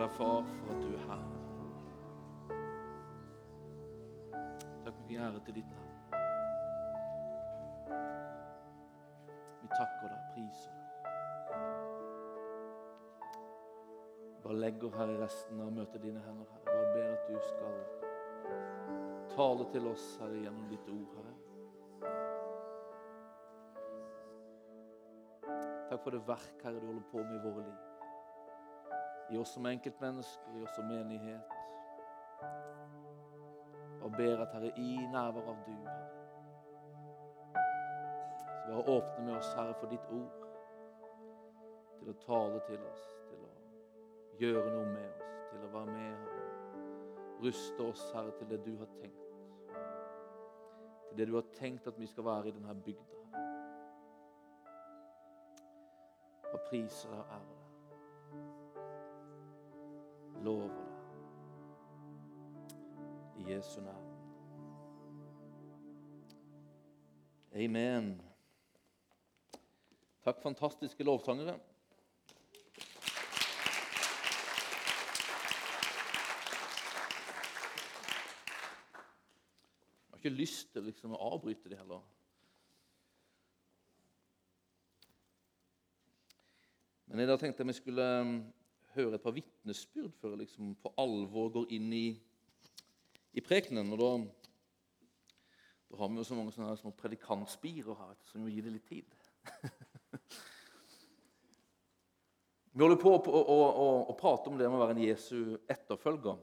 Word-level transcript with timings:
takker 0.00 0.08
deg, 0.08 0.10
far, 0.16 0.42
for 0.64 0.72
at 0.74 0.82
du 0.82 0.88
er 0.94 0.98
her. 1.08 1.22
Takk 4.84 4.94
for 4.96 5.10
ære 5.12 5.40
til 5.44 5.54
ditt 5.54 5.70
navn. 5.70 5.94
Vi 9.62 9.68
takker 9.74 10.08
deg, 10.08 10.20
priser 10.32 10.70
deg. 10.70 10.86
Bare 14.42 14.56
legger 14.56 14.90
her 14.96 15.08
i 15.08 15.20
resten 15.20 15.60
av 15.60 15.72
møtet 15.72 16.02
dine 16.02 16.20
hender, 16.24 16.46
Herre. 16.54 16.64
Bare 16.70 16.92
ber 16.94 17.12
at 17.12 17.28
du 17.28 17.36
skal 17.50 17.76
tale 19.36 19.64
til 19.72 19.86
oss, 19.92 20.18
Herre, 20.22 20.40
gjennom 20.46 20.66
ditt 20.72 20.88
ord, 20.88 21.10
Herre. 21.18 21.34
Takk 25.90 26.02
for 26.02 26.10
det 26.14 26.26
verk, 26.26 26.58
Herre, 26.64 26.80
du 26.80 26.86
holder 26.86 27.08
på 27.12 27.18
med 27.18 27.36
i 27.36 27.44
våre 27.44 27.68
liv. 27.68 27.89
I 29.30 29.38
oss 29.38 29.52
som 29.54 29.66
enkeltmennesker, 29.66 30.56
i 30.56 30.62
oss 30.62 30.74
som 30.74 30.84
menighet. 30.84 31.40
Og 34.02 34.12
ber 34.16 34.42
at, 34.42 34.52
Herre, 34.52 34.72
i 34.76 34.96
nærvær 35.12 35.52
av 35.52 35.56
du, 35.66 35.76
så 38.70 38.72
bare 38.72 38.96
åpne 38.96 39.24
med 39.24 39.36
oss, 39.36 39.54
Herre, 39.54 39.74
for 39.80 39.86
ditt 39.90 40.10
ord. 40.10 40.46
Til 42.00 42.10
å 42.10 42.16
tale 42.24 42.60
til 42.66 42.82
oss, 42.90 43.06
til 43.28 43.44
å 43.44 43.52
gjøre 44.40 44.74
noe 44.74 44.88
med 44.88 45.06
oss, 45.06 45.46
til 45.52 45.66
å 45.66 45.72
være 45.76 45.92
med, 45.92 46.10
Herre. 46.24 46.40
Ruste 47.44 47.86
oss, 47.86 48.04
Herre, 48.14 48.34
til 48.38 48.50
det 48.50 48.60
du 48.64 48.74
har 48.78 48.90
tenkt. 48.98 49.30
Til 51.08 51.22
det 51.22 51.28
du 51.30 51.38
har 51.38 51.48
tenkt 51.54 51.86
at 51.86 51.98
vi 51.98 52.06
skal 52.06 52.24
være 52.24 52.50
i 52.50 52.56
denne 52.58 52.74
bygda. 52.84 53.38
Og 56.50 56.60
priser 56.70 57.14
og 57.14 57.26
deg. 57.30 57.59
Lover 60.40 60.68
deg. 60.68 60.86
I 63.40 63.52
Jesu 63.52 63.80
navn. 63.80 64.06
Amen. 67.54 68.22
Takk, 70.24 70.42
fantastiske 70.42 71.04
lovsangere. 71.04 71.58
Jeg 80.06 80.10
har 80.10 80.16
ikke 80.16 80.28
lyst 80.28 80.72
til 80.72 80.82
liksom, 80.88 81.12
å 81.16 81.34
avbryte 81.34 81.68
det 81.68 81.80
heller. 81.80 82.00
Men 87.10 87.24
jeg 87.24 87.28
da 87.28 87.36
tenkte 87.40 87.64
jeg 87.64 87.72
vi 87.72 87.76
skulle 87.80 88.08
um, 88.90 88.96
høre 88.96 89.14
et 89.14 89.22
par 89.22 89.34
vitnesbyrd 89.36 90.12
før 90.20 90.34
jeg 90.34 90.42
liksom 90.44 90.74
på 90.82 90.92
alvor 91.00 91.50
går 91.54 91.66
inn 91.76 91.92
i, 91.94 92.06
i 93.32 93.40
prekenen. 93.44 93.92
Og 93.94 93.98
da, 94.00 94.10
da 95.90 96.00
har 96.00 96.08
vi 96.10 96.20
jo 96.20 96.26
så 96.26 96.38
mange 96.38 96.54
sånne 96.54 96.76
små 96.80 96.92
predikantspirer 96.98 97.98
her, 97.98 98.16
som 98.30 98.44
jo 98.44 98.52
gir 98.52 98.66
det 98.66 98.74
litt 98.76 98.88
tid. 98.90 99.08
vi 102.72 102.82
holder 102.82 103.00
på 103.02 103.14
å, 103.16 103.20
å, 103.30 103.58
å, 103.68 103.88
å, 104.10 104.18
prate 104.18 104.50
om 104.50 104.58
det 104.58 104.68
med 104.68 104.78
å 104.78 104.84
være 104.84 104.96
en 104.98 105.06
Jesu 105.06 105.38
etterfølger. 105.70 106.38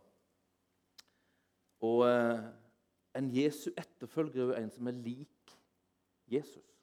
Og 1.88 2.00
eh, 2.08 2.48
en 3.17 3.28
Jesu 3.34 3.70
etterfølger 3.76 4.42
er 4.42 4.48
jo 4.48 4.61
en 4.64 4.73
som 4.73 4.89
er 4.89 5.04
lik 5.04 5.58
Jesus. 6.32 6.77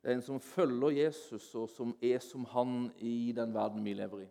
Det 0.00 0.08
er 0.08 0.16
en 0.16 0.24
som 0.24 0.40
følger 0.40 0.90
Jesus, 1.04 1.54
og 1.54 1.68
som 1.68 1.92
er 2.02 2.18
som 2.24 2.44
han 2.54 2.92
i 2.98 3.32
den 3.36 3.52
verden 3.54 3.84
vi 3.84 3.92
lever 3.94 4.24
i. 4.24 4.28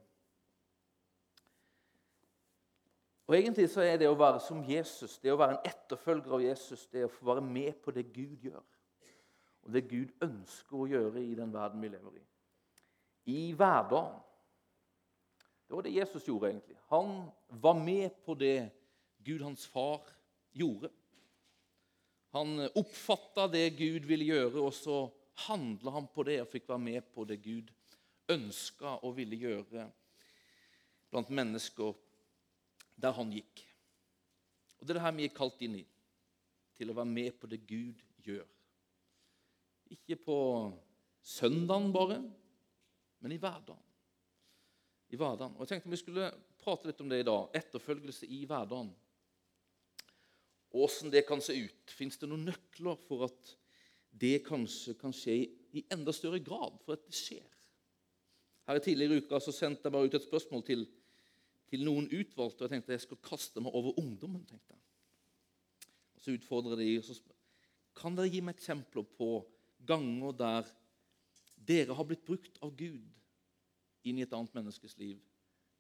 Og 3.29 3.37
Egentlig 3.37 3.67
så 3.69 3.83
er 3.85 3.99
det 4.01 4.07
å 4.09 4.17
være 4.17 4.39
som 4.41 4.63
Jesus, 4.65 5.19
det 5.21 5.29
å 5.29 5.37
være 5.37 5.59
en 5.59 5.67
etterfølger 5.69 6.33
av 6.33 6.41
Jesus, 6.41 6.87
det 6.89 7.03
å 7.05 7.11
få 7.13 7.27
være 7.27 7.43
med 7.45 7.75
på 7.83 7.93
det 7.93 8.07
Gud 8.09 8.41
gjør. 8.41 8.63
Og 9.67 9.75
det 9.75 9.83
Gud 9.91 10.15
ønsker 10.25 10.79
å 10.79 10.87
gjøre 10.89 11.21
i 11.21 11.35
den 11.37 11.53
verden 11.53 11.83
vi 11.83 11.91
lever 11.93 12.15
i. 12.17 12.23
I 13.29 13.43
hverdagen. 13.53 14.17
Det 15.67 15.77
var 15.77 15.85
det 15.85 15.93
Jesus 15.93 16.25
gjorde, 16.25 16.49
egentlig. 16.49 16.79
Han 16.89 17.11
var 17.61 17.77
med 17.77 18.17
på 18.25 18.33
det 18.33 18.71
Gud, 19.21 19.43
hans 19.45 19.67
far, 19.69 20.01
gjorde. 20.57 20.89
Han 22.33 22.65
oppfatta 22.73 23.45
det 23.53 23.67
Gud 23.77 24.09
ville 24.09 24.25
gjøre, 24.25 24.63
og 24.65 24.73
så 24.73 25.03
handla 25.47 25.93
han 25.95 26.09
på 26.13 26.25
det 26.27 26.39
og 26.43 26.51
fikk 26.51 26.67
være 26.69 26.83
med 26.83 27.07
på 27.13 27.25
det 27.27 27.39
Gud 27.43 27.71
ønska 28.29 28.99
og 29.05 29.15
ville 29.17 29.39
gjøre 29.39 29.87
blant 31.09 31.31
mennesker 31.33 31.97
der 32.99 33.15
han 33.15 33.31
gikk. 33.33 33.63
Og 34.79 34.87
Det 34.87 34.93
er 34.93 34.99
det 34.99 35.05
her 35.05 35.17
vi 35.17 35.27
er 35.27 35.35
kalt 35.35 35.61
inn 35.65 35.79
i, 35.79 35.85
til 36.77 36.91
å 36.91 36.95
være 36.95 37.11
med 37.11 37.35
på 37.39 37.49
det 37.51 37.61
Gud 37.67 37.99
gjør. 38.23 38.45
Ikke 39.91 40.19
på 40.21 40.37
søndagen 41.25 41.91
bare, 41.91 42.19
men 43.19 43.33
i 43.35 43.39
hverdagen. 43.41 43.85
I 45.09 45.17
hverdagen. 45.17 45.55
Og 45.57 45.65
Jeg 45.65 45.73
tenkte 45.73 45.91
vi 45.91 45.99
skulle 45.99 46.31
prate 46.61 46.87
litt 46.87 47.01
om 47.01 47.09
det 47.09 47.23
i 47.23 47.27
dag. 47.27 47.49
Etterfølgelse 47.57 48.29
i 48.29 48.43
hverdagen. 48.47 48.91
Åssen 50.79 51.09
det 51.09 51.25
kan 51.27 51.41
se 51.41 51.55
ut. 51.57 51.95
Fins 51.97 52.19
det 52.21 52.29
noen 52.29 52.45
nøkler 52.45 52.99
for 53.07 53.25
at 53.25 53.55
det 54.11 54.41
kanskje 54.45 54.95
kan 54.99 55.13
skje 55.15 55.35
i 55.73 55.85
enda 55.93 56.11
større 56.15 56.39
grad, 56.39 56.79
for 56.83 56.97
at 56.97 57.05
det 57.05 57.15
skjer. 57.15 57.45
Her 58.67 58.77
i 58.77 58.83
Tidligere 58.85 59.17
i 59.17 59.21
uka 59.23 59.39
så 59.41 59.53
sendte 59.53 59.85
jeg 59.85 59.93
bare 59.93 60.09
ut 60.09 60.15
et 60.17 60.25
spørsmål 60.25 60.63
til, 60.65 60.85
til 61.69 61.85
noen 61.85 62.09
utvalgte. 62.09 62.61
og 62.61 62.67
Jeg 62.67 62.75
tenkte 62.75 62.93
jeg 62.93 63.05
skal 63.05 63.21
kaste 63.23 63.61
meg 63.61 63.73
over 63.73 63.97
ungdommen. 63.99 64.45
tenkte 64.45 64.73
jeg. 64.73 64.81
Og 66.15 66.21
Så 66.21 66.35
utfordrer 66.37 66.75
de, 66.75 66.97
og 66.97 67.03
så 67.03 67.13
spør 67.17 67.35
Kan 67.95 68.15
dere 68.15 68.29
gi 68.29 68.41
meg 68.41 68.55
eksempler 68.55 69.03
på 69.03 69.45
ganger 69.87 70.31
der 70.31 70.69
dere 71.55 71.95
har 71.95 72.05
blitt 72.07 72.25
brukt 72.25 72.57
av 72.63 72.75
Gud 72.77 73.09
inn 74.03 74.17
i 74.17 74.21
et 74.21 74.33
annet 74.33 74.53
menneskes 74.55 74.97
liv? 74.97 75.17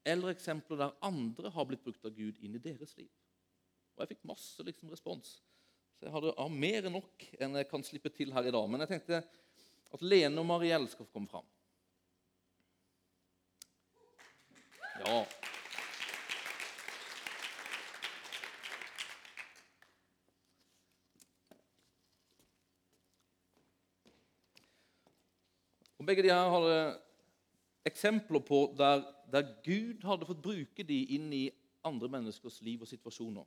Eller 0.05 0.33
eksempler 0.33 0.77
der 0.77 0.97
andre 1.05 1.49
har 1.49 1.65
blitt 1.65 1.83
brukt 1.83 2.05
av 2.05 2.15
Gud 2.15 2.39
inn 2.41 2.55
i 2.55 2.63
deres 2.63 2.95
liv? 2.97 3.11
Og 3.95 4.01
Jeg 4.01 4.15
fikk 4.15 4.25
masse 4.25 4.63
liksom, 4.63 4.89
respons. 4.89 5.41
Så 5.99 6.07
jeg 6.07 6.13
hadde 6.15 6.31
av 6.39 6.51
mer 6.55 6.85
enn 6.87 6.93
nok 6.95 7.23
enn 7.43 7.57
jeg 7.59 7.67
kan 7.67 7.81
slippe 7.83 8.07
til 8.15 8.29
her 8.31 8.45
i 8.47 8.53
dag. 8.55 8.67
Men 8.71 8.85
jeg 8.85 8.93
tenkte 8.93 9.17
at 9.19 10.05
Lene 10.05 10.39
og 10.39 10.47
Mariell 10.47 10.87
skal 10.87 11.03
få 11.03 11.17
komme 11.17 11.27
fram. 11.27 11.43
Ja. 15.03 15.19
Og 25.99 26.07
Begge 26.07 26.23
de 26.23 26.31
her 26.31 26.55
hadde 26.55 26.81
eksempler 27.91 28.39
på 28.39 28.69
der, 28.79 29.03
der 29.27 29.51
Gud 29.67 30.07
hadde 30.07 30.31
fått 30.31 30.47
bruke 30.47 30.87
de 30.87 31.03
inn 31.19 31.27
i 31.35 31.49
andre 31.83 32.07
menneskers 32.15 32.61
liv 32.63 32.87
og 32.87 32.87
situasjoner. 32.87 33.43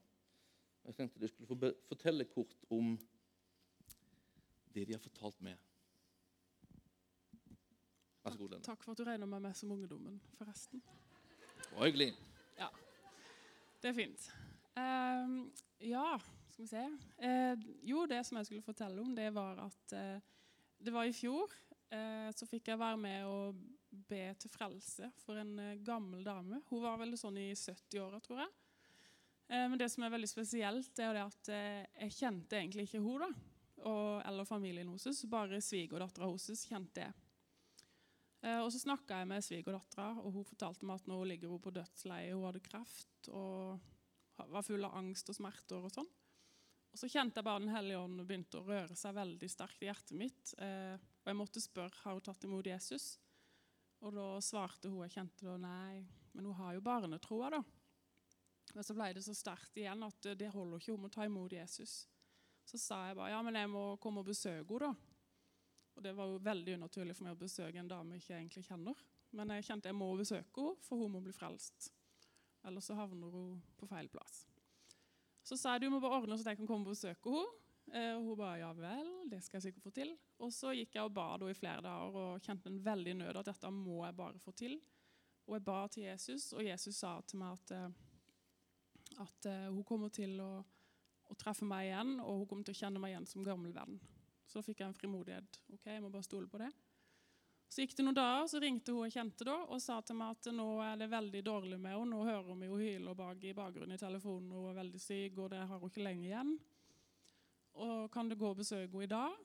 Jeg 0.84 0.96
tenkte 0.96 1.20
du 1.22 1.28
skulle 1.30 1.46
få 1.46 1.72
fortelle 1.88 2.24
kort 2.30 2.64
om 2.70 2.96
det 4.74 4.86
de 4.88 4.96
har 4.96 5.02
fortalt 5.02 5.38
meg. 5.44 5.60
Vær 8.22 8.34
så 8.34 8.38
god, 8.38 8.54
Lene. 8.54 8.64
Takk 8.66 8.84
for 8.84 8.94
at 8.94 9.00
du 9.00 9.06
regner 9.06 9.28
meg 9.30 9.42
med 9.44 9.56
som 9.58 9.72
ungdommen, 9.74 10.20
forresten. 10.38 10.82
Det 11.62 11.72
var 11.74 11.88
hyggelig. 11.88 12.12
Ja, 12.58 12.68
det 13.82 13.90
er 13.90 13.96
fint. 13.96 14.28
Uh, 14.78 15.42
ja, 15.82 16.06
skal 16.50 16.64
vi 16.64 16.70
se. 16.70 16.84
Uh, 17.22 17.66
jo, 17.86 18.06
det 18.10 18.22
som 18.26 18.38
jeg 18.38 18.50
skulle 18.50 18.66
fortelle 18.66 19.02
om, 19.02 19.14
det 19.16 19.28
var 19.34 19.58
at 19.66 19.96
uh, 19.96 20.32
det 20.82 20.94
var 20.94 21.06
i 21.06 21.14
fjor. 21.14 21.52
Eh, 21.92 22.30
så 22.32 22.46
fikk 22.48 22.70
jeg 22.70 22.80
være 22.80 22.96
med 22.96 23.26
og 23.28 23.58
be 24.08 24.22
til 24.40 24.50
frelse 24.50 25.10
for 25.20 25.36
en 25.36 25.58
gammel 25.84 26.24
dame. 26.24 26.62
Hun 26.70 26.80
var 26.80 26.96
vel 27.00 27.12
sånn 27.20 27.36
i 27.36 27.50
70-åra, 27.52 28.20
tror 28.24 28.40
jeg. 28.40 28.61
Men 29.52 29.76
det 29.76 29.90
som 29.92 30.04
er 30.06 30.12
veldig 30.14 30.28
spesielt, 30.30 31.00
er 31.04 31.18
at 31.20 31.48
jeg 31.52 32.14
kjente 32.16 32.56
egentlig 32.56 32.86
ikke 32.86 33.02
da, 33.20 33.28
eller 34.24 34.48
familien 34.48 34.88
hennes. 34.88 35.24
Bare 35.28 35.60
svigerdattera 35.60 36.30
hennes 36.30 36.62
kjente 36.70 37.04
jeg. 37.04 37.12
Og 38.62 38.70
Så 38.72 38.80
snakka 38.80 39.18
jeg 39.20 39.28
med 39.28 39.44
svigerdattera, 39.44 40.08
og 40.22 40.38
hun 40.38 40.48
fortalte 40.48 40.88
meg 40.88 41.02
at 41.02 41.10
nå 41.12 41.18
ligger 41.28 41.52
hun 41.52 41.60
på 41.60 41.74
dødsleiet. 41.76 42.32
Hun 42.32 42.46
hadde 42.48 42.64
kreft 42.64 43.28
og 43.28 43.76
var 44.36 44.64
full 44.66 44.84
av 44.88 44.96
angst 44.98 45.28
og 45.30 45.36
smerter. 45.36 45.84
og 45.84 45.92
sånn. 45.92 46.08
Og 46.92 46.98
Så 46.98 47.08
kjente 47.08 47.40
jeg 47.40 47.44
bare 47.44 47.60
Den 47.60 47.72
hellige 47.72 47.98
ånd 47.98 48.20
begynte 48.26 48.60
å 48.60 48.66
røre 48.66 48.96
seg 48.96 49.16
veldig 49.16 49.48
sterkt 49.48 49.82
i 49.82 49.88
hjertet 49.88 50.16
mitt. 50.16 50.54
Eh, 50.58 50.96
og 50.96 51.30
jeg 51.30 51.38
måtte 51.38 51.62
spørre 51.62 52.02
har 52.04 52.18
hun 52.18 52.24
tatt 52.24 52.44
imot 52.44 52.66
Jesus. 52.66 53.18
Og 54.02 54.12
da 54.14 54.40
svarte 54.42 54.90
hun 54.90 55.04
jeg 55.06 55.14
kjente 55.16 55.46
da, 55.46 55.56
nei, 55.56 56.02
men 56.34 56.44
hun 56.44 56.58
har 56.58 56.74
jo 56.74 56.84
barnetroa, 56.84 57.52
da. 57.54 57.62
Men 58.72 58.86
så 58.86 58.96
ble 58.96 59.10
det 59.12 59.24
så 59.24 59.34
sterkt 59.36 59.76
igjen 59.76 60.02
at 60.06 60.28
det 60.38 60.50
holder 60.52 60.80
ikke, 60.80 60.96
om 60.96 61.08
å 61.08 61.12
ta 61.12 61.26
imot 61.28 61.52
Jesus. 61.52 62.02
Så 62.64 62.78
sa 62.80 63.00
jeg 63.08 63.18
bare 63.18 63.32
ja, 63.34 63.40
men 63.44 63.58
jeg 63.58 63.70
må 63.70 63.84
komme 64.02 64.22
og 64.22 64.30
besøke 64.30 64.64
henne, 64.64 64.92
da. 64.92 65.08
Og 65.92 66.04
det 66.06 66.14
var 66.16 66.30
jo 66.30 66.38
veldig 66.40 66.78
unaturlig 66.78 67.16
for 67.16 67.26
meg 67.26 67.34
å 67.36 67.42
besøke 67.42 67.76
en 67.76 67.90
dame 67.90 68.16
jeg 68.16 68.24
ikke 68.24 68.38
egentlig 68.38 68.62
kjenner. 68.64 69.02
Men 69.36 69.52
jeg 69.56 69.66
kjente 69.66 69.90
jeg 69.90 69.98
må 69.98 70.08
besøke 70.16 70.64
henne, 70.64 70.86
for 70.86 71.02
hun 71.02 71.12
må 71.12 71.20
bli 71.24 71.34
frelst. 71.36 71.90
Ellers 72.64 72.88
så 72.88 72.96
havner 72.96 73.32
hun 73.34 73.58
på 73.76 73.88
feil 73.90 74.08
plass. 74.12 74.44
Så 75.42 75.58
sa 75.58 75.74
jeg 75.74 75.84
du 75.84 75.92
må 75.92 76.00
bare 76.00 76.20
ordne 76.22 76.38
så 76.38 76.52
jeg 76.52 76.60
kan 76.60 76.70
komme 76.70 76.86
og 76.86 76.94
besøke 76.94 77.34
henne. 77.34 77.58
Eh, 77.90 78.12
og 78.14 78.28
hun 78.28 78.38
bare 78.38 78.60
ja 78.60 78.70
vel, 78.76 79.08
det 79.28 79.40
skal 79.42 79.58
jeg 79.58 79.66
sikkert 79.66 79.88
få 79.88 79.92
til. 79.96 80.12
Og 80.40 80.52
så 80.54 80.70
gikk 80.76 80.94
jeg 80.96 81.08
og 81.08 81.14
ba 81.16 81.34
i 81.50 81.56
flere 81.58 81.82
dager 81.84 82.18
og 82.20 82.44
kjente 82.44 82.70
en 82.70 82.78
veldig 82.84 83.16
nød 83.18 83.40
at 83.40 83.50
dette 83.50 83.72
må 83.74 84.04
jeg 84.06 84.16
bare 84.16 84.40
få 84.40 84.54
til. 84.56 84.78
Og 85.48 85.58
jeg 85.58 85.64
ba 85.66 85.80
til 85.90 86.06
Jesus, 86.06 86.52
og 86.54 86.62
Jesus 86.64 87.00
sa 87.02 87.16
til 87.26 87.42
meg 87.42 87.58
at, 87.58 87.74
eh, 87.74 88.11
at 89.20 89.48
eh, 89.50 89.68
hun 89.70 89.84
kommer 89.86 90.12
til 90.14 90.38
å, 90.42 90.52
å, 91.28 91.36
treffe 91.40 91.66
meg 91.68 91.90
igjen, 91.90 92.16
og 92.20 92.42
hun 92.42 92.48
kommer 92.50 92.68
til 92.68 92.76
å 92.76 92.80
kjenne 92.80 93.02
meg 93.02 93.14
igjen 93.14 93.28
som 93.28 93.44
gammel 93.46 93.74
venn. 93.76 93.98
Så 94.46 94.60
da 94.60 94.66
fikk 94.66 94.82
jeg 94.82 94.90
en 94.90 94.96
frimodighet. 94.96 95.60
Ok, 95.72 95.86
jeg 95.88 96.02
må 96.04 96.10
bare 96.12 96.26
stole 96.26 96.50
på 96.50 96.60
det. 96.62 96.70
Så 97.72 97.80
gikk 97.80 97.94
det 97.96 98.04
noen 98.04 98.18
dager, 98.18 98.48
så 98.52 98.60
ringte 98.60 98.92
hun 98.92 99.06
jeg 99.06 99.14
kjente 99.14 99.46
da, 99.48 99.54
og 99.64 99.80
sa 99.80 99.96
til 100.04 100.18
meg 100.18 100.34
at 100.34 100.50
nå 100.52 100.66
er 100.84 100.98
det 101.00 101.08
veldig 101.08 101.40
dårlig 101.46 101.78
med 101.80 101.96
henne. 101.96 102.10
Nå 102.10 102.26
hører 102.26 102.50
vi 102.50 102.68
henne 102.68 102.82
hyle 102.82 103.14
bak 103.16 103.46
i 103.48 103.54
bakgrunnen 103.56 103.96
i 103.96 104.02
telefonen, 104.02 104.50
og 104.52 104.66
hun 104.66 104.74
er 104.74 104.78
veldig 104.82 105.00
syk, 105.00 105.40
og 105.40 105.48
det 105.54 105.62
har 105.62 105.80
hun 105.80 105.88
ikke 105.88 106.04
lenge 106.04 106.28
igjen. 106.28 106.52
Og 107.80 108.12
kan 108.12 108.28
du 108.28 108.36
gå 108.36 108.50
og 108.52 108.60
besøke 108.60 108.92
henne 108.92 109.08
i 109.08 109.12
dag? 109.14 109.40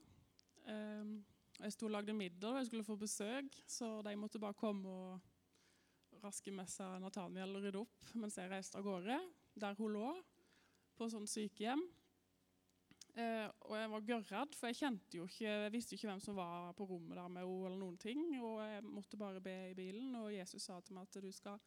Um, 0.68 1.16
jeg 1.62 1.74
sto 1.74 1.88
og 1.88 1.96
lagde 1.96 2.14
middag, 2.14 2.52
og 2.52 2.60
jeg 2.60 2.68
skulle 2.68 2.86
få 2.86 3.00
besøk, 3.00 3.56
så 3.72 3.94
de 4.04 4.20
måtte 4.20 4.44
bare 4.44 4.60
komme 4.60 4.92
og 4.92 6.20
raske 6.24 6.52
med 6.52 6.70
seg 6.70 7.00
Nathaniel 7.02 7.56
og 7.58 7.64
rydde 7.66 7.82
opp 7.82 8.12
mens 8.18 8.38
jeg 8.40 8.52
reiste 8.52 8.80
av 8.80 8.86
gårde, 8.86 9.18
der 9.60 9.78
hun 9.78 9.96
lå, 9.96 10.10
på 10.98 11.08
sånn 11.12 11.28
sykehjem. 11.30 11.84
Eh, 13.18 13.48
og 13.66 13.74
jeg 13.74 13.90
var 13.90 14.04
gørredd, 14.06 14.56
for 14.58 14.70
jeg 14.70 14.78
kjente 14.78 15.18
jo 15.18 15.26
ikke, 15.26 15.46
jeg 15.48 15.74
visste 15.74 15.96
jo 15.96 15.98
ikke 15.98 16.10
hvem 16.12 16.22
som 16.22 16.38
var 16.38 16.76
på 16.78 16.86
rommet 16.86 17.18
der 17.18 17.32
med 17.34 17.42
henne. 17.42 17.66
eller 17.66 17.80
noen 17.80 17.98
ting, 17.98 18.22
Og 18.42 18.62
jeg 18.62 18.84
måtte 18.84 19.18
bare 19.18 19.42
be 19.42 19.72
i 19.72 19.74
bilen, 19.74 20.14
og 20.16 20.34
Jesus 20.34 20.64
sa 20.64 20.80
til 20.82 20.96
meg 20.96 21.08
at 21.08 21.22
du 21.22 21.32
skal 21.32 21.58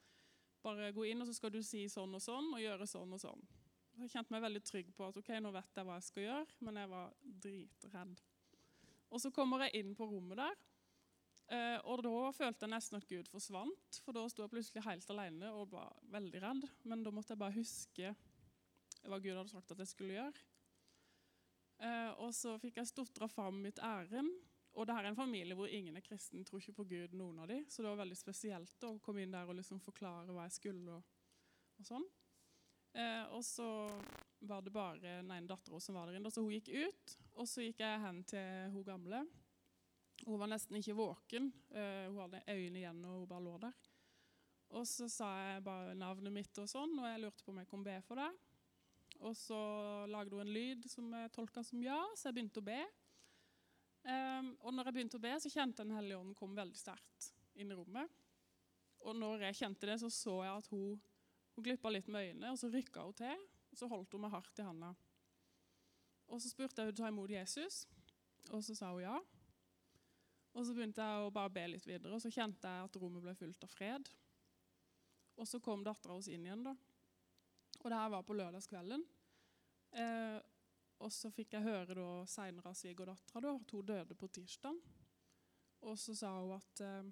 bare 0.63 0.93
gå 0.93 1.09
inn 1.09 1.23
og 1.23 1.27
så 1.27 1.35
skal 1.35 1.51
du 1.51 1.63
si 1.63 1.89
sånn 1.89 2.15
og 2.15 2.23
sånn 2.23 2.53
og 2.53 2.61
gjøre 2.61 2.87
sånn 2.87 3.13
og 3.17 3.21
sånn. 3.21 3.47
Jeg 4.01 4.13
kjente 4.13 4.33
meg 4.33 4.43
veldig 4.43 4.63
trygg 4.65 4.93
på 4.97 5.09
at 5.09 5.17
ok, 5.17 5.31
nå 5.41 5.51
vet 5.53 5.77
jeg 5.77 5.85
hva 5.89 5.97
jeg 5.99 6.07
skal 6.07 6.23
gjøre, 6.23 6.59
men 6.61 6.77
jeg 6.77 6.91
var 6.93 7.15
dritredd. 7.47 8.21
Og 9.11 9.21
så 9.21 9.33
kommer 9.35 9.67
jeg 9.67 9.83
inn 9.83 9.95
på 9.99 10.07
rommet 10.07 10.39
der, 10.39 10.55
og 11.50 12.02
da 12.06 12.11
følte 12.37 12.67
jeg 12.67 12.70
nesten 12.70 12.99
at 13.00 13.08
Gud 13.11 13.26
forsvant. 13.32 13.97
For 14.05 14.14
da 14.14 14.23
sto 14.31 14.44
jeg 14.44 14.52
plutselig 14.52 14.85
helt 14.87 15.08
alene 15.11 15.50
og 15.50 15.73
var 15.73 15.97
veldig 16.12 16.43
redd. 16.44 16.69
Men 16.87 17.02
da 17.02 17.11
måtte 17.14 17.35
jeg 17.35 17.43
bare 17.43 17.56
huske 17.56 18.12
hva 19.08 19.19
Gud 19.19 19.35
hadde 19.35 19.50
sagt 19.52 19.73
at 19.73 19.82
jeg 19.82 19.91
skulle 19.91 20.17
gjøre. 20.19 20.44
Eh, 21.81 22.12
og 22.20 22.32
så 22.37 22.56
fikk 22.61 22.81
jeg 22.81 22.91
stotra 22.91 23.29
fram 23.31 23.61
mitt 23.64 23.81
ærend. 23.81 24.32
Og 24.79 24.87
det 24.87 24.94
her 24.94 25.08
er 25.08 25.11
en 25.11 25.19
familie 25.19 25.56
hvor 25.58 25.70
ingen 25.70 25.97
er 25.99 26.05
kristen, 26.05 26.44
tror 26.47 26.61
ikke 26.61 26.76
på 26.79 26.87
Gud, 26.93 27.17
noen 27.19 27.41
av 27.43 27.50
dem. 27.50 27.64
Så 27.69 27.82
det 27.82 27.91
var 27.91 28.03
veldig 28.05 28.19
spesielt 28.19 28.87
å 28.87 28.94
komme 29.03 29.25
inn 29.25 29.35
der 29.35 29.49
og 29.49 29.58
liksom 29.58 29.81
forklare 29.82 30.31
hva 30.31 30.46
jeg 30.46 30.58
skulle. 30.61 30.99
og, 30.99 31.81
og 31.81 31.88
sånn. 31.88 32.06
Eh, 32.94 33.25
og 33.35 33.43
så 33.46 33.67
var 34.46 34.62
det 34.67 34.75
bare 34.75 35.00
den 35.03 35.31
ene 35.31 35.50
dattera 35.50 35.81
som 35.82 35.99
var 35.99 36.11
der 36.11 36.20
inne. 36.20 36.31
Så 36.32 36.44
hun 36.44 36.55
gikk 36.55 36.70
ut, 36.70 37.17
og 37.35 37.49
så 37.50 37.64
gikk 37.64 37.82
jeg 37.82 38.05
hen 38.05 38.23
til 38.31 38.76
hun 38.76 38.87
gamle. 38.87 39.25
Hun 40.26 40.40
var 40.40 40.50
nesten 40.52 40.76
ikke 40.76 40.96
våken. 40.99 41.49
Eh, 41.70 42.06
hun 42.08 42.20
hadde 42.20 42.44
øynene 42.46 42.82
igjen, 42.82 43.05
og 43.08 43.22
hun 43.22 43.28
bare 43.31 43.44
lå 43.46 43.56
der. 43.62 43.88
Og 44.76 44.87
så 44.87 45.08
sa 45.11 45.28
jeg 45.40 45.64
bare 45.67 45.96
navnet 45.99 46.34
mitt, 46.34 46.52
og 46.62 46.69
sånn, 46.70 46.93
og 47.00 47.08
jeg 47.08 47.22
lurte 47.25 47.44
på 47.44 47.55
om 47.55 47.61
jeg 47.62 47.70
kunne 47.70 47.88
be 47.88 47.96
for 48.06 48.20
det. 48.20 48.31
Og 49.26 49.34
så 49.37 49.58
lagde 50.08 50.37
hun 50.37 50.46
en 50.46 50.55
lyd 50.55 50.87
som 50.88 51.11
jeg 51.17 51.32
tolka 51.34 51.64
som 51.67 51.82
ja, 51.84 51.99
så 52.17 52.28
jeg 52.28 52.38
begynte 52.38 52.62
å 52.62 52.69
be. 52.69 52.78
Um, 54.00 54.55
og 54.64 54.72
når 54.72 54.88
jeg 54.88 54.96
begynte 54.96 55.19
å 55.19 55.25
be, 55.25 55.34
så 55.43 55.50
kjente 55.52 55.84
Den 55.84 55.93
hellige 55.93 56.17
ånden 56.17 56.37
kom 56.38 56.55
veldig 56.56 56.78
sterkt 56.78 57.32
inn 57.61 57.72
i 57.72 57.76
rommet. 57.76 58.08
Og 59.05 59.17
når 59.17 59.49
jeg 59.49 59.58
kjente 59.62 59.88
det, 59.90 59.99
så 60.00 60.08
så 60.12 60.38
jeg 60.44 60.62
at 60.62 60.70
hun, 60.72 61.00
hun 61.56 61.67
glippa 61.67 61.93
litt 61.93 62.08
med 62.08 62.31
øynene, 62.31 62.52
og 62.52 62.61
så 62.61 62.70
rykka 62.72 63.05
hun 63.05 63.19
til. 63.19 63.44
Og 63.70 63.81
så 63.81 63.88
holdt 63.90 64.17
hun 64.17 64.25
meg 64.25 64.32
hardt 64.32 64.62
i 64.62 64.67
handa. 64.67 64.94
Og 66.31 66.40
så 66.40 66.52
spurte 66.52 66.81
jeg 66.81 66.90
henne 66.90 66.96
ta 67.00 67.11
imot 67.11 67.32
Jesus, 67.32 67.82
og 68.55 68.62
så 68.64 68.76
sa 68.78 68.93
hun 68.94 69.02
ja. 69.02 69.19
Og 70.56 70.67
så 70.67 70.75
begynte 70.75 71.05
jeg 71.05 71.25
å 71.26 71.32
bare 71.35 71.52
be 71.55 71.67
litt 71.70 71.87
videre, 71.87 72.17
og 72.17 72.23
så 72.23 72.32
kjente 72.32 72.67
jeg 72.67 72.87
at 72.88 72.99
rommet 72.99 73.23
ble 73.23 73.35
fullt 73.38 73.67
av 73.67 73.70
fred. 73.70 74.08
Og 75.38 75.49
så 75.49 75.61
kom 75.62 75.85
dattera 75.87 76.17
oss 76.19 76.29
inn 76.29 76.44
igjen. 76.47 76.64
da. 76.67 76.75
Og 77.81 77.87
det 77.88 78.00
her 78.00 78.11
var 78.12 78.26
på 78.26 78.37
lørdagskvelden. 78.37 79.05
Eh, 80.00 80.38
og 81.00 81.12
så 81.14 81.31
fikk 81.32 81.55
jeg 81.56 81.64
høre 81.64 81.97
da 81.97 82.08
seinere 82.29 82.73
av 82.73 82.76
svigerdattera 82.76 83.55
at 83.56 83.73
hun 83.73 83.87
døde 83.87 84.17
på 84.19 84.29
tirsdag. 84.29 84.76
Og 85.88 85.97
så 85.99 86.14
sa 86.19 86.35
hun 86.37 86.53
at 86.58 86.82
eh, 86.85 87.08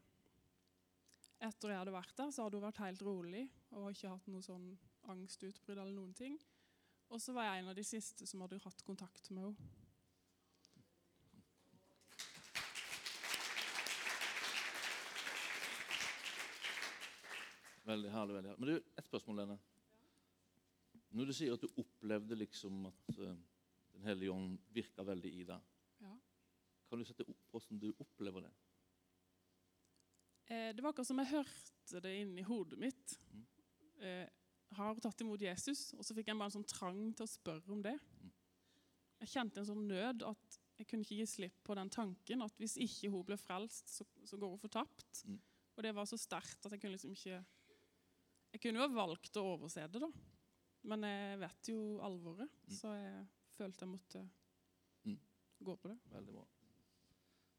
etter 1.49 1.73
jeg 1.73 1.81
hadde 1.81 1.95
vært 1.95 2.17
der, 2.19 2.35
så 2.35 2.45
hadde 2.45 2.59
hun 2.59 2.67
vært 2.67 2.83
helt 2.85 3.05
rolig 3.07 3.47
og 3.73 3.91
ikke 3.95 4.13
hatt 4.13 4.29
noe 4.29 4.45
sånn 4.45 4.71
angstutbrudd 5.09 5.79
eller 5.79 5.95
noen 5.95 6.13
ting. 6.17 6.37
Og 7.09 7.23
så 7.23 7.33
var 7.33 7.49
jeg 7.49 7.63
en 7.63 7.71
av 7.73 7.79
de 7.79 7.87
siste 7.87 8.27
som 8.29 8.43
hadde 8.45 8.61
hatt 8.61 8.85
kontakt 8.85 9.31
med 9.33 9.47
henne. 9.47 9.87
Veldig 17.89 18.13
herlig. 18.13 18.37
veldig 18.37 18.51
herlig. 18.53 18.61
Men 18.61 18.71
du, 18.71 18.95
et 19.01 19.09
spørsmål, 19.09 19.43
Lene. 19.43 19.59
Når 21.17 21.31
du 21.31 21.35
sier 21.37 21.55
at 21.55 21.63
du 21.65 21.81
opplevde 21.81 22.37
liksom 22.37 22.89
at 22.91 23.21
uh, 23.23 23.37
Den 23.95 24.05
hellige 24.07 24.31
ånd 24.31 24.59
virka 24.71 25.03
veldig 25.03 25.31
i 25.35 25.45
deg, 25.49 25.71
ja. 26.05 26.13
kan 26.87 27.01
du 27.01 27.07
sette 27.09 27.25
opp 27.27 27.49
hvordan 27.51 27.81
du 27.83 27.89
opplever 27.99 28.45
det? 28.45 28.53
Eh, 30.49 30.69
det 30.71 30.85
var 30.85 30.93
akkurat 30.93 31.09
som 31.09 31.19
jeg 31.19 31.33
hørte 31.33 32.03
det 32.05 32.13
inni 32.21 32.45
hodet 32.47 32.79
mitt. 32.79 33.17
Mm. 33.33 33.43
Eh, 34.07 34.29
har 34.79 35.01
tatt 35.03 35.25
imot 35.25 35.43
Jesus? 35.43 35.89
Og 35.99 36.07
så 36.07 36.15
fikk 36.15 36.31
jeg 36.31 36.39
bare 36.39 36.53
en 36.53 36.57
sånn 36.61 36.71
trang 36.71 37.03
til 37.11 37.27
å 37.27 37.33
spørre 37.33 37.75
om 37.75 37.83
det. 37.83 37.97
Mm. 38.23 38.31
Jeg 39.25 39.33
kjente 39.35 39.65
en 39.65 39.69
sånn 39.73 39.85
nød 39.91 40.23
at 40.29 40.61
jeg 40.79 40.87
kunne 40.87 41.03
ikke 41.03 41.19
gi 41.19 41.27
slipp 41.27 41.59
på 41.67 41.75
den 41.75 41.91
tanken 41.91 42.47
at 42.47 42.63
hvis 42.63 42.79
ikke 42.87 43.11
hun 43.11 43.27
ble 43.27 43.41
frelst, 43.41 43.91
så, 43.91 44.07
så 44.23 44.39
går 44.39 44.55
hun 44.55 44.63
fortapt. 44.63 45.25
Mm. 45.27 45.41
Og 45.75 45.85
det 45.85 45.95
var 45.99 46.07
så 46.07 46.21
sterkt 46.21 46.63
at 46.63 46.75
jeg 46.75 46.85
kunne 46.85 46.95
liksom 46.95 47.19
ikke 47.19 47.43
Jeg 48.59 48.65
kunne 48.65 48.81
jo 48.81 48.89
ha 48.89 48.91
valgt 49.07 49.37
å 49.39 49.45
overse 49.53 49.85
det, 49.87 50.01
da. 50.03 50.09
Men 50.91 51.05
jeg 51.07 51.39
vet 51.39 51.69
jo 51.71 51.81
alvoret, 52.03 52.51
mm. 52.67 52.75
så 52.75 52.91
jeg 52.97 53.21
følte 53.55 53.85
jeg 53.85 53.91
måtte 53.93 54.23
mm. 55.07 55.19
gå 55.69 55.75
på 55.79 55.91
det. 55.93 55.95
Veldig 56.11 56.35
bra. 56.35 56.43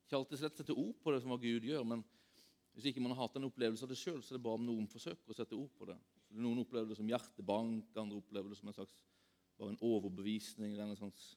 Ikke 0.04 0.18
alltid 0.20 0.44
lett 0.44 0.58
å 0.58 0.64
sette 0.64 0.76
ord 0.76 0.98
på 1.00 1.14
det 1.14 1.22
som 1.24 1.32
hva 1.32 1.38
Gud 1.40 1.68
gjør, 1.70 1.86
men 1.88 2.04
hvis 2.76 2.90
ikke 2.92 3.04
man 3.06 3.14
har 3.16 3.22
hatt 3.24 3.38
en 3.40 3.48
opplevelse 3.48 3.88
av 3.88 3.94
det 3.94 3.98
sjøl, 4.02 4.20
så 4.20 4.34
er 4.34 4.42
det 4.42 4.44
bare 4.50 4.60
om 4.60 4.66
noen 4.68 4.90
forsøker 4.92 5.32
å 5.32 5.38
sette 5.38 5.56
ord 5.56 5.72
på 5.80 5.88
det. 5.88 5.96
Noen 6.36 6.60
opplever 6.66 6.92
det 6.92 6.98
som 7.00 7.08
hjertebank, 7.10 7.96
andre 7.96 8.20
opplever 8.20 8.52
det 8.52 8.60
som 8.60 8.68
en 8.72 8.76
slags 8.76 8.98
bare 9.60 9.74
en 9.74 9.80
overbevisning. 9.88 10.76
Er 10.76 10.84
en 10.84 11.00
slags 11.00 11.30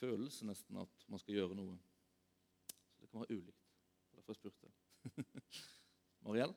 følelse 0.00 0.46
nesten 0.50 0.82
at 0.82 1.06
man 1.10 1.22
skal 1.22 1.38
gjøre 1.38 1.58
noe. 1.58 1.78
Så 2.94 3.04
det 3.04 3.12
kan 3.12 3.22
være 3.22 3.38
ulikt. 3.38 3.70
Derfor 4.14 4.34
jeg 4.34 4.42
spurte. 4.42 4.74
Mariell? 6.26 6.54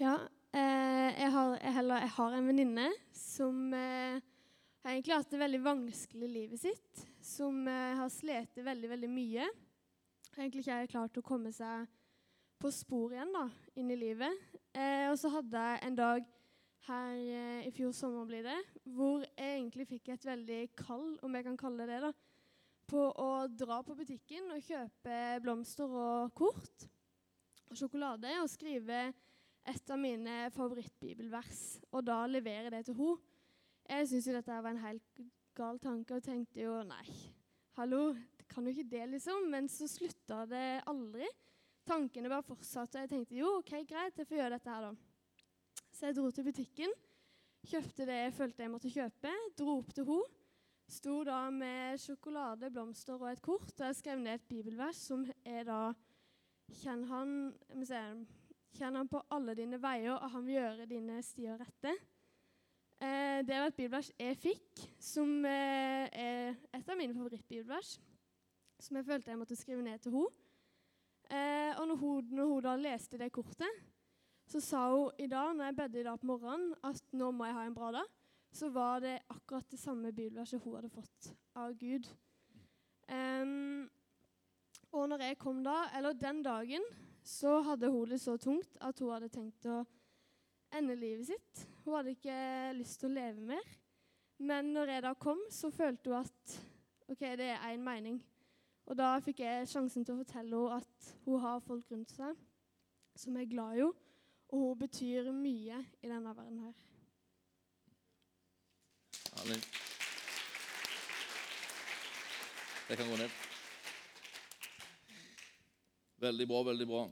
Ja, 0.00 0.16
jeg, 0.60 1.30
har, 1.34 1.56
jeg, 1.58 1.74
jeg, 1.74 2.10
har, 2.16 2.36
en 2.36 2.46
venninne 2.46 2.86
som 3.16 3.72
eh, 3.74 4.22
har 4.84 4.92
egentlig 4.92 5.16
hatt 5.16 5.32
det 5.32 5.40
veldig 5.40 5.60
vanskelig 5.64 6.28
i 6.28 6.34
livet 6.34 6.60
sitt. 6.60 7.04
Som 7.24 7.64
eh, 7.70 7.94
har 7.98 8.10
slitt 8.12 8.58
veldig, 8.60 8.90
veldig 8.92 9.10
mye. 9.10 9.48
Har 10.34 10.44
egentlig 10.44 10.64
ikke 10.66 10.92
klart 10.92 11.18
å 11.18 11.24
komme 11.24 11.52
seg 11.54 11.88
på 12.60 12.70
spor 12.72 13.14
igjen 13.14 13.32
da, 13.34 13.48
inn 13.80 13.90
i 13.92 13.98
livet. 13.98 14.44
Eh, 14.76 15.08
og 15.08 15.18
så 15.20 15.32
hadde 15.32 15.64
jeg 15.68 15.82
en 15.88 15.98
dag 15.98 16.28
her 16.84 17.16
eh, 17.16 17.66
i 17.68 17.72
fjor 17.72 17.94
sommer 17.96 18.28
blir 18.28 18.44
det, 18.44 18.58
hvor 18.92 19.24
jeg 19.24 19.56
egentlig 19.56 19.88
fikk 19.88 20.12
et 20.12 20.26
veldig 20.28 20.60
kall, 20.76 21.14
om 21.24 21.36
jeg 21.38 21.46
kan 21.48 21.58
kalle 21.60 21.88
det 21.88 21.96
det, 21.96 22.10
da, 22.10 22.12
på 22.92 23.04
å 23.24 23.28
dra 23.48 23.80
på 23.84 23.96
butikken 23.96 24.52
og 24.52 24.64
kjøpe 24.64 25.20
blomster 25.44 25.88
og 25.88 26.34
kort 26.36 26.84
og 27.70 27.78
sjokolade 27.80 28.34
og 28.42 28.50
skrive 28.52 29.06
et 29.64 29.90
av 29.90 30.00
mine 30.00 30.50
favorittbibelvers, 30.54 31.62
og 31.92 32.04
da 32.04 32.24
levere 32.28 32.72
det 32.74 32.84
til 32.88 32.98
henne. 32.98 33.30
Jeg 33.84 34.08
syntes 34.08 34.28
jo 34.28 34.34
dette 34.36 34.60
var 34.64 34.72
en 34.72 34.80
helt 34.80 35.24
gal 35.56 35.78
tanke 35.80 36.16
og 36.16 36.24
tenkte 36.24 36.62
jo 36.62 36.78
nei, 36.88 37.04
hallo, 37.76 38.14
kan 38.48 38.64
jo 38.64 38.72
ikke 38.72 38.90
det, 38.90 39.02
liksom. 39.16 39.48
Men 39.52 39.68
så 39.68 39.88
slutta 39.90 40.44
det 40.48 40.82
aldri. 40.90 41.28
Tankene 41.84 42.30
bare 42.32 42.46
fortsatte, 42.46 42.96
og 42.96 43.04
jeg 43.04 43.10
tenkte 43.12 43.36
jo, 43.36 43.58
OK, 43.58 43.74
greit, 43.88 44.16
jeg 44.16 44.28
får 44.28 44.40
gjøre 44.40 44.54
dette 44.56 44.72
her, 44.72 44.86
da. 44.86 45.82
Så 45.94 46.08
jeg 46.08 46.16
dro 46.16 46.30
til 46.32 46.46
butikken, 46.48 46.94
kjøpte 47.68 48.06
det 48.08 48.16
jeg 48.22 48.32
følte 48.38 48.64
jeg 48.64 48.72
måtte 48.72 48.92
kjøpe, 48.92 49.34
dro 49.58 49.76
opp 49.82 49.92
til 49.96 50.08
henne. 50.08 50.40
Sto 50.94 51.22
da 51.24 51.46
med 51.48 51.96
sjokolade, 51.96 52.68
blomster 52.72 53.16
og 53.16 53.30
et 53.30 53.40
kort, 53.44 53.72
og 53.72 53.86
jeg 53.88 53.96
skrev 53.96 54.18
ned 54.20 54.36
et 54.36 54.48
bibelvers 54.48 54.98
som 55.00 55.24
er 55.44 55.64
da 55.68 55.78
Kjenn 56.80 57.02
han 57.10 57.32
jeg 57.76 58.24
Kjenn 58.74 58.96
han 58.98 59.08
på 59.10 59.20
alle 59.30 59.54
dine 59.54 59.78
veier, 59.78 60.16
og 60.16 60.32
han 60.32 60.42
vil 60.46 60.56
gjøre 60.56 60.88
dine 60.90 61.20
stier 61.22 61.58
rette. 61.60 61.92
Eh, 62.98 63.40
det 63.46 63.54
var 63.54 63.70
et 63.70 63.76
bibelvers 63.76 64.10
jeg 64.18 64.38
fikk, 64.40 64.82
som 64.98 65.30
eh, 65.46 66.08
er 66.10 66.56
et 66.74 66.90
av 66.90 66.98
mine 66.98 67.14
favorittbibelvers. 67.14 67.98
som 68.78 68.96
jeg 68.96 69.06
følte 69.06 69.30
jeg 69.30 69.38
måtte 69.38 69.56
skrive 69.56 69.82
ned 69.82 69.98
til 70.02 70.12
henne. 70.12 70.42
Eh, 71.30 71.72
og 71.80 71.86
når 71.88 71.96
hun, 71.96 72.24
når 72.36 72.50
hun, 72.50 72.62
da 72.66 72.74
leste 72.76 73.18
det 73.18 73.30
kortet, 73.32 73.78
så 74.50 74.60
sa 74.60 74.82
hun 74.90 75.22
i 75.22 75.26
dag, 75.30 75.54
når 75.54 75.70
jeg 75.70 75.76
bedde 75.76 76.00
i 76.00 76.04
dag 76.04 76.20
på 76.20 76.26
morgenen, 76.26 76.74
at 76.84 77.14
nå 77.16 77.30
må 77.30 77.46
jeg 77.46 77.54
ha 77.54 77.64
en 77.68 77.78
bra 77.78 77.92
dag. 77.94 78.10
Så 78.52 78.68
var 78.70 79.00
det 79.00 79.20
akkurat 79.30 79.70
det 79.70 79.80
samme 79.80 80.12
bibelverset 80.12 80.62
hun 80.62 80.76
hadde 80.76 80.92
fått 80.92 81.30
av 81.58 81.72
Gud. 81.78 82.10
Um, 83.08 83.88
og 84.92 85.08
når 85.08 85.24
jeg 85.26 85.38
kom 85.38 85.64
da, 85.64 85.88
eller 85.96 86.12
den 86.12 86.42
dagen, 86.44 86.84
så 87.24 87.60
hadde 87.64 87.88
hun 87.90 88.08
det 88.08 88.20
så 88.20 88.36
tungt 88.36 88.76
at 88.84 89.00
hun 89.00 89.12
hadde 89.14 89.32
tenkt 89.32 89.64
å 89.66 89.80
ende 90.74 90.96
livet 90.98 91.26
sitt. 91.30 91.64
Hun 91.84 91.96
hadde 91.96 92.12
ikke 92.12 92.36
lyst 92.76 93.00
til 93.00 93.08
å 93.08 93.14
leve 93.16 93.40
mer. 93.48 93.74
Men 94.44 94.72
når 94.74 94.92
jeg 94.92 95.04
da 95.06 95.12
kom, 95.16 95.40
så 95.50 95.70
følte 95.72 96.10
hun 96.10 96.20
at 96.20 96.56
OK, 97.08 97.20
det 97.20 97.50
er 97.54 97.68
én 97.70 97.84
mening. 97.84 98.18
Og 98.84 98.98
da 98.98 99.14
fikk 99.24 99.40
jeg 99.40 99.68
sjansen 99.70 100.04
til 100.04 100.16
å 100.16 100.20
fortelle 100.20 100.58
henne 100.58 100.80
at 100.82 101.12
hun 101.24 101.40
har 101.40 101.64
folk 101.64 101.88
rundt 101.92 102.12
seg 102.12 102.36
som 103.16 103.36
er 103.38 103.48
glad 103.48 103.78
i 103.78 103.84
henne, 103.84 103.94
og 104.52 104.60
hun 104.60 104.78
betyr 104.78 105.30
mye 105.32 105.80
i 106.02 106.10
denne 106.10 106.34
verden 106.36 106.60
her. 106.66 106.74
Amen. 109.40 109.64
Det 112.88 112.96
kan 112.96 113.08
gå 113.08 113.16
ned. 113.16 113.53
Veldig 116.24 116.46
bra, 116.48 116.62
veldig 116.70 116.86
bra. 116.88 117.02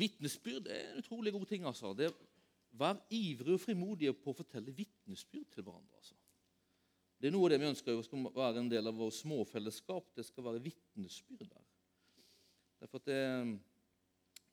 Vitnesbyrd 0.00 0.66
er 0.70 0.88
en 0.88 0.98
utrolig 1.02 1.32
god 1.32 1.46
ting. 1.46 1.64
altså. 1.64 1.94
Det 1.94 2.10
Vær 2.72 3.00
ivrige 3.10 3.56
og 3.58 3.60
frimodige 3.60 4.14
på 4.14 4.30
å 4.30 4.36
fortelle 4.38 4.74
vitnesbyrd 4.74 5.48
til 5.54 5.64
hverandre. 5.66 5.96
altså. 5.96 6.14
Det 7.20 7.28
er 7.28 7.34
noe 7.34 7.48
av 7.48 7.52
det 7.52 7.58
vi 7.60 7.68
ønsker 7.68 8.02
skal 8.06 8.28
være 8.34 8.62
en 8.62 8.70
del 8.70 8.86
av 8.86 8.96
vårt 8.96 9.16
småfellesskap. 9.18 10.14
Det 10.16 10.24
skal 10.24 10.46
være 10.46 10.62
vitnesbyrd 10.64 11.50
der. 11.50 11.66
Derfor 12.80 13.02
at 13.02 13.10
det, 13.10 13.18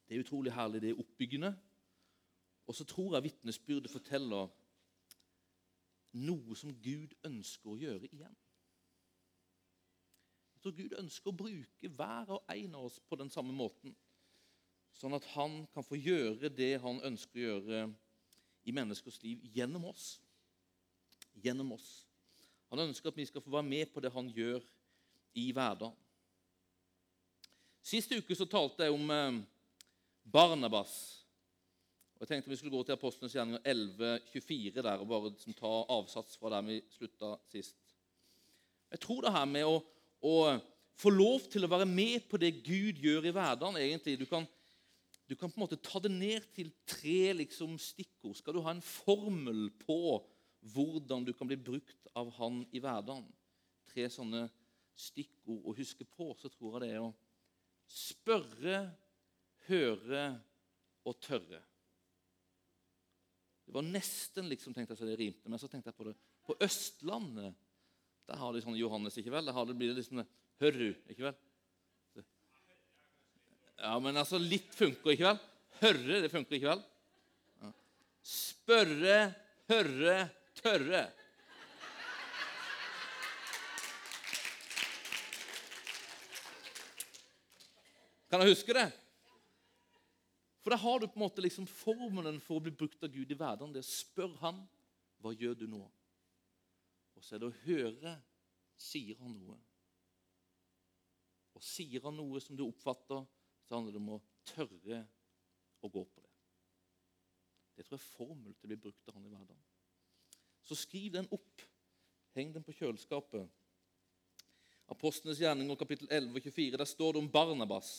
det 0.07 0.17
er 0.17 0.25
utrolig 0.25 0.51
herlig. 0.51 0.81
Det 0.81 0.89
er 0.89 0.99
oppbyggende. 0.99 1.53
Og 2.67 2.75
så 2.75 2.83
tror 2.83 3.15
jeg 3.15 3.29
vitnesbyrdet 3.29 3.91
forteller 3.91 4.49
noe 6.17 6.57
som 6.59 6.73
Gud 6.83 7.13
ønsker 7.23 7.71
å 7.71 7.79
gjøre 7.79 8.09
igjen. 8.11 8.35
Jeg 10.57 10.63
tror 10.63 10.73
Gud 10.73 10.93
ønsker 10.97 11.29
å 11.29 11.37
bruke 11.37 11.89
hver 11.93 12.31
og 12.33 12.47
en 12.49 12.75
av 12.79 12.87
oss 12.87 12.95
på 13.05 13.17
den 13.19 13.29
samme 13.29 13.53
måten, 13.53 13.93
sånn 14.97 15.13
at 15.13 15.25
han 15.35 15.59
kan 15.69 15.85
få 15.85 15.99
gjøre 16.01 16.49
det 16.49 16.79
han 16.81 16.97
ønsker 17.05 17.37
å 17.37 17.43
gjøre 17.43 17.81
i 18.65 18.73
menneskers 18.73 19.19
liv 19.21 19.43
gjennom 19.53 19.85
oss. 19.91 20.15
Gjennom 21.37 21.75
oss. 21.75 22.07
Han 22.71 22.81
ønsker 22.87 23.13
at 23.13 23.19
vi 23.19 23.27
skal 23.29 23.43
få 23.45 23.53
være 23.53 23.69
med 23.69 23.91
på 23.93 24.01
det 24.01 24.09
han 24.15 24.31
gjør 24.33 24.65
i 25.37 25.51
hverdagen. 25.53 25.93
Sist 27.85 28.17
uke 28.17 28.35
så 28.35 28.47
talte 28.49 28.87
jeg 28.87 28.97
om 28.97 29.13
eh, 29.13 29.37
Barnabas. 30.25 30.95
Og 32.17 32.25
Jeg 32.25 32.31
tenkte 32.31 32.49
vi 32.49 32.57
skulle 32.57 32.73
gå 32.73 32.81
til 32.81 32.97
Apostlenes 32.97 33.37
gjerninger 33.37 33.61
11.24 33.61 34.81
der, 34.81 34.97
og 34.97 35.07
bare 35.13 35.29
liksom 35.29 35.53
ta 35.53 35.75
avsats 35.93 36.41
fra 36.41 36.49
der 36.55 36.65
vi 36.65 36.81
slutta 36.97 37.35
sist. 37.53 37.77
Jeg 38.89 38.99
tror 39.05 39.21
det 39.21 39.35
her 39.37 39.45
med 39.45 39.69
å, 39.69 39.77
å, 40.25 40.57
få 40.97 41.11
lov 41.13 41.45
til 41.51 41.65
å 41.65 41.69
være 41.69 41.85
med 41.89 42.25
på 42.29 42.39
det 42.41 42.55
Gud 42.65 42.97
gjør 43.03 43.27
i 43.29 43.33
hverdagen 43.35 43.77
egentlig, 43.77 44.17
du 44.17 44.25
kan, 44.29 44.47
du 45.29 45.35
kan 45.35 45.51
på 45.51 45.59
en 45.59 45.65
måte 45.65 45.77
ta 45.83 46.01
det 46.01 46.11
ned 46.13 46.47
til 46.55 46.71
tre 46.89 47.35
liksom, 47.37 47.75
stikkord. 47.81 48.37
Skal 48.39 48.57
du 48.57 48.63
ha 48.65 48.73
en 48.73 48.81
formel 48.81 49.67
på 49.83 50.17
hvordan 50.73 51.25
du 51.27 51.33
kan 51.37 51.49
bli 51.49 51.59
brukt 51.59 52.09
av 52.17 52.31
Han 52.39 52.63
i 52.73 52.81
hverdagen. 52.81 53.27
Tre 53.87 54.07
sånne 54.11 54.47
stikkord 54.97 55.69
å 55.69 55.75
huske 55.77 56.07
på, 56.17 56.31
så 56.39 56.49
tror 56.49 56.77
jeg 56.77 56.87
det 56.87 56.91
er 56.95 57.05
å 57.05 57.13
spørre, 57.87 58.81
høre 59.67 60.23
og 61.07 61.19
tørre. 61.23 61.61
Det 63.67 63.75
var 63.75 63.85
nesten 63.85 64.47
liksom 64.47 64.73
tenkte 64.73 64.95
jeg 64.95 65.01
så 65.01 65.07
det 65.07 65.19
rimte, 65.19 65.49
men 65.51 65.59
så 65.59 65.69
tenkte 65.71 65.91
jeg 65.91 65.99
på 65.99 66.07
det. 66.07 66.15
På 66.47 66.55
Østlandet 66.63 67.55
der 68.27 68.39
har 68.41 68.53
de 68.53 68.61
sånn 68.63 68.75
Johannes, 68.75 69.15
ikke 69.19 69.31
vel? 69.31 69.47
Der 69.47 69.55
har 69.55 69.67
det, 69.67 69.75
blir 69.79 69.93
det 69.93 70.01
liksom 70.01 70.23
Hørru, 70.59 70.89
ikke 71.07 71.29
vel? 71.29 71.37
Ja, 73.77 73.93
men 74.01 74.17
altså 74.17 74.39
litt 74.41 74.73
funker, 74.73 75.13
ikke 75.13 75.27
vel? 75.29 75.39
Hørre, 75.77 76.21
det 76.23 76.31
funker, 76.33 76.57
ikke 76.57 76.71
vel? 76.71 76.79
Ja. 77.61 77.69
Spørre, 78.25 79.17
hørre, 79.69 80.15
tørre. 80.57 81.03
Kan 88.27 88.43
jeg 88.43 88.57
huske 88.57 88.75
det? 88.75 88.89
For 90.65 90.73
da 90.73 90.81
har 90.81 90.99
du 90.99 91.05
på 91.07 91.15
en 91.15 91.23
måte 91.23 91.45
liksom 91.45 91.69
formelen 91.69 92.41
for 92.43 92.57
å 92.57 92.65
bli 92.65 92.73
brukt 92.75 93.05
av 93.05 93.13
Gud 93.13 93.29
i 93.31 93.37
hverdagen. 93.37 93.71
Det 93.71 93.85
er 93.85 93.87
spør 93.87 94.33
han 94.41 94.65
hva 95.23 95.31
gjør 95.37 95.53
du 95.61 95.69
nå? 95.69 95.85
Og 97.17 97.25
så 97.25 97.35
er 97.35 97.41
det 97.41 97.49
å 97.49 97.59
høre 97.65 98.13
sier 98.77 99.17
han 99.21 99.33
noe. 99.33 99.57
Og 101.57 101.65
sier 101.65 102.03
han 102.05 102.17
noe 102.17 102.41
som 102.43 102.57
du 102.57 102.67
oppfatter, 102.67 103.23
så 103.65 103.75
handler 103.75 103.95
det 103.95 104.01
om 104.03 104.11
å 104.15 104.23
tørre 104.47 105.01
å 105.81 105.89
gå 105.89 106.03
på 106.05 106.21
det. 106.21 106.33
Det 107.77 107.85
tror 107.85 107.97
jeg 107.97 108.03
er 108.03 108.17
formel 108.17 108.53
til 108.53 108.67
å 108.67 108.71
bli 108.71 108.79
brukt 108.85 109.09
av 109.09 109.17
han 109.17 109.25
i 109.25 109.31
hverdagen. 109.31 109.65
Så 110.67 110.77
skriv 110.77 111.13
den 111.13 111.29
opp. 111.33 111.65
Heng 112.37 112.51
den 112.53 112.65
på 112.65 112.75
kjøleskapet. 112.77 113.49
Apostlenes 114.93 115.41
gjerninger 115.41 115.79
kapittel 115.79 116.09
11 116.09 116.37
og 116.37 116.47
24. 116.47 116.79
Der 116.79 116.89
står 116.89 117.15
det 117.15 117.21
om 117.23 117.31
Barnabas. 117.31 117.91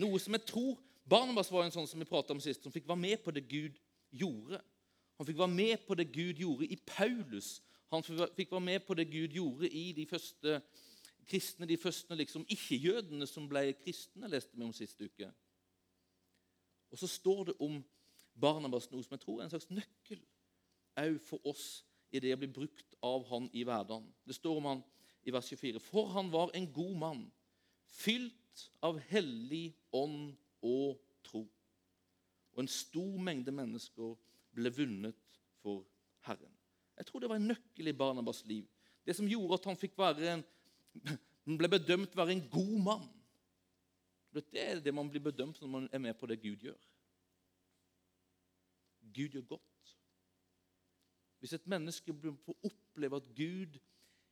Noe 0.00 0.20
som 0.22 0.36
jeg 0.36 0.46
tror 0.48 0.78
Barnabas 1.08 1.50
var 1.52 1.64
en 1.64 1.72
sånn 1.72 1.88
som 1.88 2.00
vi 2.00 2.08
om 2.08 2.40
sist, 2.40 2.62
som 2.62 2.72
fikk 2.72 2.88
være 2.88 3.00
med 3.00 3.22
på 3.24 3.32
det 3.32 3.46
Gud 3.48 3.78
gjorde. 4.10 4.60
Han 5.18 5.26
fikk 5.26 5.38
være 5.40 5.56
med 5.56 5.86
på 5.86 5.96
det 5.98 6.08
Gud 6.12 6.40
gjorde 6.40 6.68
i 6.68 6.76
Paulus. 6.76 7.58
Han 7.92 8.04
fikk 8.04 8.52
være 8.52 8.64
med 8.64 8.80
på 8.84 8.94
det 8.94 9.08
Gud 9.10 9.32
gjorde 9.32 9.70
i 9.70 9.92
de 9.96 10.06
første 10.06 10.60
kristne, 11.28 11.66
de 11.68 11.76
første 11.76 12.16
liksom, 12.16 12.44
ikke-jødene 12.48 13.26
som 13.26 13.48
ble 13.48 13.72
kristne, 13.82 14.28
leste 14.28 14.56
vi 14.56 14.64
om 14.64 14.72
sist 14.76 15.00
uke. 15.00 15.30
Og 16.90 16.98
så 16.98 17.08
står 17.08 17.44
det 17.50 17.54
om 17.64 17.80
Barnabas 18.38 18.88
noe 18.90 19.04
som 19.04 19.16
jeg 19.16 19.24
tror 19.24 19.40
er 19.40 19.48
en 19.48 19.52
slags 19.52 19.70
nøkkel 19.70 20.20
òg 20.98 21.18
for 21.22 21.48
oss 21.48 21.66
i 22.10 22.20
det 22.22 22.32
å 22.34 22.40
bli 22.40 22.48
brukt 22.50 22.96
av 23.04 23.26
han 23.28 23.48
i 23.52 23.64
hverdagen. 23.66 24.08
Det 24.24 24.36
står 24.36 24.60
om 24.60 24.70
han 24.70 24.84
i 25.28 25.34
vers 25.34 25.48
24. 25.52 25.82
For 25.84 26.08
han 26.14 26.30
var 26.32 26.52
en 26.56 26.68
god 26.72 26.94
mann, 26.98 27.24
fylt 27.84 28.68
av 28.84 28.98
hellig 29.10 29.72
ånd 29.94 30.32
og 30.64 30.98
tro. 31.26 31.44
Og 32.54 32.64
en 32.64 32.72
stor 32.72 33.18
mengde 33.22 33.54
mennesker 33.54 34.16
ble 34.56 34.72
vunnet 34.74 35.40
for 35.62 35.84
Herren. 36.26 36.57
Jeg 36.98 37.06
tror 37.06 37.22
det 37.22 37.30
var 37.30 37.38
en 37.38 37.48
nøkkel 37.52 37.90
i 37.90 37.96
Barnabas 37.96 38.42
liv. 38.46 38.66
Det 39.06 39.14
som 39.16 39.28
gjorde 39.30 39.56
at 39.60 39.70
han 39.70 39.78
fikk 39.78 39.94
være 39.98 40.34
en, 40.34 40.44
ble 41.60 41.70
bedømt 41.70 42.16
være 42.16 42.34
en 42.34 42.44
god 42.52 42.76
mann. 42.84 43.08
Det 44.34 44.44
er 44.60 44.82
det 44.84 44.94
man 44.94 45.08
blir 45.10 45.22
bedømt 45.24 45.60
når 45.62 45.70
man 45.72 45.88
er 45.92 46.02
med 46.02 46.14
på 46.18 46.26
det 46.26 46.40
Gud 46.42 46.66
gjør. 46.66 46.80
Gud 49.14 49.28
gjør 49.28 49.46
godt. 49.54 49.94
Hvis 51.38 51.54
et 51.54 51.66
menneske 51.66 52.14
får 52.44 52.58
oppleve 52.66 53.16
at 53.16 53.30
Gud 53.36 53.78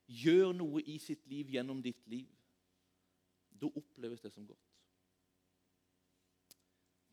gjør 0.07 0.53
noe 0.55 0.83
i 0.83 0.99
sitt 1.03 1.27
liv 1.31 1.51
gjennom 1.55 1.81
ditt 1.83 2.03
liv, 2.11 2.29
da 3.57 3.71
oppleves 3.79 4.21
det 4.21 4.33
som 4.35 4.47
godt. 4.47 4.73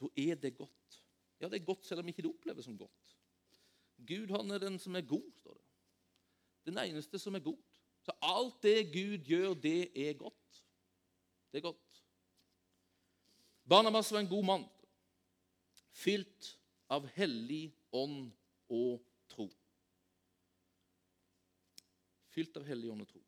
Da 0.01 0.09
er 0.17 0.35
det 0.35 0.57
godt. 0.57 0.99
Ja, 1.39 1.47
det 1.47 1.61
er 1.61 1.65
godt 1.65 1.85
selv 1.85 2.01
om 2.01 2.09
ikke 2.09 2.25
det 2.25 2.33
oppleves 2.33 2.65
som 2.65 2.77
godt. 2.77 3.13
Gud 3.97 4.31
han 4.33 4.51
er 4.51 4.63
den 4.63 4.79
som 4.79 4.95
er 4.95 5.05
god, 5.07 5.25
står 5.39 5.53
det. 5.53 5.63
Den 6.71 6.79
eneste 6.79 7.19
som 7.19 7.35
er 7.35 7.43
god. 7.43 7.59
Så 8.03 8.15
alt 8.21 8.61
det 8.63 8.91
Gud 8.93 9.25
gjør, 9.27 9.53
det 9.53 9.91
er 10.07 10.13
godt. 10.19 10.63
Det 11.51 11.57
er 11.61 11.67
godt. 11.69 12.03
Barnabas 13.69 14.11
var 14.11 14.19
en 14.19 14.27
god 14.27 14.43
mann, 14.43 14.63
fylt 15.95 16.49
av 16.91 17.05
hellig 17.15 17.71
ånd 17.95 18.31
og 18.73 19.03
tro. 19.31 19.47
Fylt 22.33 22.57
av 22.59 22.65
hellig 22.67 22.91
ånd 22.91 23.05
og 23.05 23.11
tro. 23.13 23.21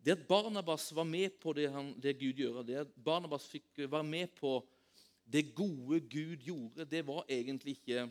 Det 0.00 0.14
at 0.16 0.28
Barnabas 0.28 0.88
var 0.96 1.04
med 1.04 1.36
på 1.42 1.52
det, 1.52 1.66
han, 1.72 1.92
det 2.00 2.16
Gud 2.22 2.40
gjør, 2.40 2.62
det 2.64 2.78
at 2.86 2.92
Barnabas 3.04 3.44
fikk 3.50 3.82
være 3.84 4.06
med 4.06 4.32
på 4.38 4.54
det 5.30 5.50
gode 5.54 6.00
Gud 6.00 6.40
gjorde, 6.46 6.86
det 6.88 7.02
var 7.06 7.26
egentlig 7.28 7.76
ikke 7.76 8.06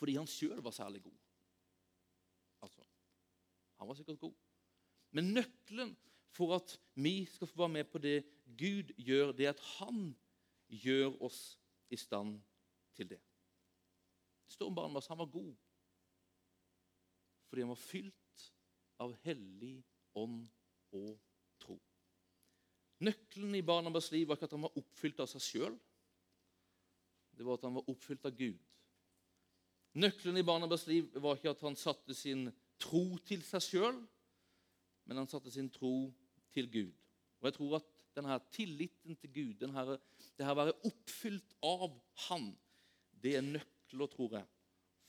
fordi 0.00 0.16
han 0.16 0.28
sjøl 0.28 0.62
var 0.64 0.72
særlig 0.72 1.02
god. 1.04 1.16
Altså, 2.64 2.84
han 3.78 3.88
var 3.88 3.98
sikkert 3.98 4.20
god. 4.20 4.34
Men 5.12 5.34
nøkkelen 5.36 5.92
for 6.32 6.54
at 6.56 6.76
vi 6.94 7.24
skal 7.28 7.46
få 7.50 7.58
være 7.64 7.74
med 7.78 7.84
på 7.92 7.98
det 7.98 8.24
Gud 8.58 8.94
gjør, 8.96 9.32
det 9.32 9.46
er 9.46 9.52
at 9.52 9.64
han 9.78 10.14
gjør 10.68 11.18
oss 11.22 11.58
i 11.90 11.96
stand 11.96 12.38
til 12.94 13.10
det. 13.10 13.20
Det 14.46 14.54
står 14.54 14.70
om 14.70 14.74
Barnabas 14.74 15.10
han 15.10 15.18
var 15.18 15.30
god 15.30 15.52
fordi 17.50 17.64
han 17.64 17.72
var 17.72 17.82
fylt 17.82 18.42
av 19.02 19.14
hellig 19.24 19.80
ånd 20.14 20.44
og 20.94 21.16
tro. 21.58 21.74
Nøkkelen 23.02 23.56
i 23.58 23.64
Barnabas 23.66 24.12
liv 24.14 24.28
var 24.28 24.38
ikke 24.38 24.46
at 24.46 24.54
han 24.54 24.66
var 24.68 24.78
oppfylt 24.78 25.22
av 25.24 25.26
seg 25.32 25.42
sjøl. 25.42 25.78
Det 27.34 27.46
var 27.46 27.58
at 27.58 27.66
han 27.66 27.74
var 27.74 27.90
oppfylt 27.90 28.28
av 28.28 28.36
Gud. 28.38 28.60
Nøkkelen 29.98 30.38
i 30.38 30.46
Barnabas 30.46 30.86
liv 30.86 31.08
var 31.18 31.38
ikke 31.38 31.50
at 31.50 31.62
han 31.66 31.78
satte 31.78 32.14
sin 32.14 32.46
tro 32.80 33.04
til 33.26 33.42
seg 33.42 33.64
sjøl, 33.64 33.96
men 35.08 35.18
han 35.18 35.28
satte 35.30 35.50
sin 35.50 35.70
tro 35.72 36.12
til 36.54 36.70
Gud. 36.70 36.92
Og 37.40 37.48
jeg 37.48 37.56
tror 37.56 37.76
at 37.80 37.88
denne 38.14 38.36
tilliten 38.52 39.16
til 39.18 39.32
Gud, 39.34 39.52
denne, 39.62 39.98
det 40.38 40.46
her 40.46 40.54
å 40.54 40.60
være 40.62 40.78
oppfylt 40.86 41.56
av 41.66 41.94
Han, 42.28 42.50
det 43.20 43.36
er 43.38 43.46
nøkler, 43.46 44.10
tror 44.12 44.38
jeg, 44.38 44.46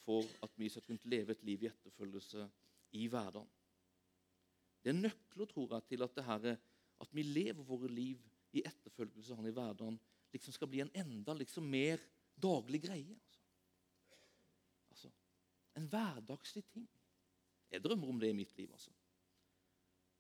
for 0.02 0.26
at 0.44 0.58
vi 0.58 0.70
skal 0.72 0.86
kunne 0.88 1.12
leve 1.14 1.36
et 1.36 1.44
liv 1.46 1.64
i 1.64 1.70
etterfølgelse 1.70 2.48
i 2.98 3.08
hverdagen. 3.12 3.50
Det 4.82 4.90
er 4.90 4.98
nøkler, 4.98 5.50
tror 5.50 5.76
jeg, 5.76 5.88
til 5.92 6.06
at, 6.08 6.16
det 6.18 6.26
her, 6.26 6.48
at 7.02 7.14
vi 7.14 7.26
lever 7.28 7.62
våre 7.68 7.90
liv 7.92 8.22
i 8.58 8.64
etterfølgelse 8.66 9.36
av 9.36 9.44
Han 9.44 9.52
i 9.52 9.54
hverdagen, 9.56 10.00
liksom 10.34 10.56
skal 10.56 10.72
bli 10.72 10.82
en 10.82 10.96
enda 11.04 11.36
liksom 11.38 11.68
mer 11.70 12.02
daglig 12.42 12.82
greie. 12.88 13.20
En 15.82 15.90
hverdagslig 15.90 16.64
ting. 16.70 16.88
Jeg 17.72 17.82
drømmer 17.82 18.10
om 18.12 18.20
det 18.22 18.30
i 18.30 18.38
mitt 18.38 18.54
liv. 18.58 18.70
altså. 18.72 18.92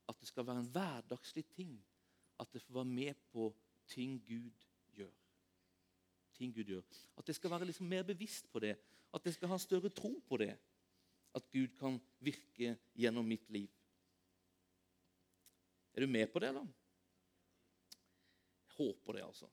At 0.09 0.19
det 0.19 0.27
skal 0.27 0.47
være 0.47 0.63
en 0.63 0.71
hverdagslig 0.73 1.45
ting. 1.53 1.75
At 2.39 2.49
det 2.53 2.61
får 2.61 2.73
være 2.73 2.89
med 2.89 3.13
på 3.31 3.51
ting 3.87 4.17
Gud 4.25 4.65
gjør. 4.95 5.11
Ting 6.33 6.55
Gud 6.55 6.63
gjør. 6.63 6.81
At 7.17 7.27
jeg 7.27 7.35
skal 7.35 7.51
være 7.51 7.65
liksom 7.69 7.87
mer 7.87 8.03
bevisst 8.03 8.49
på 8.51 8.59
det. 8.59 8.75
At 9.13 9.25
jeg 9.25 9.33
skal 9.33 9.51
ha 9.51 9.57
større 9.57 9.89
tro 9.89 10.13
på 10.27 10.37
det. 10.41 10.55
At 11.35 11.51
Gud 11.51 11.77
kan 11.79 11.99
virke 12.19 12.77
gjennom 12.95 13.27
mitt 13.27 13.49
liv. 13.49 13.69
Er 15.93 16.01
du 16.01 16.07
med 16.07 16.27
på 16.31 16.39
det, 16.39 16.53
da? 16.55 16.63
Jeg 18.67 18.77
håper 18.77 19.13
det, 19.13 19.23
altså. 19.23 19.47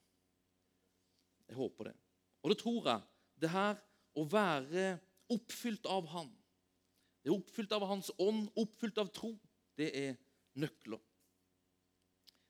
Jeg 1.49 1.57
håper 1.57 1.91
det. 1.91 1.95
Og 2.43 2.51
det 2.51 2.59
tror 2.59 2.89
jeg. 2.89 3.03
Det 3.41 3.51
her 3.51 3.81
å 4.19 4.25
være 4.25 4.99
oppfylt 5.35 5.87
av 5.87 6.07
Han, 6.15 6.31
det 7.23 7.33
er 7.33 7.37
oppfylt 7.37 7.73
av 7.77 7.85
Hans 7.89 8.11
ånd, 8.19 8.49
oppfylt 8.57 8.99
av 9.03 9.11
tro, 9.15 9.35
det 9.79 9.91
er 9.97 10.17
nøkler. 10.59 11.01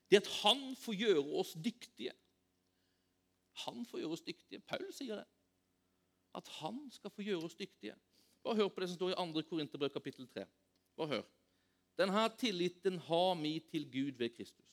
Det 0.09 0.21
at 0.23 0.29
Han 0.41 0.71
får 0.79 0.95
gjøre 0.97 1.25
oss 1.41 1.53
dyktige. 1.53 2.15
Han 3.65 3.83
får 3.85 4.01
gjøre 4.01 4.15
oss 4.15 4.23
dyktige. 4.25 4.61
Paul 4.63 4.87
sier 4.95 5.19
det. 5.19 5.27
At 6.37 6.47
han 6.61 6.85
skal 6.93 7.11
få 7.11 7.25
gjøre 7.25 7.49
oss 7.49 7.57
dyktige. 7.59 7.95
Bare 8.45 8.55
hør 8.55 8.69
på 8.71 8.81
det 8.81 8.89
som 8.89 8.99
står 8.99 9.11
i 9.11 9.17
2. 9.19 9.43
Korinterbrev 9.49 9.91
kapittel 9.91 10.27
3. 10.29 10.45
Bare 10.95 11.07
hør. 11.15 11.23
Denne 11.99 12.25
tilliten 12.39 12.99
har 13.09 13.33
vi 13.41 13.59
til 13.71 13.91
Gud 13.91 14.11
ved 14.17 14.29
Kristus. 14.37 14.65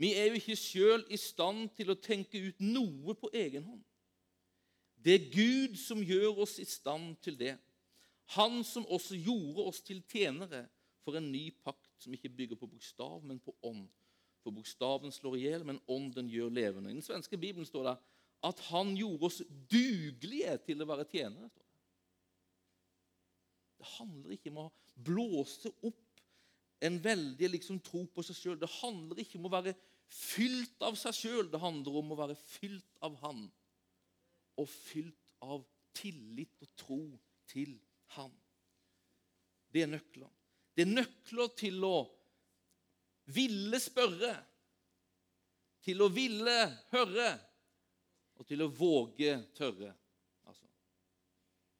Vi 0.00 0.14
er 0.14 0.30
jo 0.30 0.38
ikke 0.38 0.56
sjøl 0.56 1.04
i 1.12 1.18
stand 1.20 1.68
til 1.76 1.92
å 1.92 1.98
tenke 2.00 2.40
ut 2.40 2.62
noe 2.64 3.14
på 3.18 3.28
egen 3.36 3.66
hånd. 3.66 3.82
Det 5.02 5.14
er 5.14 5.30
Gud 5.32 5.76
som 5.80 6.02
gjør 6.04 6.44
oss 6.44 6.58
i 6.62 6.66
stand 6.68 7.16
til 7.24 7.38
det. 7.38 7.56
Han 8.36 8.62
som 8.64 8.86
også 8.86 9.18
gjorde 9.18 9.66
oss 9.66 9.82
til 9.84 10.02
tjenere 10.08 10.64
for 11.02 11.18
en 11.18 11.32
ny 11.32 11.48
pakt 11.64 11.90
som 12.02 12.14
ikke 12.14 12.30
bygger 12.30 12.58
på 12.58 12.68
bokstav, 12.70 13.18
men 13.26 13.40
på 13.42 13.54
ånd. 13.66 13.88
For 14.42 14.54
bokstaven 14.54 15.12
slår 15.14 15.38
i 15.38 15.44
hjel, 15.46 15.66
men 15.66 15.80
ånden 15.90 16.30
gjør 16.30 16.54
levende. 16.54 16.90
I 16.90 16.98
den 16.98 17.04
svenske 17.04 17.38
bibelen 17.38 17.66
står 17.66 17.90
det 17.90 17.96
at 18.42 18.62
han 18.72 18.94
gjorde 18.98 19.28
oss 19.28 19.42
dugelige 19.70 20.56
til 20.66 20.82
å 20.82 20.88
være 20.90 21.06
tjenere. 21.10 21.50
Det 23.78 23.90
handler 23.98 24.34
ikke 24.34 24.50
om 24.50 24.64
å 24.64 24.72
blåse 25.02 25.70
opp 25.82 26.22
en 26.82 26.98
veldig 27.02 27.48
liksom, 27.52 27.78
tro 27.82 28.02
på 28.10 28.24
seg 28.26 28.38
sjøl. 28.38 28.58
Det 28.58 28.70
handler 28.80 29.22
ikke 29.22 29.38
om 29.38 29.46
å 29.46 29.54
være 29.54 29.74
fylt 30.12 30.82
av 30.82 30.98
seg 30.98 31.14
sjøl. 31.14 31.50
Det 31.50 31.60
handler 31.62 31.98
om 32.02 32.10
å 32.14 32.18
være 32.18 32.38
fylt 32.38 33.02
av 33.02 33.14
Han. 33.22 33.44
Og 34.60 34.68
fylt 34.68 35.18
av 35.42 35.64
tillit 35.96 36.52
og 36.60 36.70
tro 36.76 37.00
til 37.50 37.76
Han. 38.16 38.32
Det 39.72 39.84
er 39.84 39.92
nøkler. 39.92 40.30
Det 40.76 40.84
er 40.84 40.92
nøkler 40.92 41.54
til 41.56 41.84
å 41.84 41.96
ville 43.32 43.80
spørre, 43.80 44.34
til 45.82 46.04
å 46.04 46.08
ville 46.12 46.58
høre 46.92 47.30
og 48.38 48.46
til 48.48 48.64
å 48.64 48.70
våge 48.72 49.34
tørre. 49.56 49.92
Altså, 50.48 50.68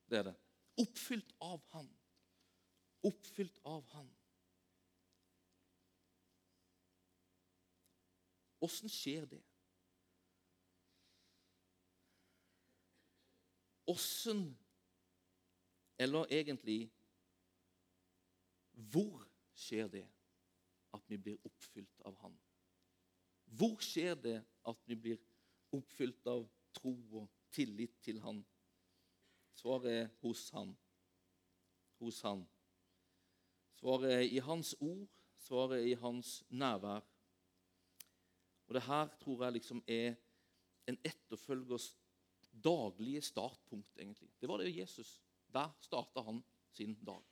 det 0.08 0.20
er 0.20 0.28
det. 0.30 0.34
Oppfylt 0.82 1.36
av 1.44 1.60
Han. 1.74 1.88
Oppfylt 3.08 3.60
av 3.68 3.84
Han. 3.92 4.10
Åssen 8.62 8.92
skjer 8.92 9.26
det? 9.26 9.42
Åssen, 13.86 14.58
eller 15.98 16.26
egentlig 16.32 16.90
hvor 18.72 19.24
skjer 19.54 19.88
det 19.88 20.04
at 20.94 21.04
vi 21.10 21.18
blir 21.18 21.46
oppfylt 21.46 22.00
av 22.08 22.16
Han? 22.22 22.34
Hvor 23.52 23.76
skjer 23.84 24.14
det 24.16 24.38
at 24.68 24.86
vi 24.88 24.96
blir 24.96 25.20
oppfylt 25.76 26.26
av 26.26 26.46
tro 26.76 26.94
og 27.20 27.28
tillit 27.52 27.98
til 28.04 28.20
Han? 28.24 28.42
Svaret 29.54 29.92
er 29.92 30.10
hos 30.22 30.48
Han. 30.56 30.72
Hos 32.00 32.22
Han. 32.22 32.46
Svaret 33.78 34.12
er 34.12 34.26
i 34.26 34.38
Hans 34.38 34.74
ord, 34.80 35.08
svaret 35.36 35.80
er 35.80 35.90
i 35.90 35.98
Hans 35.98 36.42
nærvær. 36.48 37.02
Og 38.66 38.74
det 38.74 38.82
her 38.86 39.08
tror 39.20 39.44
jeg 39.44 39.52
liksom 39.58 39.82
er 39.86 40.14
en 40.88 40.98
etterfølgers 41.04 41.92
daglige 42.64 43.22
startpunkt, 43.22 43.98
egentlig. 43.98 44.30
Det 44.40 44.48
var 44.48 44.62
det 44.62 44.72
Jesus. 44.76 45.22
Der 45.52 45.70
starta 45.80 46.22
han 46.22 46.42
sin 46.72 46.94
dag 47.04 47.22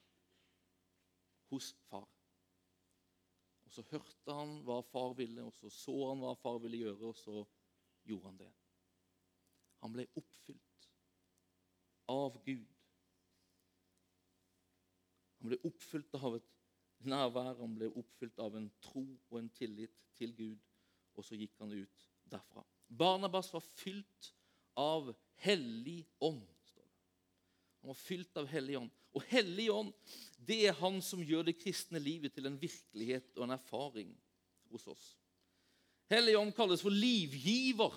hos 1.51 1.73
far. 1.89 2.09
Og 3.65 3.73
Så 3.73 3.83
hørte 3.91 4.35
han 4.35 4.57
hva 4.67 4.81
far 4.83 5.15
ville, 5.15 5.45
og 5.47 5.55
så 5.55 5.71
så 5.71 5.95
han 6.09 6.23
hva 6.23 6.35
far 6.35 6.59
ville 6.59 6.83
gjøre, 6.83 7.13
og 7.13 7.17
så 7.17 7.45
gjorde 8.07 8.27
han 8.27 8.41
det. 8.41 8.51
Han 9.81 9.93
ble 9.95 10.07
oppfylt 10.19 10.89
av 12.11 12.41
Gud. 12.45 12.67
Han 15.41 15.53
ble 15.53 15.61
oppfylt 15.71 16.19
av 16.19 16.37
et 16.41 16.51
nærvær, 17.09 17.55
han 17.63 17.77
ble 17.79 17.89
oppfylt 17.97 18.43
av 18.43 18.59
en 18.59 18.69
tro 18.83 19.05
og 19.31 19.39
en 19.39 19.49
tillit 19.57 20.03
til 20.19 20.35
Gud, 20.37 20.67
og 21.15 21.25
så 21.25 21.39
gikk 21.39 21.57
han 21.63 21.73
ut 21.73 22.07
derfra. 22.31 22.65
Barnabas 22.91 23.53
var 23.55 23.65
fylt 23.65 24.35
av 24.81 25.13
Hellig 25.41 26.03
ånd. 26.19 26.49
Han 27.81 27.93
var 27.93 28.01
fylt 28.01 28.37
av 28.37 28.49
Hellig 28.51 28.77
ånd. 28.81 28.91
Og 29.17 29.25
Hellig 29.31 29.71
ånd 29.73 29.95
det 30.49 30.63
er 30.69 30.77
han 30.81 30.99
som 31.05 31.23
gjør 31.25 31.47
det 31.49 31.59
kristne 31.61 32.01
livet 32.03 32.35
til 32.35 32.49
en 32.49 32.59
virkelighet 32.61 33.37
og 33.37 33.47
en 33.47 33.57
erfaring 33.57 34.13
hos 34.73 34.87
oss. 34.89 35.07
Hellig 36.11 36.37
ånd 36.39 36.55
kalles 36.57 36.83
for 36.83 36.95
livgiver. 36.95 37.95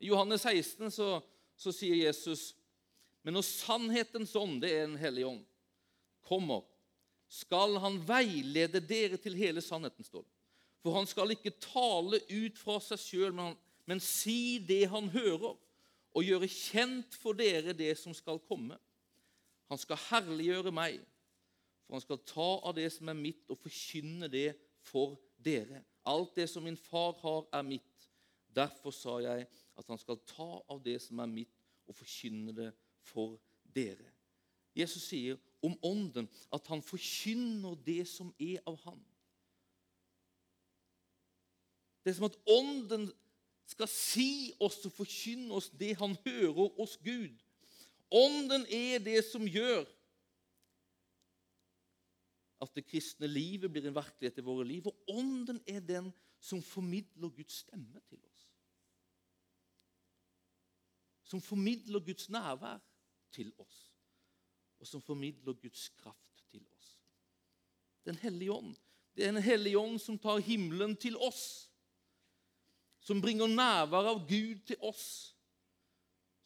I 0.00 0.10
Johannes 0.10 0.46
16 0.46 0.92
så, 0.94 1.08
så 1.56 1.72
sier 1.74 1.98
Jesus 2.06 2.52
men 3.24 3.38
når 3.38 3.46
sannhetens 3.48 4.34
ånd, 4.36 4.58
det 4.60 4.70
er 4.76 4.82
en 4.84 4.98
hellig 5.00 5.24
ånd, 5.24 5.44
kommer, 6.28 6.60
skal 7.32 7.78
han 7.80 7.96
veilede 8.04 8.82
dere 8.84 9.16
til 9.20 9.36
hele 9.38 9.64
sannheten, 9.64 10.04
står 10.04 10.26
det. 10.26 10.32
For 10.84 10.92
han 10.98 11.08
skal 11.08 11.32
ikke 11.32 11.54
tale 11.56 12.20
ut 12.28 12.60
fra 12.60 12.76
seg 12.84 13.00
sjøl, 13.00 13.32
men, 13.32 13.56
men 13.88 14.02
si 14.04 14.58
det 14.60 14.82
han 14.92 15.08
hører, 15.14 15.56
og 16.14 16.22
gjøre 16.22 16.48
kjent 16.50 17.16
for 17.18 17.36
dere 17.36 17.74
det 17.76 17.92
som 17.98 18.14
skal 18.14 18.38
komme. 18.46 18.78
Han 19.70 19.80
skal 19.80 20.00
herliggjøre 20.08 20.72
meg, 20.74 21.00
for 21.84 21.96
han 21.96 22.04
skal 22.04 22.22
ta 22.28 22.50
av 22.62 22.76
det 22.76 22.86
som 22.94 23.10
er 23.10 23.18
mitt, 23.18 23.42
og 23.50 23.58
forkynne 23.58 24.28
det 24.30 24.52
for 24.84 25.18
dere. 25.44 25.82
Alt 26.06 26.36
det 26.36 26.48
som 26.52 26.64
min 26.64 26.78
far 26.78 27.16
har, 27.22 27.48
er 27.52 27.66
mitt. 27.66 28.08
Derfor 28.54 28.94
sa 28.94 29.18
jeg 29.24 29.46
at 29.74 29.88
han 29.90 29.98
skal 29.98 30.20
ta 30.28 30.50
av 30.70 30.82
det 30.84 31.00
som 31.02 31.18
er 31.24 31.30
mitt, 31.30 31.56
og 31.88 31.96
forkynne 31.98 32.54
det 32.56 32.70
for 33.04 33.40
dere. 33.74 34.12
Jesus 34.74 35.06
sier 35.06 35.38
om 35.64 35.74
Ånden 35.86 36.28
at 36.52 36.66
han 36.70 36.82
forkynner 36.82 37.76
det 37.86 38.02
som 38.10 38.32
er 38.42 38.62
av 38.66 38.78
Han. 38.84 39.02
Det 42.04 42.10
er 42.10 42.16
som 42.18 42.26
at 42.28 42.38
Ånden 42.50 43.06
skal 43.66 43.88
si 43.88 44.52
oss 44.60 44.82
og 44.84 44.92
forkynne 44.92 45.54
oss 45.56 45.70
det 45.72 45.94
han 45.98 46.16
hører 46.26 46.80
oss 46.80 46.96
Gud. 47.04 47.34
Ånden 48.14 48.66
er 48.68 49.00
det 49.02 49.22
som 49.26 49.46
gjør 49.48 49.86
at 52.64 52.74
det 52.76 52.86
kristne 52.86 53.28
livet 53.28 53.72
blir 53.72 53.86
en 53.88 53.96
virkelighet 53.96 54.38
i 54.40 54.44
våre 54.44 54.66
liv. 54.68 54.86
Og 54.88 55.16
Ånden 55.16 55.60
er 55.68 55.80
den 55.84 56.12
som 56.40 56.62
formidler 56.62 57.32
Guds 57.32 57.64
stemme 57.64 58.00
til 58.08 58.20
oss. 58.24 58.44
Som 61.24 61.40
formidler 61.40 62.04
Guds 62.04 62.28
nærvær 62.28 62.80
til 63.32 63.52
oss. 63.58 63.80
Og 64.78 64.86
som 64.86 65.02
formidler 65.02 65.56
Guds 65.60 65.88
kraft 65.98 66.44
til 66.50 66.64
oss. 66.76 66.98
Den 68.04 68.16
hellige 68.20 68.52
ånd 68.52 68.74
Det 69.14 69.24
er 69.24 69.28
en 69.30 69.42
hellig 69.42 69.76
ånd 69.78 70.00
som 70.02 70.16
tar 70.18 70.40
himmelen 70.42 70.96
til 70.96 71.14
oss. 71.22 71.70
Som 73.04 73.20
bringer 73.20 73.46
nærværet 73.46 74.10
av 74.14 74.20
Gud 74.28 74.64
til 74.66 74.80
oss. 74.80 75.34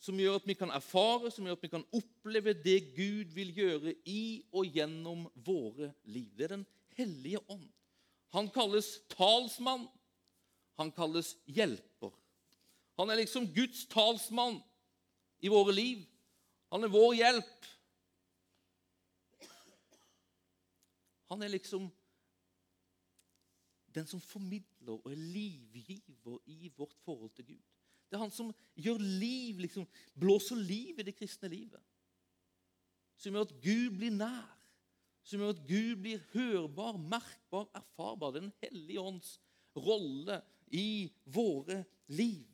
Som 0.02 0.18
gjør 0.18 0.38
at 0.38 0.46
vi 0.46 0.56
kan 0.58 0.70
erfare, 0.74 1.30
som 1.30 1.46
gjør 1.46 1.58
at 1.58 1.62
vi 1.62 1.70
kan 1.70 1.86
oppleve 1.94 2.54
det 2.64 2.78
Gud 2.96 3.34
vil 3.34 3.52
gjøre 3.54 3.94
i 4.06 4.42
og 4.52 4.66
gjennom 4.74 5.26
våre 5.34 5.92
liv. 6.04 6.30
Det 6.34 6.48
er 6.48 6.56
Den 6.56 6.66
hellige 6.98 7.42
ånd. 7.50 7.68
Han 8.34 8.50
kalles 8.50 8.98
talsmann. 9.14 9.88
Han 10.78 10.92
kalles 10.94 11.36
hjelper. 11.46 12.12
Han 12.98 13.10
er 13.10 13.22
liksom 13.22 13.46
Guds 13.54 13.86
talsmann 13.90 14.58
i 15.40 15.50
våre 15.50 15.74
liv. 15.74 16.02
Han 16.70 16.84
er 16.84 16.92
vår 16.92 17.14
hjelp. 17.18 17.68
Han 21.28 21.42
er 21.42 21.52
liksom 21.52 21.90
den 23.94 24.06
som 24.06 24.20
formidler 24.20 24.77
og 24.94 25.10
er 25.10 25.20
livgiver 25.20 26.38
i 26.46 26.70
vårt 26.76 26.94
forhold 27.04 27.30
til 27.36 27.46
Gud. 27.52 27.64
Det 28.08 28.16
er 28.16 28.22
han 28.22 28.32
som 28.32 28.52
gjør 28.78 29.02
liv, 29.02 29.58
liksom, 29.64 29.86
blåser 30.16 30.56
liv 30.56 30.98
i 30.98 31.06
det 31.06 31.16
kristne 31.16 31.50
livet. 31.52 31.82
Som 33.20 33.34
gjør 33.34 33.48
at 33.48 33.56
Gud 33.62 33.96
blir 33.98 34.14
nær, 34.14 34.46
som 35.26 35.42
gjør 35.42 35.56
at 35.56 35.64
Gud 35.68 35.96
blir 36.00 36.22
hørbar, 36.32 36.96
merkbar, 36.96 37.66
erfarbar. 37.76 38.32
Den 38.38 38.52
hellige 38.62 39.02
ånds 39.02 39.34
rolle 39.76 40.40
i 40.72 41.10
våre 41.26 41.82
liv. 42.08 42.46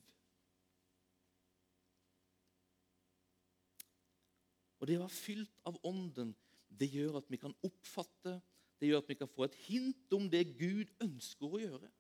Og 4.82 4.88
det 4.90 4.98
å 4.98 5.04
være 5.04 5.16
fylt 5.16 5.62
av 5.64 5.78
Ånden, 5.86 6.34
det 6.68 6.90
gjør 6.90 7.20
at 7.20 7.30
vi 7.30 7.38
kan 7.40 7.54
oppfatte 7.64 8.40
det 8.80 8.90
gjør 8.90 9.00
at 9.00 9.08
vi 9.08 9.16
kan 9.16 9.30
få 9.30 9.46
et 9.46 9.54
hint 9.64 10.12
om 10.12 10.26
det 10.30 10.42
Gud 10.58 10.90
ønsker 11.00 11.48
å 11.48 11.60
gjøre. 11.62 11.90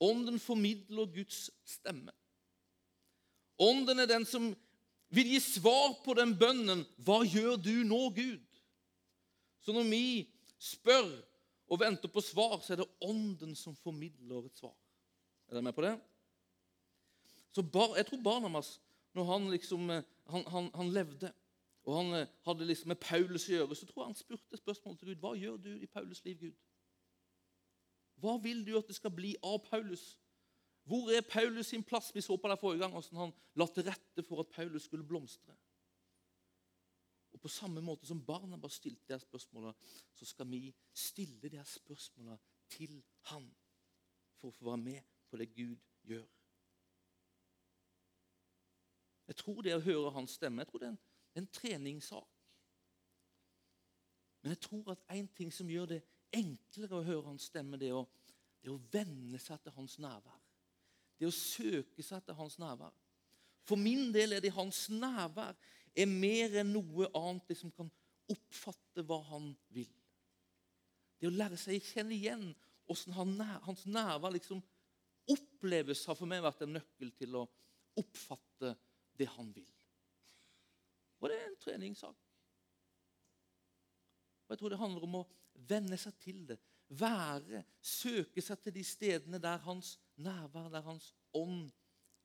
Ånden 0.00 0.38
formidler 0.40 1.08
Guds 1.14 1.50
stemme. 1.64 2.12
Ånden 3.58 4.02
er 4.02 4.08
den 4.10 4.24
som 4.26 4.52
vil 5.12 5.34
gi 5.34 5.40
svar 5.40 5.98
på 6.04 6.14
den 6.14 6.32
bønnen 6.38 6.86
'Hva 6.98 7.22
gjør 7.24 7.56
du 7.56 7.84
nå, 7.84 8.08
Gud?' 8.10 8.60
Så 9.60 9.72
når 9.72 9.90
vi 9.90 10.28
spør 10.58 11.10
og 11.68 11.80
venter 11.80 12.08
på 12.08 12.20
svar, 12.20 12.58
så 12.60 12.72
er 12.72 12.76
det 12.76 12.90
Ånden 13.00 13.54
som 13.56 13.76
formidler 13.76 14.46
et 14.46 14.56
svar. 14.56 14.74
Er 15.48 15.54
dere 15.54 15.62
med 15.62 15.74
på 15.74 15.82
det? 15.82 16.00
Så 17.52 17.62
bar, 17.62 17.96
Jeg 17.96 18.06
tror 18.06 18.22
Barnamas, 18.22 18.80
når 19.14 19.24
han 19.24 19.50
liksom 19.50 19.90
eh, 19.90 20.02
han, 20.26 20.44
han, 20.46 20.70
han 20.74 20.92
levde 20.92 21.32
og 21.84 21.96
han 21.96 22.14
eh, 22.14 22.28
hadde 22.46 22.66
liksom 22.66 22.92
med 22.92 23.00
Paulus 23.02 23.48
å 23.48 23.54
gjøre, 23.56 23.76
så 23.76 23.86
tror 23.88 24.02
jeg 24.02 24.12
han 24.12 24.18
spurte 24.18 24.60
spørsmålet 24.60 25.00
til 25.00 25.10
Gud. 25.10 25.22
Hva 25.22 25.32
gjør 25.38 25.56
du 25.64 25.72
i 25.74 25.88
Paulus' 25.90 26.22
liv, 26.24 26.38
Gud? 26.38 26.54
Hva 28.22 28.36
vil 28.42 28.62
du 28.66 28.76
at 28.78 28.88
det 28.88 28.96
skal 28.96 29.14
bli 29.14 29.34
av 29.42 29.58
Paulus? 29.66 30.12
Hvor 30.86 31.10
er 31.14 31.26
Paulus 31.26 31.72
sin 31.72 31.84
plass? 31.86 32.10
Vi 32.14 32.22
så 32.22 32.36
på 32.36 32.50
det 32.50 32.58
forrige 32.60 32.82
gang, 32.82 32.94
hvordan 32.94 33.20
han 33.20 33.34
la 33.58 33.66
til 33.66 33.86
rette 33.86 34.24
for 34.26 34.42
at 34.42 34.50
Paulus 34.54 34.86
skulle 34.86 35.06
blomstre. 35.06 35.54
Og 37.32 37.40
På 37.40 37.48
samme 37.48 37.80
måte 37.80 38.06
som 38.06 38.24
barna 38.26 38.56
bare 38.56 38.70
stilte 38.70 39.14
de 39.14 39.18
spørsmålene, 39.20 39.74
så 40.14 40.24
skal 40.24 40.50
vi 40.50 40.74
stille 40.94 41.48
de 41.48 41.64
spørsmålene 41.64 42.38
til 42.68 43.02
han 43.30 43.48
for 44.38 44.50
å 44.50 44.56
få 44.56 44.70
være 44.70 44.82
med 44.84 45.14
på 45.30 45.40
det 45.40 45.48
Gud 45.54 45.76
gjør. 46.06 46.26
Jeg 49.26 49.36
tror 49.38 49.62
det 49.62 49.74
å 49.74 49.86
høre 49.86 50.12
hans 50.12 50.34
stemme 50.36 50.60
jeg 50.60 50.68
tror 50.68 50.82
det 50.82 50.88
er 50.90 50.94
en 50.96 51.02
en 51.34 51.46
treningssak. 51.46 52.28
Men 54.42 54.50
jeg 54.50 54.60
tror 54.60 54.90
at 54.92 55.04
en 55.16 55.28
ting 55.28 55.52
som 55.52 55.70
gjør 55.70 55.86
det 55.86 56.02
enklere 56.32 56.98
å 56.98 57.06
høre 57.06 57.26
hans 57.28 57.48
stemme, 57.50 57.78
det 57.80 57.92
å, 57.94 58.04
det 58.62 58.72
å 58.72 58.80
venne 58.92 59.40
seg 59.42 59.60
til 59.62 59.74
hans 59.76 59.98
nærvær. 60.02 60.40
Det 61.18 61.28
å 61.28 61.34
søke 61.34 62.02
seg 62.04 62.24
til 62.26 62.38
hans 62.38 62.58
nærvær. 62.62 62.92
For 63.68 63.78
min 63.78 64.10
del 64.14 64.34
er 64.36 64.42
det 64.42 64.54
hans 64.56 64.88
nærvær 64.90 65.54
er 65.92 66.08
mer 66.08 66.56
enn 66.62 66.72
noe 66.74 67.08
annet 67.18 67.50
det 67.50 67.58
som 67.60 67.72
kan 67.74 67.90
oppfatte 68.32 69.04
hva 69.06 69.20
han 69.28 69.52
vil. 69.74 69.90
Det 71.20 71.28
å 71.28 71.34
lære 71.34 71.58
seg 71.60 71.78
å 71.78 71.90
kjenne 71.92 72.16
igjen 72.16 72.48
hvordan 72.88 73.60
hans 73.62 73.84
nærvær 73.86 74.34
liksom 74.34 74.62
oppleves, 75.30 76.02
har 76.08 76.18
for 76.18 76.26
meg 76.26 76.42
vært 76.42 76.64
en 76.64 76.74
nøkkel 76.74 77.12
til 77.14 77.36
å 77.38 77.44
oppfatte 78.00 78.74
det 79.18 79.28
han 79.36 79.52
vil. 79.54 79.68
Og 81.22 81.30
det 81.30 81.38
er 81.38 81.46
en 81.46 81.60
treningssak. 81.62 82.18
Og 84.42 84.54
Jeg 84.54 84.58
tror 84.58 84.72
det 84.72 84.80
handler 84.80 85.06
om 85.06 85.20
å 85.20 85.26
venne 85.54 85.98
seg 86.00 86.14
til 86.20 86.44
det. 86.48 86.58
Være, 86.92 87.62
søke 87.80 88.42
seg 88.44 88.60
til 88.60 88.74
de 88.74 88.84
stedene 88.84 89.40
der 89.40 89.62
hans 89.64 89.94
nærvær, 90.20 90.68
der 90.72 90.84
hans 90.84 91.12
ånd 91.34 91.70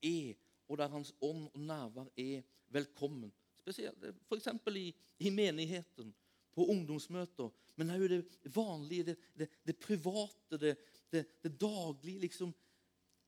er, 0.03 0.35
og 0.67 0.77
der 0.77 0.91
hans 0.91 1.13
ånd 1.21 1.47
og 1.53 1.59
nærvær 1.59 2.09
er 2.19 2.41
velkommen. 2.75 3.31
Spesielt 3.55 4.03
f.eks. 4.27 4.49
I, 4.75 4.91
i 5.19 5.29
menigheten, 5.29 6.13
på 6.57 6.65
ungdomsmøter, 6.73 7.51
men 7.77 7.91
òg 7.93 8.07
det 8.09 8.23
vanlige, 8.55 9.11
det, 9.11 9.17
det, 9.37 9.47
det 9.67 9.75
private, 9.77 10.57
det, 10.57 10.73
det, 11.13 11.51
daglige. 11.61 12.19
liksom 12.19 12.53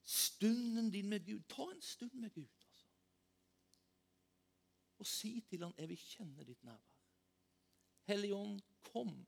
Stunden 0.03 0.89
din 0.89 1.09
med 1.09 1.21
Gud. 1.25 1.43
Ta 1.45 1.67
en 1.69 1.81
stund 1.81 2.15
med 2.17 2.33
Gud 2.33 2.47
og 4.99 5.07
si 5.07 5.39
til 5.49 5.63
han, 5.63 5.73
'Jeg 5.77 5.89
vil 5.89 5.97
kjenne 5.97 6.43
ditt 6.43 6.63
nærvær'. 6.63 6.95
Hellige 8.03 8.35
Ånd, 8.35 8.61
kom. 8.91 9.27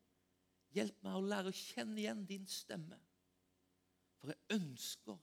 Hjelp 0.72 1.04
meg 1.04 1.18
å 1.18 1.26
lære 1.26 1.52
å 1.52 1.56
kjenne 1.56 2.00
igjen 2.00 2.24
din 2.28 2.48
stemme. 2.48 3.00
For 4.22 4.34
jeg 4.34 4.60
ønsker 4.60 5.20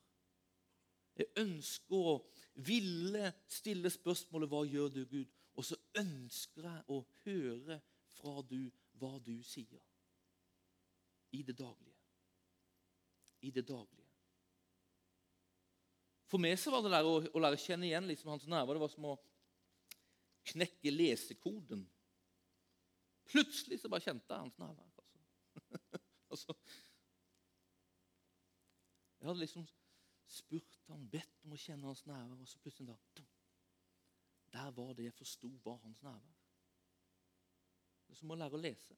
Jeg 1.18 1.32
ønsker 1.42 1.96
å 1.96 2.12
ville 2.62 3.32
stille 3.50 3.90
spørsmålet 3.90 4.48
'Hva 4.48 4.60
gjør 4.70 4.88
du, 4.94 5.04
Gud?' 5.04 5.32
Og 5.58 5.64
så 5.64 5.74
ønsker 5.98 6.62
jeg 6.62 6.84
å 6.94 6.98
høre 7.24 7.80
fra 8.14 8.42
du 8.42 8.70
hva 9.00 9.18
du 9.18 9.42
sier. 9.42 9.82
I 11.32 11.42
det 11.42 11.56
daglige. 11.58 11.98
I 13.42 13.50
det 13.50 13.66
daglige. 13.66 14.06
For 16.28 16.38
meg 16.38 16.58
så 16.60 16.70
var 16.70 16.84
det 16.84 16.92
der 16.92 17.08
å, 17.08 17.16
å 17.18 17.42
lære 17.42 17.58
å 17.58 17.62
kjenne 17.62 17.88
igjen 17.88 18.06
liksom 18.06 18.30
hans 18.30 18.46
nærvær. 18.46 18.76
Det 18.76 18.84
var 18.84 18.92
som 18.92 19.08
å 19.10 19.16
knekke 20.52 20.92
lesekoden. 20.92 21.82
Plutselig 23.28 23.80
så 23.80 23.90
bare 23.92 24.06
kjente 24.06 24.30
jeg 24.30 24.46
hans 24.46 24.58
nærvær. 24.60 24.97
Altså. 26.30 26.54
jeg 29.18 29.28
hadde 29.28 29.40
liksom 29.40 29.66
spurt 30.28 30.80
han, 30.88 31.06
bedt 31.10 31.44
om 31.44 31.54
å 31.56 31.60
kjenne 31.60 31.88
hans 31.88 32.04
nærvær, 32.06 32.40
og 32.40 32.48
så 32.48 32.60
plutselig 32.62 32.88
da, 32.90 33.24
Der 34.52 34.70
var 34.76 34.92
det 34.96 35.04
jeg 35.08 35.16
forsto 35.16 35.48
var 35.64 35.78
hans 35.82 36.02
nærvær. 36.02 36.36
Det 38.06 38.14
er 38.14 38.20
som 38.20 38.30
å 38.32 38.36
lære 38.40 38.56
å 38.56 38.60
lese. 38.60 38.96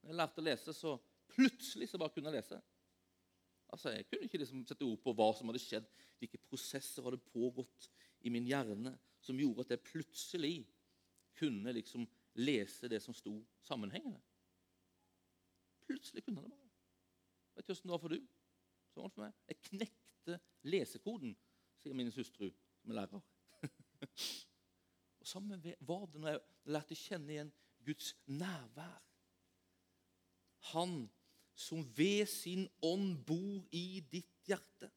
Når 0.00 0.10
jeg 0.10 0.18
lærte 0.20 0.40
å 0.40 0.44
lese, 0.44 0.72
så 0.76 0.96
plutselig 1.32 1.88
så 1.88 2.00
bare 2.00 2.12
kunne 2.14 2.32
jeg 2.32 2.42
lese. 2.42 2.60
Altså, 3.72 3.90
Jeg 3.90 4.06
kunne 4.06 4.28
ikke 4.28 4.38
liksom 4.38 4.66
sette 4.66 4.84
ord 4.84 5.00
på 5.02 5.14
hva 5.16 5.30
som 5.34 5.48
hadde 5.50 5.62
skjedd, 5.62 5.86
hvilke 6.20 6.40
prosesser 6.48 7.04
hadde 7.04 7.24
pågått 7.32 7.88
i 8.24 8.30
min 8.32 8.46
hjerne 8.46 8.92
som 9.20 9.38
gjorde 9.40 9.64
at 9.64 9.74
jeg 9.74 9.88
plutselig 9.88 10.56
kunne 11.36 11.72
liksom 11.72 12.06
lese 12.40 12.88
det 12.88 13.00
som 13.02 13.14
sto 13.16 13.38
sammenhengende. 13.66 14.20
Plutselig 15.86 16.24
kunne 16.24 16.40
han 16.40 16.50
det 16.50 16.56
bare. 16.56 16.70
Vet 17.56 17.66
du 17.66 17.72
hvordan 17.72 17.88
det 17.88 17.94
var 17.94 18.02
for 18.02 18.14
du? 18.14 18.20
Så 18.90 19.00
var 19.00 19.08
det 19.08 19.14
for 19.14 19.24
meg. 19.24 19.34
Jeg 19.48 19.62
knekte 19.70 20.38
lesekoden, 20.66 21.36
sier 21.80 21.96
min 21.96 22.12
hustru, 22.12 22.50
som 22.80 22.92
er 22.92 23.00
lærer. 23.00 23.22
og 25.20 25.26
Sammen 25.26 25.64
var 25.80 26.06
det 26.10 26.22
når 26.22 26.34
jeg 26.34 26.44
lærte 26.74 26.98
kjenne 26.98 27.34
igjen 27.34 27.52
Guds 27.86 28.12
nærvær. 28.26 29.02
Han 30.72 31.06
som 31.56 31.84
ved 31.96 32.26
sin 32.26 32.66
ånd 32.82 33.24
bor 33.24 33.64
i 33.72 34.00
ditt 34.12 34.48
hjerte. 34.48 34.90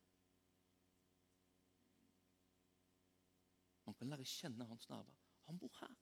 Man 3.87 3.95
kan 3.97 4.11
lære 4.11 4.25
å 4.25 4.29
kjenne 4.29 4.67
hans 4.67 4.89
nærvær. 4.89 5.15
Han 5.47 5.57
bor 5.61 5.71
her. 5.79 5.95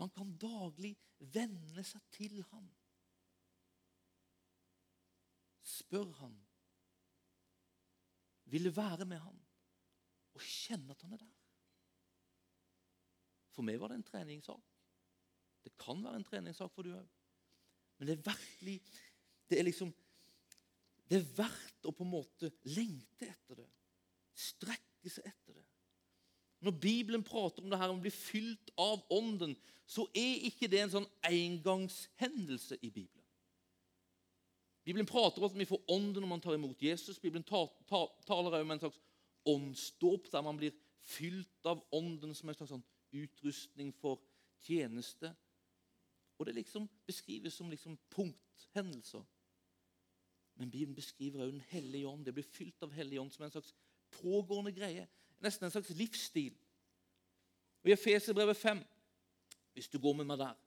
Man 0.00 0.10
kan 0.16 0.32
daglig 0.40 0.94
venne 1.32 1.84
seg 1.84 2.02
til 2.12 2.40
ham. 2.50 2.66
Spør 5.90 6.04
vil 6.04 6.36
Ville 8.44 8.76
være 8.76 9.04
med 9.04 9.18
han 9.18 9.38
og 10.34 10.42
kjenne 10.46 10.94
at 10.94 11.02
han 11.02 11.12
er 11.16 11.18
der. 11.18 11.38
For 13.50 13.66
meg 13.66 13.80
var 13.80 13.90
det 13.90 13.98
en 13.98 14.06
treningssak. 14.06 14.62
Det 15.64 15.72
kan 15.82 15.98
være 16.04 16.20
en 16.20 16.26
treningssak 16.28 16.70
for 16.74 16.86
du 16.86 16.94
òg. 16.94 17.08
Men 17.98 18.08
det 18.08 18.14
er 18.16 18.28
virkelig 18.30 18.80
Det 19.50 19.58
er 19.58 19.66
liksom 19.66 19.90
Det 21.10 21.18
er 21.18 21.26
verdt 21.42 21.90
å 21.90 21.90
på 21.90 22.06
en 22.06 22.14
måte 22.14 22.52
lengte 22.70 23.26
etter 23.26 23.64
det. 23.64 23.68
Strekke 24.30 25.10
seg 25.10 25.26
etter 25.26 25.58
det. 25.58 25.66
Når 26.62 26.76
Bibelen 26.78 27.24
prater 27.26 27.64
om 27.64 27.70
det 27.70 27.78
her 27.80 27.90
om 27.90 27.98
å 27.98 28.04
bli 28.04 28.12
fylt 28.14 28.70
av 28.78 29.02
Ånden, 29.10 29.56
så 29.90 30.06
er 30.14 30.46
ikke 30.46 30.68
det 30.70 30.84
en 30.84 30.92
sånn 30.92 31.08
engangshendelse 31.26 32.78
i 32.78 32.92
Bibelen. 32.94 33.19
Bibelen 34.90 35.06
prater 35.06 35.38
om 35.38 35.46
at 35.46 35.58
vi 35.58 35.64
får 35.70 35.84
ånden 35.86 36.18
når 36.18 36.28
man 36.28 36.40
tar 36.42 36.56
imot 36.56 36.80
Jesus. 36.82 37.20
Bibelen 37.22 37.44
ta, 37.46 37.60
ta, 37.86 38.00
taler 38.26 38.56
om 38.58 38.70
en 38.74 38.80
slags 38.80 38.96
åndsdåp, 39.46 40.24
der 40.32 40.42
man 40.42 40.56
blir 40.58 40.72
fylt 41.06 41.66
av 41.70 41.84
ånden 41.94 42.32
som 42.34 42.50
en 42.50 42.56
slags 42.58 42.72
sånn 42.72 42.82
utrustning 43.14 43.92
for 43.94 44.18
tjeneste. 44.66 45.30
Og 46.38 46.48
Det 46.48 46.56
liksom 46.56 46.88
beskrives 47.06 47.54
som 47.54 47.70
liksom 47.70 47.94
punkthendelser. 48.10 49.22
Men 50.58 50.74
Bibelen 50.74 50.98
beskriver 50.98 51.44
også 51.44 51.52
Den 51.52 51.68
hellige 51.70 52.08
ånd. 52.08 52.26
Det 52.26 52.34
blir 52.34 52.50
fylt 52.50 52.82
av 52.82 52.90
hellige 52.90 53.20
ånd 53.20 53.30
som 53.32 53.44
en 53.46 53.54
slags 53.54 53.70
pågående 54.10 54.74
greie. 54.74 55.06
Nesten 55.38 55.68
en 55.68 55.76
slags 55.76 55.94
livsstil. 55.94 56.58
Og 57.84 57.88
I 57.88 57.94
Efeserbrevet 57.94 58.56
5, 58.56 58.82
hvis 59.72 59.88
du 59.88 60.02
går 60.02 60.18
med 60.18 60.32
meg 60.32 60.42
der, 60.42 60.58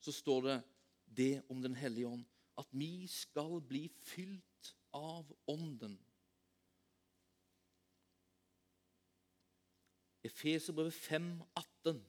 så 0.00 0.12
står 0.12 0.42
det 0.42 0.60
det 1.06 1.32
om 1.48 1.62
Den 1.62 1.78
hellige 1.78 2.10
ånd. 2.10 2.26
At 2.60 2.68
vi 2.76 3.06
skal 3.08 3.60
bli 3.64 3.86
fylt 4.04 4.74
av 4.96 5.28
Ånden. 5.48 5.96
Efeserbrevet 10.26 10.94
5, 10.94 11.28
18. 11.56 12.00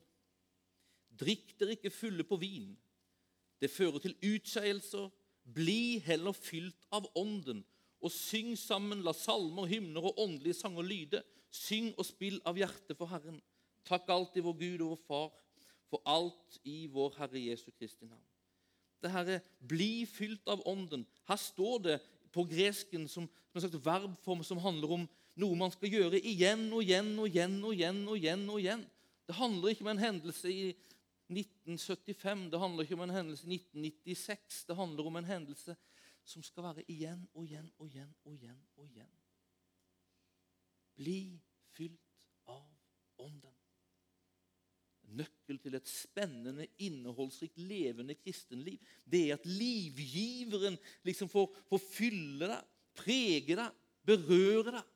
Drikk 1.22 1.54
dere 1.60 1.76
ikke 1.78 1.92
fulle 1.94 2.26
på 2.28 2.36
vin. 2.40 2.74
Det 3.60 3.70
fører 3.70 4.02
til 4.02 4.16
utskeielser. 4.34 5.08
Bli 5.42 5.98
heller 6.04 6.36
fylt 6.36 6.84
av 6.94 7.08
Ånden, 7.18 7.64
og 8.02 8.12
syng 8.14 8.52
sammen, 8.58 9.00
la 9.02 9.14
salmer, 9.14 9.66
hymner 9.70 10.04
og 10.10 10.20
åndelige 10.22 10.58
sanger 10.60 10.86
lyde. 10.86 11.22
Syng 11.50 11.90
og 11.96 12.06
spill 12.06 12.38
av 12.48 12.58
hjertet 12.60 12.98
for 12.98 13.10
Herren. 13.10 13.40
Takk 13.86 14.10
alltid 14.10 14.44
vår 14.46 14.58
Gud 14.60 14.84
og 14.84 14.92
vår 14.92 15.00
Far 15.06 15.32
for 15.92 16.00
alt 16.08 16.60
i 16.64 16.86
vår 16.88 17.18
Herre 17.18 17.40
Jesu 17.42 17.70
Kristi 17.74 18.06
navn. 18.06 18.24
Det 19.02 19.10
herre 19.10 19.40
'bli 19.60 20.06
fylt 20.06 20.48
av 20.48 20.62
Ånden'. 20.66 21.04
Her 21.28 21.36
står 21.36 21.78
det 21.78 22.00
på 22.32 22.44
gresken 22.44 23.08
som, 23.08 23.26
som 23.26 23.58
en 23.58 23.60
slags 23.60 23.86
verbform 23.86 24.44
som 24.44 24.58
handler 24.58 24.92
om 24.92 25.08
noe 25.34 25.56
man 25.56 25.70
skal 25.70 25.90
gjøre 25.90 26.20
igjen 26.20 26.72
og 26.72 26.82
igjen 26.82 27.18
og 27.18 27.28
igjen 27.28 27.64
og 27.64 27.74
igjen. 27.74 28.08
og 28.08 28.16
igjen 28.16 28.48
og 28.50 28.60
igjen. 28.60 28.86
Det 29.26 29.34
handler 29.34 29.68
ikke 29.68 29.84
om 29.86 29.92
en 29.94 29.98
hendelse 29.98 30.50
i 30.50 30.74
1975, 31.32 32.50
det 32.50 32.60
handler 32.60 32.82
ikke 32.82 32.98
om 32.98 33.04
en 33.06 33.16
hendelse 33.16 33.46
i 33.46 33.54
1996. 33.54 34.64
Det 34.68 34.76
handler 34.76 35.06
om 35.06 35.16
en 35.16 35.24
hendelse 35.24 35.76
som 36.24 36.42
skal 36.42 36.62
være 36.68 36.84
igjen 36.90 37.24
og 37.34 37.46
igjen 37.46 37.70
og 37.78 37.88
igjen 37.88 38.14
og 38.24 38.34
igjen. 38.34 38.60
og 38.76 38.86
igjen. 38.86 39.14
Bli 40.94 41.40
fylt 41.72 42.00
av 42.46 42.68
Ånden. 43.18 43.51
Nøkkel 45.18 45.58
til 45.60 45.76
et 45.76 45.88
spennende, 45.88 46.66
innholdsrikt, 46.82 47.58
levende 47.60 48.16
kristenliv. 48.18 48.80
Det 49.04 49.26
er 49.26 49.36
at 49.36 49.46
livgiveren 49.48 50.78
liksom 51.06 51.30
får, 51.32 51.50
får 51.68 51.84
fylle 51.84 52.48
deg, 52.48 52.72
prege 52.96 53.58
deg, 53.58 53.78
berøre 54.06 54.78
deg. 54.78 54.90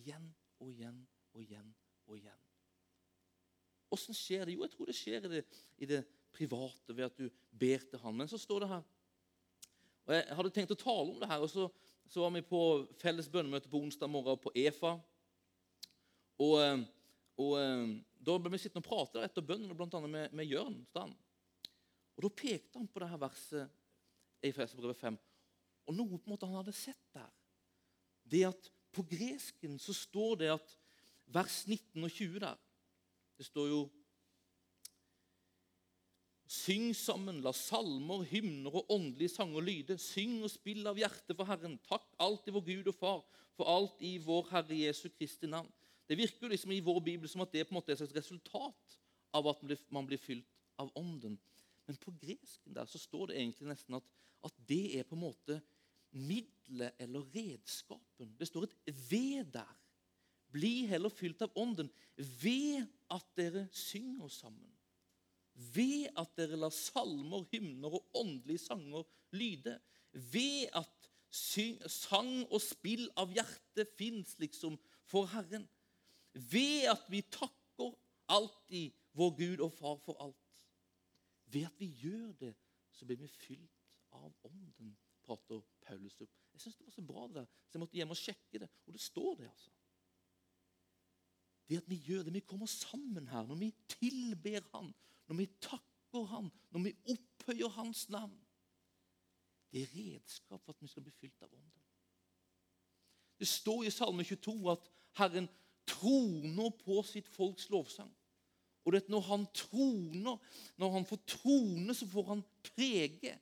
Igjen 0.00 0.30
og 0.60 0.70
igjen 0.70 1.02
og 1.34 1.42
igjen 1.42 1.74
og 2.06 2.16
igjen. 2.18 2.40
Åssen 3.90 4.14
skjer 4.14 4.46
det? 4.46 4.54
Jo, 4.54 4.64
jeg 4.66 4.74
tror 4.74 4.90
det 4.90 4.98
skjer 4.98 5.26
i 5.26 5.32
det, 5.32 5.44
i 5.82 5.88
det, 5.90 6.04
private 6.30 6.94
ved 6.94 7.08
at 7.08 7.16
du 7.18 7.26
ber 7.58 7.82
til 7.90 7.98
Han. 8.04 8.14
Men 8.16 8.28
så 8.30 8.38
står 8.38 8.62
det 8.62 8.68
her 8.70 8.84
og 10.06 10.14
Jeg 10.14 10.36
hadde 10.38 10.50
tenkt 10.54 10.72
å 10.74 10.78
tale 10.78 11.12
om 11.12 11.18
det 11.20 11.28
her, 11.30 11.42
og 11.44 11.50
så, 11.52 11.66
så 12.10 12.22
var 12.24 12.32
vi 12.34 12.40
på 12.46 12.60
felles 12.98 13.28
bønnemøte 13.30 13.70
på 13.70 13.78
onsdag 13.78 14.10
morgen 14.10 14.38
på 14.42 14.50
EFA. 14.58 14.96
Og, 16.40 16.54
eh, 16.64 16.80
og 17.38 17.52
eh, 17.60 17.92
Da 18.20 18.36
ble 18.36 18.52
vi 18.52 18.60
sittende 18.60 18.84
og 18.84 18.88
prate 18.88 19.24
etter 19.24 19.44
bønnen, 19.44 19.72
bl.a. 19.76 20.00
med, 20.04 20.32
med 20.36 20.48
Jørn 20.48 20.76
Stand. 20.90 21.14
Og 22.16 22.24
Da 22.26 22.30
pekte 22.36 22.78
han 22.78 22.88
på 22.90 23.00
det 23.00 23.08
her 23.08 23.20
verset 23.20 23.70
i 24.44 24.50
Efeserbrevet 24.52 24.98
5, 25.00 25.16
og 25.88 25.96
noe 25.96 26.18
på 26.18 26.28
en 26.28 26.34
måte 26.34 26.48
han 26.48 26.58
hadde 26.60 26.76
sett 26.76 27.06
der. 27.16 27.30
Det 28.22 28.44
at 28.50 28.70
På 28.90 29.04
gresken 29.06 29.76
så 29.78 29.94
står 29.94 30.32
det 30.40 30.48
at 30.50 30.72
vers 31.30 31.60
19 31.68 32.02
og 32.02 32.10
20 32.10 32.40
der 32.42 32.56
det 33.38 33.46
står 33.46 33.68
jo 33.70 33.84
Syng 36.50 36.90
sammen, 36.98 37.38
la 37.44 37.52
salmer, 37.54 38.24
hymner 38.26 38.74
og 38.74 38.88
åndelige 38.90 39.30
sanger 39.30 39.62
lyde. 39.62 39.94
Syng 40.02 40.40
og 40.42 40.50
spill 40.50 40.82
av 40.90 40.98
hjertet 40.98 41.36
for 41.38 41.46
Herren. 41.46 41.76
Takk 41.86 42.08
alltid 42.18 42.56
vår 42.56 42.64
Gud 42.66 42.90
og 42.90 42.96
Far 42.98 43.20
for 43.54 43.70
alt 43.70 44.02
i 44.02 44.16
vår 44.18 44.48
Herre 44.50 44.80
Jesu 44.80 45.04
Kristi 45.14 45.46
navn. 45.46 45.70
Det 46.10 46.18
virker 46.18 46.42
jo 46.42 46.50
liksom 46.50 46.72
i 46.74 46.82
vår 46.82 46.98
bibel 47.06 47.30
som 47.30 47.44
at 47.44 47.52
det 47.54 47.68
på 47.68 47.70
en 47.70 47.78
måte 47.78 47.92
er 47.92 47.94
et 47.94 48.02
slags 48.02 48.16
resultat 48.16 48.96
av 49.38 49.46
at 49.46 49.60
man 49.94 50.08
blir 50.08 50.18
fylt 50.18 50.48
av 50.82 50.90
Ånden. 50.98 51.36
Men 51.86 51.98
på 52.02 52.10
gresken 52.18 52.74
der 52.74 52.88
så 52.90 52.98
står 52.98 53.30
det 53.30 53.36
egentlig 53.38 53.68
nesten 53.70 53.94
at, 54.00 54.08
at 54.42 54.58
det 54.66 54.98
er 54.98 55.06
på 55.06 55.14
en 55.14 55.22
måte 55.28 55.60
middelet 56.18 56.98
eller 56.98 57.28
redskapen. 57.30 58.34
Det 58.38 58.48
står 58.50 58.66
et 58.66 58.76
ved 59.10 59.52
der. 59.54 59.76
Bli 60.50 60.88
heller 60.90 61.14
fylt 61.14 61.46
av 61.46 61.54
Ånden 61.54 61.90
ved 62.16 62.88
at 63.14 63.26
dere 63.38 63.68
synger 63.70 64.34
sammen. 64.34 64.70
Ved 65.54 66.08
at 66.18 66.34
dere 66.38 66.58
lar 66.58 66.74
salmer, 66.74 67.46
hymner 67.52 68.00
og 68.00 68.18
åndelige 68.18 68.64
sanger 68.64 69.06
lyde. 69.38 69.78
Ved 70.10 70.74
at 70.74 71.10
sang 71.30 72.40
og 72.48 72.58
spill 72.64 73.06
av 73.14 73.30
hjertet 73.30 73.94
fins 73.94 74.34
liksom 74.42 74.74
for 75.06 75.30
Herren. 75.30 75.68
Ved 76.32 76.86
at 76.90 77.04
vi 77.10 77.22
takker 77.22 77.94
alltid 78.30 78.92
vår 79.18 79.34
Gud 79.38 79.64
og 79.66 79.72
Far 79.72 79.96
for 80.04 80.20
alt. 80.22 80.66
Ved 81.50 81.66
at 81.66 81.80
vi 81.80 81.90
gjør 82.02 82.32
det, 82.40 82.54
så 82.92 83.06
blir 83.06 83.16
vi 83.16 83.28
fylt 83.28 83.80
av 84.12 84.30
Ånden, 84.46 84.96
prater 85.24 85.62
Paulus 85.82 86.20
opp. 86.20 86.30
Jeg 86.52 86.62
syns 86.62 86.78
det 86.78 86.86
var 86.86 86.94
så 86.94 87.06
bra, 87.06 87.26
det 87.26 87.40
der, 87.40 87.50
så 87.66 87.76
jeg 87.76 87.82
måtte 87.82 87.98
hjem 87.98 88.14
og 88.14 88.20
sjekke 88.20 88.62
det. 88.62 88.68
Og 88.86 88.94
det 88.94 89.02
står 89.02 89.34
det, 89.40 89.48
altså 89.50 89.70
det 91.70 91.78
at 91.78 91.90
vi 91.90 92.00
gjør 92.02 92.22
det. 92.26 92.34
Vi 92.34 92.40
kommer 92.40 92.66
sammen 92.66 93.28
her 93.30 93.46
når 93.46 93.54
vi 93.60 93.74
tilber 93.88 94.60
Han, 94.74 94.94
når 95.28 95.36
vi 95.36 95.46
takker 95.62 96.24
Han, 96.32 96.50
når 96.70 96.82
vi 96.82 96.96
opphøyer 97.14 97.68
Hans 97.68 98.08
navn. 98.08 98.38
Det 99.70 99.82
er 99.82 99.92
redskap 99.94 100.64
for 100.64 100.72
at 100.72 100.82
vi 100.82 100.88
skal 100.90 101.02
bli 101.02 101.12
fylt 101.14 101.42
av 101.42 101.52
Ånden. 101.54 101.84
Det 103.38 103.48
står 103.48 103.84
i 103.86 103.90
Salme 103.94 104.24
22 104.26 104.72
at 104.72 104.90
Herren 105.20 105.46
troner 105.88 106.72
på 106.84 107.02
sitt 107.06 107.28
folks 107.34 107.68
lovsang. 107.72 108.10
Og 108.84 108.94
det 108.94 109.04
når 109.12 109.24
han 109.28 109.46
troner, 109.54 110.38
når 110.80 110.92
han 110.96 111.06
får 111.06 111.20
trone, 111.28 111.94
så 111.94 112.08
får 112.08 112.28
han 112.32 112.42
prege. 112.72 113.36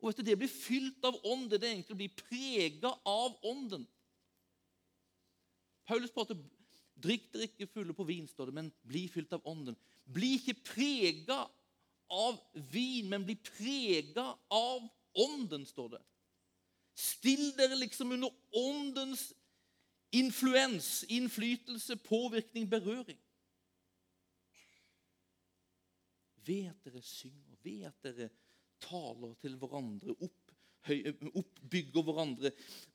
Og 0.00 0.10
vet 0.10 0.26
Det 0.26 0.38
blir 0.38 0.50
fylt 0.50 1.04
av 1.04 1.18
ånden. 1.22 1.60
Det 1.60 1.68
er 1.68 1.74
egentlig 1.76 1.94
å 1.94 2.02
bli 2.02 2.10
prega 2.10 2.90
av 3.06 3.36
ånden. 3.46 3.86
Paulus 5.86 6.14
prater 6.14 6.38
Drikk 7.02 7.32
dere 7.32 7.48
ikke 7.48 7.66
fulle 7.66 7.94
på 7.96 8.04
vin, 8.06 8.28
står 8.30 8.50
det, 8.50 8.54
men 8.54 8.68
bli 8.86 9.06
fylt 9.10 9.32
av 9.34 9.46
ånden. 9.48 9.74
Bli 10.06 10.36
ikke 10.36 10.54
prega 10.62 11.40
av 12.12 12.36
vin, 12.70 13.08
men 13.10 13.24
bli 13.26 13.34
prega 13.42 14.28
av 14.52 14.84
ånden, 15.18 15.64
står 15.66 15.96
det. 15.96 16.02
Still 16.94 17.48
dere 17.56 17.78
liksom 17.80 18.12
under 18.14 18.30
åndens 18.60 19.32
influens, 20.12 21.04
innflytelse, 21.08 21.96
påvirkning, 21.96 22.70
berøring. 22.70 23.18
Ved 26.44 26.68
at 26.68 26.84
dere 26.84 27.02
synger, 27.02 27.56
ved 27.62 27.82
at 27.88 28.02
dere 28.02 28.28
taler 28.82 29.34
til 29.40 29.56
hverandre, 29.56 30.16
opp, 30.20 30.54
oppbygger 31.34 32.02
hverandre 32.02 32.50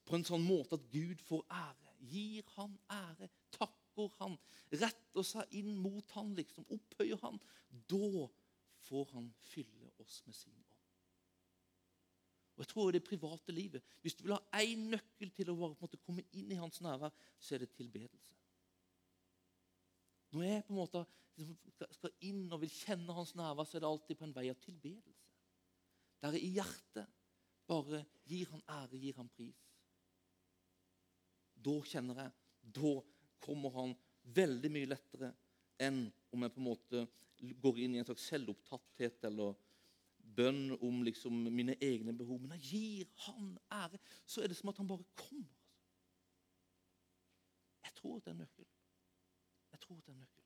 på 0.05 0.17
en 0.17 0.25
sånn 0.27 0.43
måte 0.43 0.75
at 0.75 0.89
Gud 0.91 1.21
får 1.27 1.45
ære. 1.47 1.93
Gir 2.11 2.43
han 2.57 2.75
ære. 2.91 3.29
Takker 3.55 4.11
han, 4.19 4.35
retter 4.71 5.25
seg 5.25 5.55
inn 5.57 5.73
mot 5.79 6.11
han, 6.17 6.35
liksom 6.37 6.67
opphøyer 6.75 7.19
han, 7.23 7.39
da 7.89 8.27
får 8.87 9.13
han 9.15 9.31
fylle 9.49 9.89
oss 10.03 10.19
med 10.27 10.35
sin. 10.35 10.66
Og 12.57 12.63
jeg 12.63 12.71
tror 12.71 12.91
det 12.91 13.03
private 13.05 13.53
livet, 13.53 13.83
Hvis 14.01 14.15
du 14.15 14.23
vil 14.23 14.33
ha 14.33 14.61
én 14.63 14.89
nøkkel 14.89 15.29
til 15.31 15.51
å 15.51 15.55
måte, 15.55 15.99
komme 16.01 16.23
inn 16.33 16.51
i 16.51 16.57
hans 16.57 16.81
nærvær, 16.81 17.13
så 17.39 17.55
er 17.55 17.59
det 17.59 17.75
tilbedelse. 17.77 18.33
Når 20.33 20.43
jeg 20.43 20.63
på 20.65 20.73
en 20.73 20.79
måte 20.79 21.03
liksom, 21.37 21.57
skal 21.91 22.15
inn 22.25 22.47
og 22.51 22.63
vil 22.63 22.73
kjenne 22.73 23.13
hans 23.13 23.35
nærvær, 23.37 23.67
så 23.69 23.77
er 23.77 23.85
det 23.85 23.91
alltid 23.91 24.17
på 24.17 24.25
en 24.25 24.33
vei 24.33 24.47
av 24.49 24.57
tilbedelse. 24.63 25.29
Der 26.25 26.33
i 26.33 26.49
hjertet 26.55 27.13
bare 27.69 28.01
gir 28.25 28.49
han 28.49 28.65
ære, 28.73 28.97
gir 28.97 29.21
han 29.21 29.29
pris. 29.29 29.61
Da 31.53 31.77
kjenner 31.85 32.23
jeg 32.23 32.35
Da 32.77 32.89
kommer 33.39 33.71
han 33.77 33.93
veldig 34.35 34.69
mye 34.73 34.89
lettere 34.89 35.29
enn 35.79 36.07
om 36.33 36.41
jeg 36.43 36.51
på 36.51 36.59
en 36.59 36.65
måte 36.65 37.03
går 37.61 37.79
inn 37.79 37.95
i 37.95 37.99
en 38.01 38.07
slags 38.07 38.25
selvopptatthet 38.31 39.23
eller 39.29 39.53
bønn 40.37 40.75
om 40.85 41.01
liksom 41.05 41.45
mine 41.51 41.75
egne 41.83 42.13
behov. 42.17 42.39
Men 42.41 42.55
jeg 42.57 42.65
gir 42.69 43.13
han 43.27 43.55
ære, 43.73 43.99
så 44.25 44.43
er 44.43 44.51
det 44.51 44.57
som 44.59 44.69
at 44.71 44.81
han 44.81 44.89
bare 44.89 45.05
kommer. 45.17 45.55
Jeg 47.83 47.95
tror 47.97 48.19
det 48.19 48.31
er 48.33 48.41
nøkkelen. 48.41 48.67
nøkkel. 48.67 49.71
Jeg 49.71 49.79
tror 49.79 49.95
det 50.01 50.13
er 50.13 50.19
nøkkelen. 50.19 50.19
nøkkel. 50.19 50.43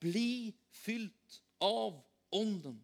Bli 0.00 0.54
fylt 0.70 1.42
av 1.60 1.98
Ånden. 2.32 2.78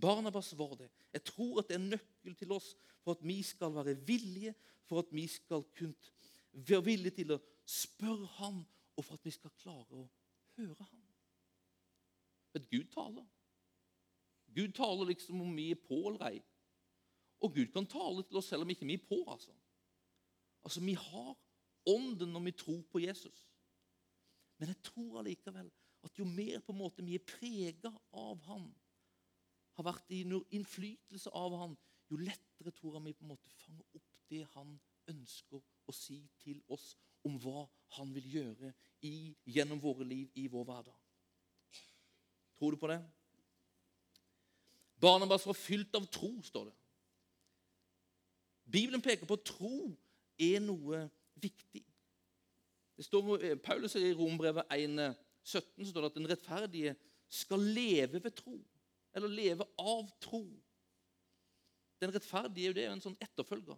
Barnabas 0.00 0.52
var 0.58 0.74
det. 0.76 0.90
Jeg 1.12 1.24
tror 1.24 1.58
at 1.62 1.68
det 1.68 1.74
er 1.78 1.86
nøkkel 1.86 2.34
til 2.36 2.52
oss 2.52 2.74
for 3.00 3.14
at 3.14 3.22
vi 3.22 3.42
skal 3.42 3.74
være 3.74 3.94
villige, 4.06 4.54
for 4.84 4.98
at 4.98 5.12
vi 5.12 5.26
skal 5.26 5.64
kunne 5.76 5.94
være 6.52 6.84
villige 6.84 7.16
til 7.20 7.32
å 7.32 7.40
spørre 7.64 8.26
ham, 8.38 8.60
og 8.96 9.04
for 9.04 9.16
at 9.16 9.24
vi 9.24 9.32
skal 9.34 9.54
klare 9.58 10.02
å 10.02 10.08
høre 10.58 10.86
ham. 10.90 11.00
Men 12.54 12.66
Gud 12.70 12.90
taler. 12.94 13.24
Gud 14.54 14.74
taler 14.76 15.08
liksom 15.10 15.40
om 15.42 15.56
vi 15.56 15.70
er 15.74 15.80
på 15.88 15.98
eller 16.08 16.28
ei. 16.30 16.42
Og 17.44 17.54
Gud 17.54 17.72
kan 17.74 17.86
tale 17.90 18.22
til 18.24 18.38
oss 18.40 18.48
selv 18.48 18.64
om 18.64 18.70
ikke 18.72 18.86
vi 18.88 18.96
er 18.96 19.08
på. 19.08 19.18
Altså, 19.28 19.52
altså 20.64 20.80
Vi 20.80 20.94
har 20.94 21.34
ånden 21.86 22.32
når 22.32 22.40
vi 22.40 22.52
tror 22.52 22.82
på 22.92 23.02
Jesus. 23.02 23.48
Men 24.58 24.68
jeg 24.68 24.82
tror 24.82 25.18
allikevel 25.18 25.70
at 26.04 26.18
jo 26.18 26.24
mer 26.24 26.60
på 26.60 26.72
en 26.72 26.78
måte 26.78 27.04
vi 27.04 27.16
er 27.18 27.26
prega 27.26 27.90
av 28.12 28.40
Han, 28.48 28.68
har 29.74 29.86
vært 29.88 30.12
i 30.14 30.22
innflytelse 30.54 31.32
av 31.34 31.56
Han, 31.58 31.76
jo 32.10 32.20
lettere 32.20 32.72
tror 32.76 32.98
jeg 32.98 33.06
vi 33.08 33.16
på 33.18 33.24
en 33.24 33.32
måte 33.32 33.50
fanger 33.50 33.96
opp 33.98 34.12
det 34.30 34.44
Han 34.54 34.76
ønsker 35.10 35.60
å 35.60 35.92
si 35.96 36.20
til 36.44 36.62
oss 36.72 36.94
om 37.26 37.38
hva 37.40 37.66
Han 37.98 38.12
vil 38.14 38.30
gjøre 38.36 38.72
i, 39.02 39.34
gjennom 39.44 39.82
våre 39.82 40.06
liv 40.06 40.30
i 40.38 40.46
vår 40.48 40.64
hverdag. 40.68 41.00
Tror 42.54 42.72
du 42.72 42.80
på 42.80 42.88
det? 42.92 43.00
Barnabas 45.00 45.46
var 45.46 45.56
fylt 45.58 45.94
av 45.94 46.06
tro, 46.06 46.30
står 46.42 46.68
det. 46.70 46.74
Bibelen 48.64 49.02
peker 49.02 49.26
på 49.28 49.36
at 49.36 49.46
tro 49.46 49.74
er 50.40 50.62
noe 50.64 51.04
viktig. 51.40 51.82
Det 52.96 53.04
står, 53.04 53.42
eh, 53.42 53.56
Paulus 53.58 53.92
sier 53.92 54.12
i 54.12 54.16
Rombrevet 54.16 54.70
1,17 54.70 55.90
står 55.90 56.00
det 56.00 56.10
at 56.10 56.14
den 56.14 56.30
rettferdige 56.30 56.94
skal 57.28 57.60
leve 57.60 58.22
ved 58.22 58.34
tro. 58.36 58.58
Eller 59.14 59.28
leve 59.28 59.66
av 59.78 60.08
tro. 60.20 60.44
Den 62.00 62.14
rettferdige 62.14 62.70
er 62.70 62.88
jo 62.88 62.92
en 62.92 63.04
sånn 63.04 63.18
etterfølger. 63.22 63.76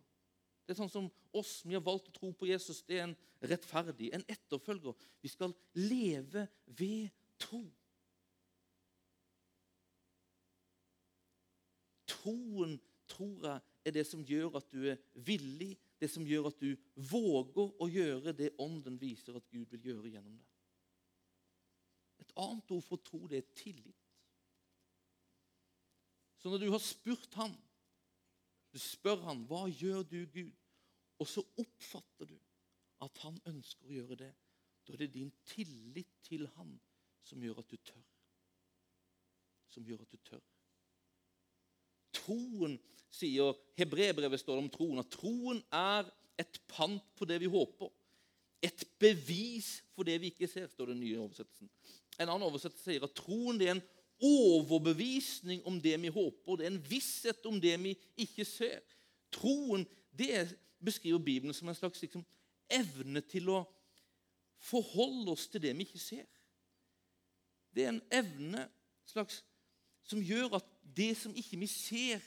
Det 0.66 0.74
er 0.74 0.80
sånn 0.80 0.90
som 0.90 1.10
oss, 1.32 1.62
Vi 1.64 1.74
har 1.74 1.84
valgt 1.84 2.08
å 2.08 2.12
tro 2.12 2.32
på 2.32 2.48
Jesus. 2.48 2.82
Det 2.82 2.98
er 2.98 3.04
en 3.04 3.16
rettferdig, 3.42 4.12
en 4.12 4.24
etterfølger. 4.28 4.94
Vi 5.22 5.28
skal 5.28 5.54
leve 5.74 6.48
ved 6.66 7.10
tro. 7.38 7.62
Troen, 12.26 12.76
tror 13.06 13.46
jeg, 13.46 13.60
er 13.86 13.94
det 13.94 14.02
som 14.06 14.24
gjør 14.26 14.58
at 14.58 14.70
du 14.72 14.88
er 14.90 14.98
villig, 15.26 15.76
det 16.00 16.08
som 16.10 16.26
gjør 16.26 16.50
at 16.50 16.58
du 16.60 16.72
våger 17.10 17.70
å 17.80 17.86
gjøre 17.88 18.34
det 18.36 18.56
Ånden 18.62 18.98
viser 19.00 19.38
at 19.38 19.46
Gud 19.52 19.70
vil 19.70 19.92
gjøre 19.92 20.10
gjennom 20.10 20.34
deg. 20.34 20.48
Et 22.24 22.34
annet 22.42 22.72
ord 22.74 22.82
for 22.82 23.02
tro, 23.06 23.22
det 23.30 23.38
er 23.38 23.54
tillit. 23.54 24.02
Så 26.42 26.50
når 26.50 26.64
du 26.64 26.70
har 26.74 26.82
spurt 26.82 27.38
ham, 27.38 27.54
du 28.72 28.78
spør 28.82 29.22
ham, 29.24 29.46
'Hva 29.46 29.68
gjør 29.70 30.02
du, 30.02 30.26
Gud?' 30.26 30.56
Og 31.18 31.26
så 31.26 31.40
oppfatter 31.56 32.26
du 32.28 32.36
at 33.00 33.18
han 33.24 33.38
ønsker 33.48 33.86
å 33.86 33.94
gjøre 33.94 34.18
det. 34.20 34.34
Da 34.84 34.92
er 34.92 34.96
det 34.96 35.14
din 35.14 35.32
tillit 35.48 36.10
til 36.22 36.46
han 36.58 36.74
som 37.22 37.40
gjør 37.42 37.62
at 37.62 37.70
du 37.70 37.76
tør. 37.76 38.04
Som 39.72 39.86
gjør 39.88 40.04
at 40.04 40.12
du 40.12 40.16
tør. 40.16 40.44
Troen, 42.26 42.76
sier 43.14 43.54
Hebrebrevet 43.78 44.42
står 44.42 44.58
det 44.58 44.64
om 44.64 44.72
troen, 44.72 45.00
at 45.00 45.12
troen 45.14 45.62
er 45.74 46.08
et 46.40 46.58
pant 46.68 47.04
på 47.16 47.28
det 47.28 47.38
vi 47.40 47.50
håper. 47.50 47.92
Et 48.64 48.82
bevis 49.00 49.76
for 49.94 50.08
det 50.08 50.18
vi 50.20 50.32
ikke 50.32 50.48
ser, 50.50 50.66
står 50.68 50.90
den 50.92 51.00
nye 51.04 51.20
oversettelsen. 51.22 51.70
En 52.18 52.28
annen 52.28 52.48
oversettelse 52.48 52.90
sier 52.90 53.04
at 53.06 53.14
troen 53.16 53.60
er 53.62 53.76
en 53.76 53.84
overbevisning 54.26 55.62
om 55.68 55.78
det 55.80 55.96
vi 56.00 56.12
håper. 56.12 56.56
Det 56.56 56.66
er 56.66 56.72
en 56.72 56.84
visshet 56.90 57.48
om 57.48 57.60
det 57.60 57.74
vi 57.82 57.92
ikke 58.26 58.46
ser. 58.48 58.80
Troen 59.32 59.84
det 60.16 60.48
beskriver 60.82 61.18
Bibelen 61.18 61.54
som 61.54 61.68
en 61.68 61.76
slags 61.76 62.00
liksom, 62.02 62.24
evne 62.72 63.20
til 63.28 63.50
å 63.52 63.62
forholde 64.66 65.34
oss 65.36 65.46
til 65.52 65.62
det 65.62 65.74
vi 65.76 65.84
ikke 65.86 66.00
ser. 66.00 66.26
Det 67.76 67.84
er 67.84 67.92
en 67.92 68.04
evne 68.14 68.64
slags, 69.06 69.42
som 70.06 70.22
gjør 70.24 70.56
at 70.56 70.75
det 70.96 71.16
som 71.18 71.34
ikke 71.34 71.58
vi 71.60 71.68
ser, 71.70 72.22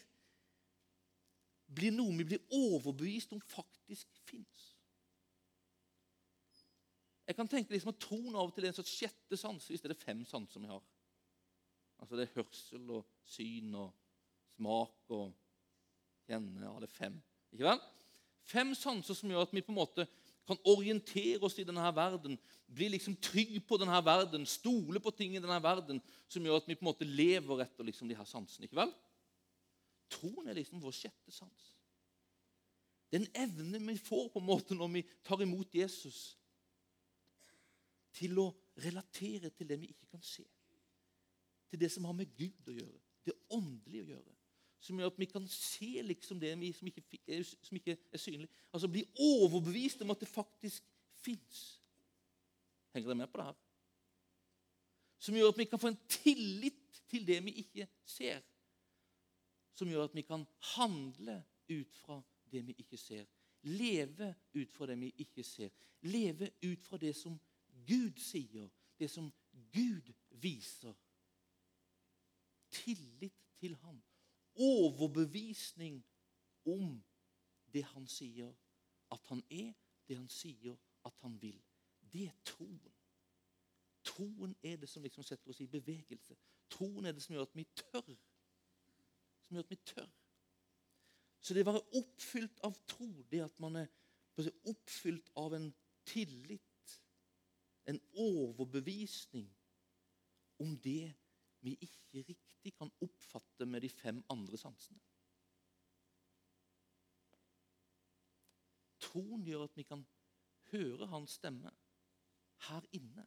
blir 1.69 1.93
noe 1.93 2.17
vi 2.17 2.25
blir 2.31 2.55
overbevist 2.55 3.33
om 3.35 3.41
faktisk 3.45 4.09
fins. 4.27 4.65
Jeg 7.29 7.37
kan 7.37 7.49
tenke 7.49 7.75
liksom 7.75 7.91
at 7.93 7.99
Troen 8.01 8.33
av 8.33 8.47
og 8.49 8.55
til 8.55 8.65
er 8.65 8.71
en 8.71 8.79
slags 8.79 8.95
sjette 8.95 9.37
sans. 9.37 9.67
Hvis 9.69 9.83
det 9.83 9.91
er 9.93 10.01
fem 10.01 10.23
sanser 10.25 10.63
vi 10.63 10.71
har. 10.71 10.81
Altså 12.01 12.17
det 12.17 12.25
er 12.25 12.39
hørsel 12.39 12.89
og 12.95 13.05
syn 13.29 13.75
og 13.77 13.91
smak 14.55 15.13
og 15.13 15.35
kjenne. 16.25 16.63
Ja, 16.63 16.73
det 16.81 16.89
fem. 16.89 17.19
Ikke 17.53 17.67
vel? 17.67 17.83
Fem 18.49 18.73
sanser 18.77 19.17
som 19.17 19.29
gjør 19.29 19.45
at 19.45 19.53
vi 19.53 19.61
på 19.61 19.69
en 19.75 19.77
måte 19.77 20.07
kan 20.49 20.59
orientere 20.67 21.41
oss 21.45 21.57
i 21.61 21.65
denne 21.67 21.91
verden, 21.95 22.37
bli 22.67 22.89
liksom 22.95 23.15
trygg 23.21 23.55
på 23.67 23.77
denne 23.81 23.99
verden, 24.05 24.47
stole 24.49 25.01
på 25.03 25.13
ting 25.15 25.35
i 25.35 25.41
denne 25.41 25.59
verden, 25.63 26.01
som 26.27 26.45
gjør 26.45 26.61
at 26.61 26.69
vi 26.69 26.77
på 26.77 26.85
en 26.85 26.91
måte 26.91 27.07
lever 27.07 27.63
etter 27.65 27.87
liksom 27.87 28.09
de 28.09 28.17
her 28.17 28.27
sansene. 28.29 28.67
ikke 28.67 28.81
vel? 28.81 28.93
Troen 30.09 30.49
er 30.49 30.57
liksom 30.57 30.81
vår 30.81 30.95
sjette 30.97 31.33
sans. 31.33 31.65
Det 33.09 33.17
er 33.17 33.25
en 33.25 33.41
evne 33.47 33.81
vi 33.87 33.97
får 33.97 34.27
på 34.33 34.41
en 34.41 34.49
måte 34.49 34.77
når 34.77 34.93
vi 34.97 35.07
tar 35.25 35.41
imot 35.45 35.75
Jesus, 35.75 36.35
til 38.19 38.39
å 38.41 38.49
relatere 38.81 39.51
til 39.53 39.67
det 39.69 39.77
vi 39.79 39.93
ikke 39.93 40.09
kan 40.09 40.23
se 40.25 40.43
til 41.69 41.79
det 41.79 41.91
som 41.91 42.05
har 42.09 42.15
med 42.17 42.31
Gud 42.37 42.69
å 42.69 42.75
gjøre, 42.75 42.99
det 43.25 43.35
åndelige 43.53 44.07
å 44.07 44.11
gjøre. 44.13 44.35
Som 44.79 44.99
gjør 44.99 45.11
at 45.11 45.19
vi 45.19 45.27
kan 45.27 45.47
se 45.51 46.01
liksom 46.01 46.39
det 46.39 46.53
som 46.75 46.87
ikke, 46.87 47.03
er, 47.27 47.43
som 47.43 47.77
ikke 47.77 47.97
er 48.11 48.21
synlig. 48.21 48.49
Altså 48.73 48.87
bli 48.87 49.03
overbevist 49.19 50.01
om 50.01 50.11
at 50.11 50.19
det 50.19 50.27
faktisk 50.27 50.85
fins. 51.19 51.81
Henger 52.93 53.11
dere 53.11 53.19
med 53.21 53.27
på 53.27 53.41
det 53.41 53.49
her? 53.49 53.57
Som 55.19 55.35
gjør 55.35 55.51
at 55.51 55.59
vi 55.59 55.67
kan 55.67 55.79
få 55.79 55.91
en 55.91 55.99
tillit 56.07 57.01
til 57.11 57.27
det 57.27 57.41
vi 57.45 57.51
ikke 57.63 57.87
ser. 58.05 58.39
Som 59.75 59.91
gjør 59.91 60.07
at 60.07 60.15
vi 60.15 60.23
kan 60.27 60.45
handle 60.75 61.41
ut 61.69 61.95
fra 61.95 62.21
det 62.51 62.63
vi 62.67 62.75
ikke 62.79 62.97
ser. 62.97 63.27
Leve 63.61 64.33
ut 64.55 64.71
fra 64.71 64.87
det 64.87 64.99
vi 64.99 65.11
ikke 65.17 65.43
ser. 65.43 65.69
Leve 66.01 66.49
ut 66.63 66.85
fra 66.85 66.97
det 66.97 67.15
som 67.15 67.35
Gud 67.87 68.19
sier, 68.19 68.69
det 68.99 69.09
som 69.11 69.27
Gud 69.73 70.13
viser 70.29 70.95
tillit 72.71 73.35
til 73.59 73.75
ham. 73.83 73.99
Overbevisning 74.55 76.05
om 76.65 77.03
det 77.73 77.83
han 77.83 78.07
sier 78.07 78.53
at 79.11 79.25
han 79.29 79.43
er, 79.49 79.73
det 80.07 80.17
han 80.17 80.29
sier 80.29 80.77
at 81.05 81.13
han 81.21 81.41
vil. 81.41 81.59
Det 82.13 82.25
er 82.27 82.37
troen. 82.45 82.95
Troen 84.03 84.55
er 84.63 84.77
det 84.81 84.89
som 84.89 85.03
liksom 85.03 85.23
setter 85.23 85.51
oss 85.51 85.61
i 85.61 85.69
bevegelse. 85.69 86.37
Troen 86.69 87.05
er 87.05 87.13
det 87.13 87.23
som 87.23 87.35
gjør 87.35 87.47
at 87.47 87.55
vi 87.55 87.65
tør. 87.75 88.15
Som 89.45 89.55
gjør 89.55 89.65
at 89.65 89.69
vi 89.69 89.79
tør. 89.85 90.09
Så 91.41 91.53
det 91.53 91.63
å 91.63 91.71
være 91.71 91.85
oppfylt 92.01 92.59
av 92.67 92.75
tro, 92.89 93.07
det 93.31 93.43
at 93.45 93.61
man 93.63 93.79
er 93.79 93.87
oppfylt 94.67 95.31
av 95.39 95.55
en 95.55 95.69
tillit, 96.07 96.95
en 97.89 97.99
overbevisning 98.13 99.47
om 100.59 100.75
det 100.83 101.13
vi 101.65 101.75
ikke 101.85 102.23
riktig 102.27 102.73
kan 102.77 102.91
oppfatte 103.03 103.65
med 103.65 103.83
de 103.83 103.89
fem 103.89 104.21
andre 104.31 104.57
sansene. 104.57 104.99
Troen 109.03 109.45
gjør 109.47 109.65
at 109.65 109.77
vi 109.77 109.85
kan 109.87 110.03
høre 110.71 111.07
hans 111.09 111.39
stemme 111.39 111.71
her 112.67 112.85
inne. 112.95 113.25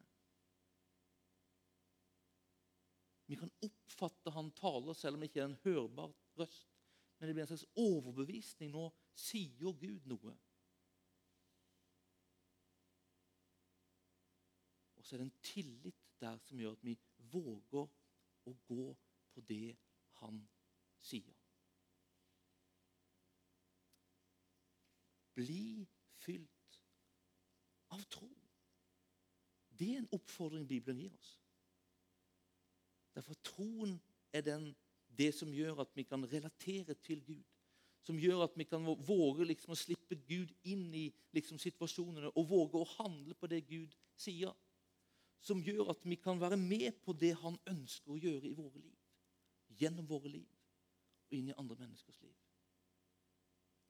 Vi 3.25 3.37
kan 3.39 3.51
oppfatte 3.65 4.31
han 4.35 4.51
taler 4.57 4.93
selv 4.97 5.17
om 5.17 5.23
det 5.23 5.31
ikke 5.31 5.41
er 5.43 5.51
en 5.51 5.61
hørbar 5.63 6.13
røst. 6.39 6.69
Men 7.17 7.27
det 7.27 7.35
blir 7.35 7.45
en 7.45 7.51
slags 7.53 7.69
overbevisning. 7.79 8.73
Nå 8.73 8.89
sier 9.15 9.73
Gud 9.79 10.09
noe. 10.11 10.33
Og 14.97 15.05
så 15.05 15.15
er 15.15 15.23
det 15.23 15.27
en 15.29 15.43
tillit 15.43 16.03
der 16.21 16.39
som 16.43 16.59
gjør 16.59 16.77
at 16.77 16.85
vi 16.85 16.97
våger 17.31 17.87
å 18.45 18.53
gå 18.67 18.85
på 19.33 19.41
det 19.49 19.75
han 20.21 20.39
sier. 21.03 21.35
Bli 25.33 25.85
fylt 26.21 26.79
av 27.93 28.03
tro. 28.13 28.29
Det 29.73 29.89
er 29.93 30.03
en 30.03 30.11
oppfordring 30.13 30.67
Bibelen 30.69 31.01
gir 31.01 31.15
oss. 31.17 31.31
Derfor 33.13 33.37
troen 33.45 33.97
er 34.33 34.45
den, 34.45 34.69
det 35.17 35.33
som 35.37 35.53
gjør 35.53 35.83
at 35.83 35.91
vi 35.97 36.05
kan 36.09 36.25
relatere 36.29 36.93
til 37.05 37.21
Gud. 37.25 37.43
Som 38.03 38.19
gjør 38.19 38.43
at 38.43 38.57
vi 38.57 38.65
kan 38.67 38.85
våge 39.07 39.45
liksom 39.47 39.73
å 39.73 39.79
slippe 39.79 40.17
Gud 40.27 40.51
inn 40.67 40.89
i 40.97 41.05
liksom 41.35 41.59
situasjonene 41.61 42.33
og 42.33 42.49
våge 42.49 42.81
å 42.81 42.89
handle 42.97 43.37
på 43.39 43.47
det 43.47 43.61
Gud 43.69 43.93
sier 44.19 44.51
som 45.43 45.61
gjør 45.63 45.91
at 45.91 46.05
vi 46.07 46.15
kan 46.15 46.39
være 46.39 46.57
med 46.57 46.91
på 47.03 47.15
det 47.19 47.33
han 47.41 47.57
ønsker 47.69 48.13
å 48.13 48.19
gjøre 48.19 48.49
i 48.49 48.57
våre 48.57 48.79
liv. 48.79 48.99
gjennom 49.73 50.05
våre 50.05 50.29
liv 50.29 50.49
og 51.25 51.33
inn 51.33 51.47
i 51.49 51.55
andre 51.57 51.75
menneskers 51.79 52.19
liv. 52.21 52.35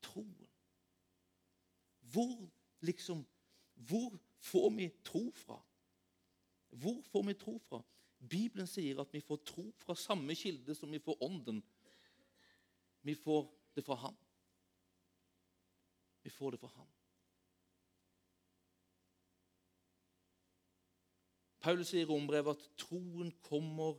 Troen. 0.01 0.47
Hvor 2.13 2.49
liksom 2.79 3.25
Hvor 3.73 4.19
får 4.37 4.69
vi 4.77 4.89
tro 5.03 5.31
fra? 5.33 5.57
Hvor 6.69 7.01
får 7.01 7.23
vi 7.23 7.33
tro 7.33 7.57
fra? 7.57 7.81
Bibelen 8.29 8.67
sier 8.67 9.01
at 9.01 9.13
vi 9.13 9.19
får 9.19 9.41
tro 9.43 9.65
fra 9.81 9.95
samme 9.95 10.35
kilde 10.35 10.75
som 10.75 10.91
vi 10.91 10.99
får 10.99 11.23
ånden. 11.23 11.63
Vi 13.01 13.15
får 13.15 13.49
det 13.75 13.83
fra 13.83 13.95
ham. 13.95 14.15
Vi 16.23 16.29
får 16.29 16.51
det 16.51 16.59
fra 16.59 16.69
ham. 16.75 16.87
Paulus 21.63 21.93
sier 21.93 22.03
i 22.03 22.07
Rombrevet 22.09 22.57
at 22.57 22.63
troen 22.81 23.29
kommer 23.45 23.95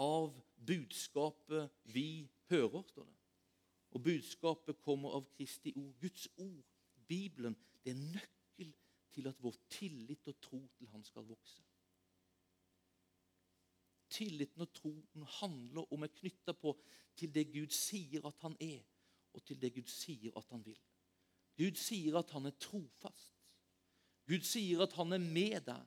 av 0.00 0.30
budskapet 0.56 1.68
vi 1.92 2.30
hører. 2.48 2.82
står 2.88 3.04
det. 3.04 3.18
Og 3.94 4.02
budskapet 4.02 4.80
kommer 4.80 5.18
av 5.18 5.26
Kristi 5.36 5.74
ord. 5.76 5.92
Guds 6.00 6.28
ord, 6.36 6.64
Bibelen, 7.06 7.56
det 7.84 7.92
er 7.92 8.00
nøkkel 8.00 8.72
til 9.12 9.28
at 9.28 9.42
vår 9.42 9.54
tillit 9.68 10.28
og 10.32 10.40
tro 10.40 10.62
til 10.78 10.88
Han 10.88 11.04
skal 11.04 11.28
vokse. 11.28 11.62
Tilliten 14.08 14.62
og 14.62 14.72
troen 14.72 15.28
handler 15.40 15.92
om 15.92 16.02
er 16.02 16.12
knytta 16.14 16.52
på 16.56 16.72
til 17.18 17.34
det 17.34 17.50
Gud 17.52 17.72
sier 17.74 18.24
at 18.26 18.40
han 18.40 18.56
er, 18.60 18.80
og 19.34 19.44
til 19.44 19.60
det 19.60 19.74
Gud 19.74 19.90
sier 19.90 20.32
at 20.38 20.48
han 20.50 20.64
vil. 20.64 20.78
Gud 21.58 21.76
sier 21.78 22.16
at 22.18 22.30
han 22.30 22.46
er 22.46 22.56
trofast. 22.58 23.34
Gud 24.26 24.46
sier 24.46 24.82
at 24.86 24.94
han 24.96 25.12
er 25.12 25.22
med 25.22 25.60
deg. 25.66 25.82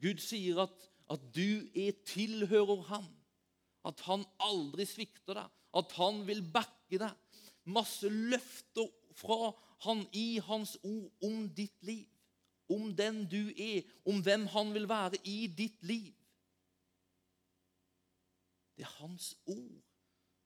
Gud 0.00 0.22
sier 0.22 0.62
at, 0.64 0.86
at 1.10 1.24
du 1.34 1.66
er 1.76 1.96
tilhører 2.08 2.84
ham. 2.90 3.08
At 3.86 4.00
han 4.06 4.24
aldri 4.44 4.86
svikter 4.88 5.36
deg. 5.38 5.58
At 5.76 5.92
han 5.98 6.24
vil 6.28 6.42
backe 6.52 7.00
deg. 7.00 7.42
Masse 7.70 8.08
løfter 8.08 8.88
fra 9.20 9.52
han 9.86 10.04
i 10.16 10.40
hans 10.44 10.76
ord 10.84 11.26
om 11.26 11.44
ditt 11.56 11.76
liv. 11.86 12.08
Om 12.70 12.90
den 12.96 13.24
du 13.30 13.50
er, 13.50 13.82
om 14.06 14.20
hvem 14.22 14.46
han 14.52 14.74
vil 14.74 14.88
være 14.88 15.18
i 15.26 15.46
ditt 15.58 15.82
liv. 15.82 16.12
Det 18.76 18.86
er 18.86 18.98
hans 19.00 19.34
ord 19.50 19.80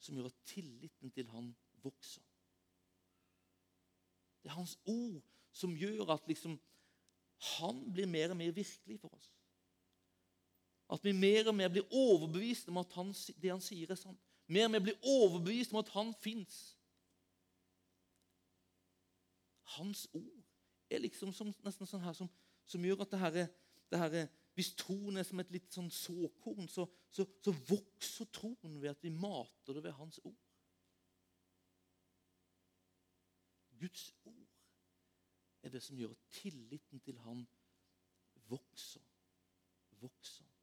som 0.03 0.17
gjør 0.17 0.31
at 0.31 0.47
tilliten 0.49 1.13
til 1.15 1.29
han 1.31 1.53
vokser. 1.85 2.25
Det 4.43 4.51
er 4.51 4.59
hans 4.59 4.75
ord 4.91 5.21
som 5.55 5.77
gjør 5.79 6.11
at 6.17 6.27
liksom, 6.29 6.57
han 7.59 7.79
blir 7.93 8.09
mer 8.11 8.35
og 8.35 8.37
mer 8.37 8.57
virkelig 8.57 8.99
for 9.01 9.15
oss. 9.15 9.31
At 10.95 11.05
vi 11.05 11.13
mer 11.17 11.49
og 11.51 11.57
mer 11.59 11.73
blir 11.73 11.91
overbevist 11.91 12.69
om 12.71 12.79
at 12.79 12.93
han, 12.95 13.11
det 13.43 13.51
han 13.51 13.63
sier, 13.63 13.91
er 13.91 13.99
sant. 13.99 14.21
Mer 14.47 14.69
og 14.69 14.75
mer 14.75 14.85
blir 14.85 15.09
overbevist 15.11 15.75
om 15.75 15.81
at 15.81 15.91
han 15.95 16.13
fins. 16.23 16.77
Hans 19.75 20.07
ord 20.15 20.43
er 20.91 21.03
liksom 21.03 21.33
som, 21.35 21.51
nesten 21.65 21.89
sånn 21.89 22.05
her 22.05 22.15
som, 22.15 22.31
som 22.69 22.85
gjør 22.85 23.03
at 23.03 23.15
det 23.15 23.23
her, 23.23 23.39
det 23.91 24.01
her, 24.01 24.17
Hvis 24.55 24.75
troen 24.79 25.19
er 25.19 25.27
som 25.27 25.41
et 25.43 25.51
litt 25.51 25.73
sånn 25.75 25.91
såkorn, 25.91 26.69
så, 26.71 26.87
så, 27.11 27.27
så 27.43 27.51
vokser 27.67 28.29
troen 28.31 28.77
ved 28.79 28.93
at 28.93 29.03
vi 29.03 29.11
mater 29.11 29.75
det 29.75 29.83
ved 29.83 29.97
hans 29.99 30.21
ord. 30.23 30.39
Guds 33.81 34.13
ord 34.31 34.47
er 35.67 35.75
det 35.75 35.83
som 35.83 35.99
gjør 35.99 36.15
at 36.15 36.27
tilliten 36.39 37.03
til 37.03 37.19
Han 37.27 37.43
vokser. 38.47 39.03
Vokser. 39.99 40.54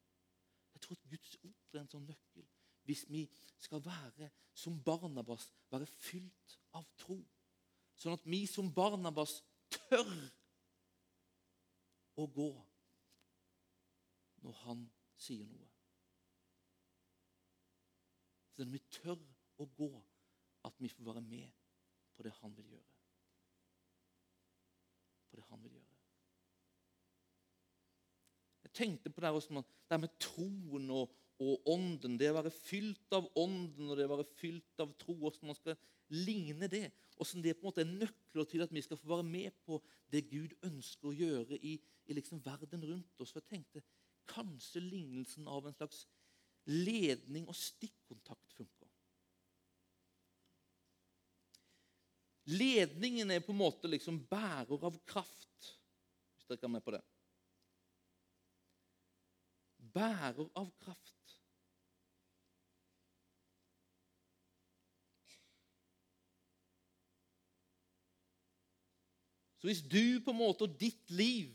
Jeg 0.82 0.86
tror 0.88 0.96
at 0.98 1.10
Guds 1.10 1.36
ord 1.44 1.76
er 1.76 1.80
en 1.80 1.90
sånn 1.92 2.06
nøkkel. 2.08 2.46
Hvis 2.82 3.04
vi 3.06 3.22
skal 3.62 3.82
være 3.84 4.30
som 4.58 4.80
Barnabas, 4.82 5.46
være 5.70 5.86
fylt 5.86 6.56
av 6.74 6.88
tro. 6.98 7.20
Sånn 7.94 8.16
at 8.16 8.26
vi 8.26 8.42
som 8.50 8.72
Barnabas 8.74 9.36
tør 9.70 10.10
å 12.18 12.26
gå 12.26 12.50
når 14.42 14.58
han 14.64 14.82
sier 15.22 15.46
noe. 15.46 15.68
Så 18.50 18.66
når 18.66 18.74
vi 18.74 18.82
tør 18.98 19.22
å 19.62 19.68
gå, 19.78 19.92
at 20.66 20.82
vi 20.82 20.90
får 20.90 21.06
være 21.12 21.22
med 21.22 21.62
på 22.16 22.26
det 22.26 22.34
han 22.42 22.58
vil 22.58 22.74
gjøre 22.74 22.92
på 25.32 25.40
det 25.40 25.44
han 25.48 25.62
vil 25.64 25.78
gjøre. 25.78 25.91
Jeg 28.72 28.86
tenkte 28.86 29.10
på 29.12 29.20
det, 29.20 29.30
også, 29.30 29.62
det 29.90 29.98
med 30.00 30.12
troen 30.22 30.86
og, 30.90 31.10
og, 31.42 31.66
ånden. 31.68 32.16
Det 32.16 32.30
å 32.32 32.38
være 32.38 32.52
fylt 32.54 33.12
av 33.12 33.26
ånden 33.36 33.90
og 33.90 33.98
det 33.98 34.06
å 34.08 34.14
være 34.14 34.28
fylt 34.38 34.80
av 34.80 34.94
tro. 34.96 35.12
Hvordan 35.20 35.50
man 35.50 35.58
skal 35.58 35.76
ligne 36.16 36.68
det. 36.72 36.86
Hvordan 37.18 37.44
det 37.44 37.56
på 37.58 37.66
en 37.66 37.68
måte 37.68 37.84
er 37.84 37.90
nøkler 37.90 38.48
til 38.48 38.64
at 38.64 38.72
vi 38.72 38.84
skal 38.84 38.96
få 38.96 39.10
være 39.12 39.28
med 39.28 39.58
på 39.66 39.76
det 40.12 40.24
Gud 40.30 40.56
ønsker 40.64 41.10
å 41.10 41.16
gjøre 41.16 41.60
i, 41.60 41.76
i 42.08 42.16
liksom 42.16 42.40
verden 42.44 42.88
rundt 42.88 43.20
oss. 43.20 43.34
For 43.34 43.42
jeg 43.42 43.58
tenkte 43.58 43.84
kanskje 44.32 44.80
lignelsen 44.80 45.48
av 45.52 45.68
en 45.68 45.76
slags 45.76 46.06
ledning 46.72 47.44
og 47.50 47.58
stikkontakt 47.58 48.56
funker. 48.56 48.88
Ledningen 52.52 53.30
er 53.30 53.44
på 53.44 53.52
en 53.52 53.60
måte 53.60 53.90
liksom 53.90 54.18
bærer 54.30 54.88
av 54.88 54.96
kraft, 55.06 55.74
hvis 56.34 56.48
dere 56.48 56.66
er 56.66 56.72
med 56.72 56.84
på 56.84 56.94
det. 56.96 57.02
Bærer 59.92 60.48
av 60.56 60.70
kraft. 60.80 61.18
Så 69.58 69.68
hvis 69.68 69.82
du 69.82 70.24
på 70.24 70.30
en 70.30 70.36
måte 70.40 70.66
og 70.66 70.80
ditt 70.80 71.10
liv, 71.10 71.52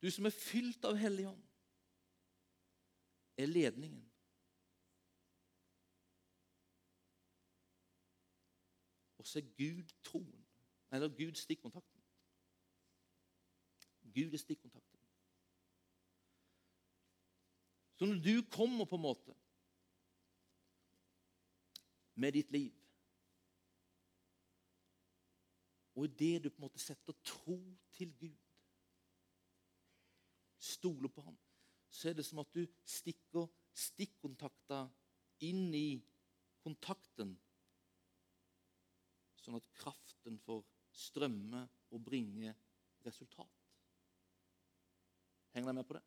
du 0.00 0.10
som 0.10 0.24
er 0.24 0.32
fylt 0.32 0.84
av 0.88 0.96
Hellig 0.96 1.26
Ånd, 1.28 1.42
er 3.36 3.50
ledningen 3.50 4.14
Og 9.24 9.28
så 9.28 9.38
er 9.38 9.42
Gud 9.56 9.88
troen. 10.04 10.46
Eller 10.92 11.08
Gud 11.08 11.34
stikkontakten. 11.34 12.00
Gud 14.14 14.32
er 14.32 14.36
stikkontakten. 14.36 14.93
Så 17.94 18.06
når 18.06 18.20
du 18.22 18.34
kommer 18.50 18.88
på 18.90 18.98
en 18.98 19.06
måte 19.06 19.34
med 22.14 22.34
ditt 22.34 22.50
liv 22.54 22.72
Og 25.94 26.08
i 26.08 26.14
det 26.18 26.44
du 26.44 26.50
på 26.50 26.58
en 26.58 26.66
måte 26.66 26.82
setter 26.82 27.14
tro 27.22 27.58
til 27.94 28.10
Gud, 28.18 28.34
stoler 30.58 31.08
på 31.12 31.22
ham, 31.22 31.36
så 31.86 32.10
er 32.10 32.16
det 32.18 32.24
som 32.26 32.40
at 32.42 32.50
du 32.54 32.64
stikker 32.88 33.46
stikkontakta 33.74 34.80
inn 35.46 35.68
i 35.74 36.02
kontakten 36.64 37.34
sånn 39.44 39.58
at 39.58 39.70
kraften 39.76 40.38
får 40.42 40.64
strømme 40.94 41.66
og 41.92 42.02
bringe 42.06 42.54
resultat. 43.04 43.60
Henger 45.54 45.70
dere 45.70 45.78
med 45.78 45.86
på 45.86 45.98
det? 45.98 46.04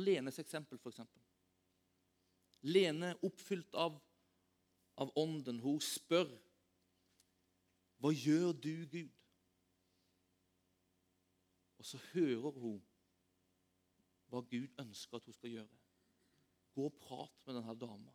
Lenes 0.00 0.38
eksempel, 0.42 0.78
f.eks. 0.78 1.00
Lene, 2.66 3.12
oppfylt 3.22 3.74
av, 3.78 3.98
av 4.98 5.12
ånden, 5.18 5.60
hun 5.62 5.80
spør 5.82 6.30
Hva 8.02 8.10
gjør 8.12 8.52
du, 8.52 8.74
Gud? 8.92 9.12
Og 11.78 11.86
så 11.86 12.00
hører 12.12 12.60
hun 12.60 12.78
hva 14.26 14.42
Gud 14.50 14.80
ønsker 14.82 15.20
at 15.20 15.28
hun 15.28 15.36
skal 15.36 15.52
gjøre. 15.52 15.82
Gå 16.74 16.88
og 16.88 16.96
prat 17.00 17.46
med 17.46 17.56
denne 17.60 17.74
dama. 17.78 18.14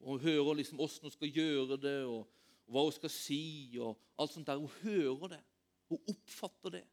Og 0.00 0.14
hun 0.14 0.24
hører 0.24 0.56
liksom 0.58 0.80
hvordan 0.80 1.10
hun 1.10 1.14
skal 1.14 1.34
gjøre 1.36 1.76
det, 1.76 1.98
og, 2.08 2.24
og 2.64 2.72
hva 2.72 2.86
hun 2.86 2.96
skal 2.96 3.12
si. 3.12 3.42
og 3.78 4.00
alt 4.18 4.32
sånt 4.32 4.48
der. 4.48 4.62
Hun 4.62 4.72
hører 4.80 5.34
det. 5.36 5.42
Hun 5.90 6.00
oppfatter 6.08 6.78
det. 6.78 6.84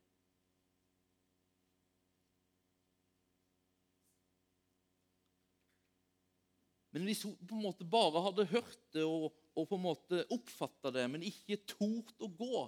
Men 6.97 7.11
hvis 7.11 7.23
hun 7.27 7.35
på 7.37 7.53
en 7.53 7.65
måte 7.67 7.85
bare 7.85 8.23
hadde 8.25 8.47
hørt 8.49 8.79
det 8.95 9.03
og, 9.05 9.29
og 9.53 9.67
på 9.69 9.77
en 9.77 9.83
måte 9.83 10.23
oppfatta 10.33 10.89
det, 10.95 11.03
men 11.13 11.25
ikke 11.25 11.59
tort 11.69 12.15
å 12.25 12.29
gå, 12.33 12.63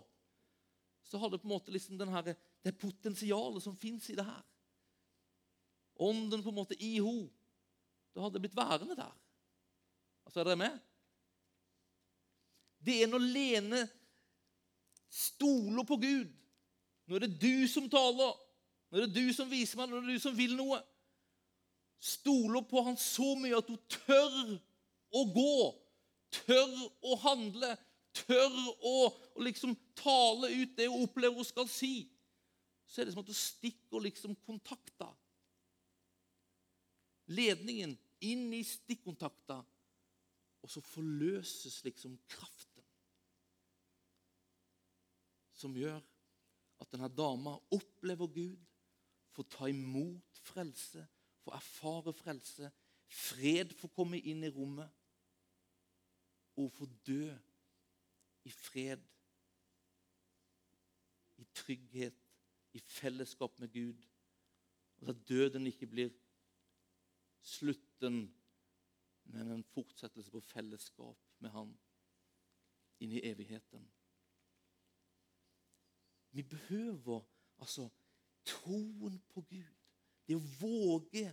så 1.10 1.18
hadde 1.18 1.40
på 1.42 1.48
en 1.50 1.56
måte 1.56 1.74
liksom 1.74 1.98
her, 2.14 2.36
det 2.62 2.76
potensialet 2.78 3.64
som 3.64 3.78
fins 3.78 4.12
i 4.12 4.18
det 4.20 4.28
her 4.28 4.46
Ånden 6.00 6.44
på 6.44 6.52
en 6.54 6.56
måte 6.56 6.78
i 6.80 6.94
henne, 7.02 7.28
Da 8.16 8.22
hadde 8.24 8.38
det 8.38 8.46
blitt 8.46 8.56
værende 8.56 8.96
der. 8.96 9.12
Altså, 10.26 10.40
er 10.40 10.48
dere 10.48 10.60
med? 10.62 10.78
Det 12.80 12.96
er 13.04 13.10
når 13.12 13.26
Lene 13.26 13.82
stoler 15.12 15.84
på 15.84 15.98
Gud. 16.00 16.32
Nå 17.06 17.18
er 17.18 17.26
det 17.26 17.42
du 17.42 17.68
som 17.68 17.90
taler. 17.92 18.32
Nå 18.90 18.98
er 18.98 19.06
det 19.06 19.18
du 19.18 19.34
som 19.36 19.50
viser 19.52 19.78
meg, 19.78 19.90
nå 19.90 20.00
er 20.00 20.08
det 20.08 20.16
du 20.16 20.24
som 20.24 20.38
vil 20.38 20.56
noe. 20.58 20.80
Stoler 22.00 22.64
på 22.68 22.82
han 22.86 22.98
så 23.00 23.34
mye 23.40 23.60
at 23.60 23.70
hun 23.70 23.80
tør 23.92 24.56
å 25.16 25.24
gå, 25.36 25.56
tør 26.46 26.76
å 27.06 27.18
handle, 27.26 27.74
tør 28.16 28.56
å, 28.86 28.96
å 29.36 29.44
liksom 29.44 29.76
tale 30.00 30.52
ut 30.54 30.76
det 30.78 30.88
hun 30.90 31.06
opplever 31.06 31.40
hun 31.40 31.48
skal 31.48 31.68
si, 31.72 32.08
så 32.90 33.02
er 33.02 33.10
det 33.10 33.16
som 33.16 33.24
at 33.24 33.32
hun 33.32 33.38
stikker 33.38 34.06
liksom 34.06 34.38
kontakta. 34.48 35.10
Ledningen 37.30 37.94
inn 38.26 38.48
i 38.56 38.64
stikkontakta, 38.66 39.60
og 40.60 40.72
så 40.72 40.82
forløses 40.84 41.78
liksom 41.86 42.18
kraften. 42.28 42.84
Som 45.56 45.76
gjør 45.78 46.02
at 46.80 46.92
denne 46.92 47.12
dama 47.12 47.54
opplever 47.76 48.32
Gud, 48.32 48.60
får 49.36 49.46
ta 49.54 49.70
imot 49.70 50.42
frelse, 50.50 51.04
får 51.50 51.56
erfare 51.56 52.14
frelse. 52.14 52.72
Fred 53.08 53.74
får 53.74 53.90
komme 53.96 54.20
inn 54.20 54.44
i 54.44 54.52
rommet, 54.54 54.90
og 56.60 56.72
få 56.72 56.86
dø 57.08 57.32
i 58.46 58.52
fred, 58.52 59.02
i 61.38 61.46
trygghet, 61.56 62.16
i 62.74 62.80
fellesskap 62.80 63.60
med 63.60 63.72
Gud. 63.74 64.06
Og 65.02 65.10
at 65.10 65.28
døden 65.30 65.68
ikke 65.68 65.88
blir 65.88 66.12
slutten, 67.42 68.28
men 69.24 69.52
en 69.52 69.64
fortsettelse 69.64 70.32
på 70.32 70.42
fellesskap 70.44 71.18
med 71.40 71.54
Han 71.56 71.72
inn 73.00 73.16
i 73.16 73.24
evigheten. 73.24 73.86
Vi 76.36 76.44
behøver 76.44 77.24
altså 77.60 77.88
troen 78.46 79.22
på 79.34 79.42
Gud. 79.42 79.79
Det 80.30 80.38
å 80.38 80.50
våge 80.60 81.26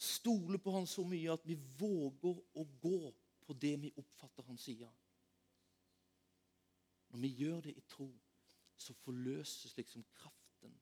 stole 0.00 0.56
på 0.58 0.72
Han 0.72 0.86
så 0.88 1.04
mye 1.04 1.34
at 1.34 1.44
vi 1.44 1.58
våger 1.78 2.38
å 2.56 2.64
gå 2.80 3.12
på 3.44 3.56
det 3.60 3.74
vi 3.84 3.92
oppfatter 4.00 4.46
Han 4.48 4.58
sier. 4.58 4.90
Når 7.12 7.20
vi 7.26 7.30
gjør 7.42 7.60
det 7.66 7.74
i 7.76 7.84
tro, 7.92 8.08
så 8.80 8.96
forløses 9.04 9.76
liksom 9.76 10.04
kraften. 10.16 10.72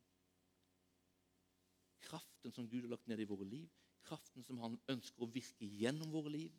Kraften 2.07 2.55
som 2.55 2.69
Gud 2.71 2.87
har 2.87 2.95
lagt 2.95 3.11
ned 3.11 3.21
i 3.21 3.29
våre 3.29 3.49
liv, 3.49 3.69
kraften 4.07 4.47
som 4.47 4.63
Han 4.63 4.79
ønsker 4.95 5.27
å 5.27 5.33
virke 5.35 5.67
gjennom 5.67 6.15
våre 6.15 6.31
liv 6.33 6.55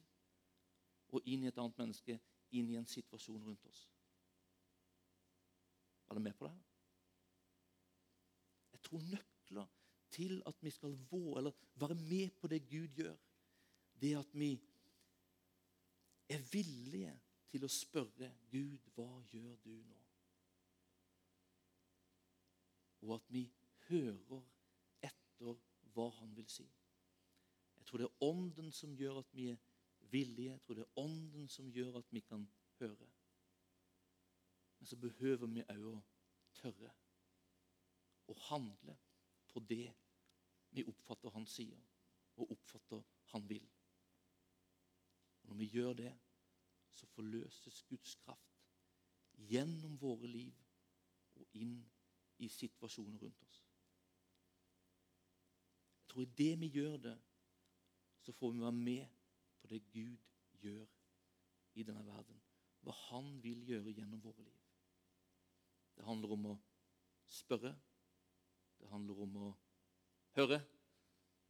og 1.12 1.24
inn 1.28 1.44
i 1.44 1.50
et 1.50 1.58
annet 1.60 1.80
menneske, 1.80 2.20
inn 2.56 2.70
i 2.72 2.78
en 2.80 2.88
situasjon 2.88 3.44
rundt 3.48 3.66
oss. 3.68 3.86
Er 6.08 6.16
dere 6.16 6.24
med 6.28 6.36
på 6.36 6.48
det? 6.48 6.56
Jeg 8.76 8.84
tror 8.88 9.08
nøkler 9.08 9.72
til 10.12 10.42
at 10.46 10.64
vi 10.64 10.70
skal 10.70 10.96
vå, 11.12 11.38
eller 11.38 11.52
være 11.76 11.96
med 11.96 12.30
på 12.40 12.48
det 12.48 12.62
Gud 12.70 12.88
gjør, 12.88 13.16
det 14.02 14.16
at 14.18 14.34
vi 14.34 14.52
er 16.30 16.42
villige 16.52 17.14
til 17.52 17.66
å 17.66 17.72
spørre 17.72 18.32
Gud, 18.52 18.78
hva 18.96 19.10
gjør 19.32 19.56
du 19.66 19.74
nå? 19.76 19.98
Og 23.02 23.16
at 23.18 23.32
vi 23.34 23.48
hører 23.90 24.44
etter 25.04 25.58
hva 25.94 26.08
han 26.20 26.36
vil 26.38 26.48
si. 26.50 26.68
Jeg 27.78 27.88
tror 27.88 28.02
det 28.02 28.08
er 28.08 28.28
Ånden 28.30 28.72
som 28.72 28.94
gjør 28.96 29.20
at 29.24 29.34
vi 29.36 29.50
er 29.52 29.58
villige. 30.12 30.52
Jeg 30.52 30.62
tror 30.62 30.78
det 30.78 30.86
er 30.86 31.02
Ånden 31.02 31.48
som 31.50 31.72
gjør 31.74 31.98
at 32.00 32.14
vi 32.14 32.22
kan 32.24 32.46
høre. 32.80 33.10
Men 34.80 34.88
så 34.88 34.98
behøver 34.98 35.50
vi 35.50 35.66
òg 35.66 35.88
å 35.92 35.98
tørre 36.62 36.94
å 38.32 38.36
handle 38.48 38.96
på 39.54 39.64
det 39.70 39.88
vi 40.72 40.86
oppfatter 40.88 41.34
han 41.36 41.48
sier, 41.50 41.80
og 42.40 42.52
oppfatter 42.56 43.04
han 43.34 43.48
vil. 43.50 43.66
Og 45.42 45.52
når 45.52 45.60
vi 45.60 45.70
gjør 45.74 45.94
det, 46.00 46.12
så 46.92 47.08
forløses 47.16 47.84
Guds 47.90 48.16
kraft 48.24 48.60
gjennom 49.50 49.98
våre 50.00 50.28
liv 50.30 50.56
og 51.40 51.58
inn 51.58 51.78
i 52.42 52.50
situasjoner 52.52 53.22
rundt 53.22 53.44
oss. 53.48 53.60
Jeg 56.02 56.14
tror 56.14 56.26
i 56.26 56.34
det 56.38 56.54
vi 56.60 56.72
gjør 56.76 56.98
det, 57.08 57.18
så 58.22 58.34
får 58.36 58.52
vi 58.54 58.64
være 58.64 58.78
med 58.78 59.22
på 59.62 59.68
det 59.72 59.82
Gud 59.94 60.18
gjør 60.62 60.86
i 61.80 61.86
denne 61.88 62.04
verden. 62.06 62.42
Hva 62.82 62.94
Han 63.08 63.38
vil 63.44 63.64
gjøre 63.66 63.94
gjennom 63.94 64.22
våre 64.24 64.44
liv. 64.44 64.60
Det 65.96 66.06
handler 66.06 66.34
om 66.36 66.46
å 66.52 66.58
spørre, 67.30 67.76
det 68.82 68.90
handler 68.90 69.22
om 69.24 69.36
å 69.38 69.50
høre, 70.38 70.62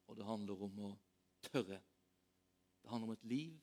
og 0.08 0.18
det 0.20 0.28
handler 0.28 0.64
om 0.68 0.80
å 0.88 0.92
tørre. 1.48 1.80
Det 2.82 2.90
handler 2.90 3.12
om 3.12 3.16
et 3.16 3.30
liv 3.30 3.60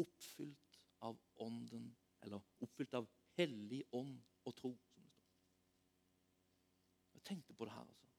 oppfylt 0.00 0.78
av 1.04 1.18
Ånden, 1.44 1.90
eller 2.24 2.42
oppfylt 2.64 2.94
av 2.98 3.08
Hellig 3.38 3.82
ånd 3.92 4.16
og 4.46 4.54
tro. 4.54 4.70
som 4.94 5.02
det 5.02 5.10
står. 5.10 5.32
Jeg 7.14 7.24
tenkte 7.26 7.54
på 7.54 7.66
det 7.66 7.74
her, 7.74 7.88
altså. 7.88 8.10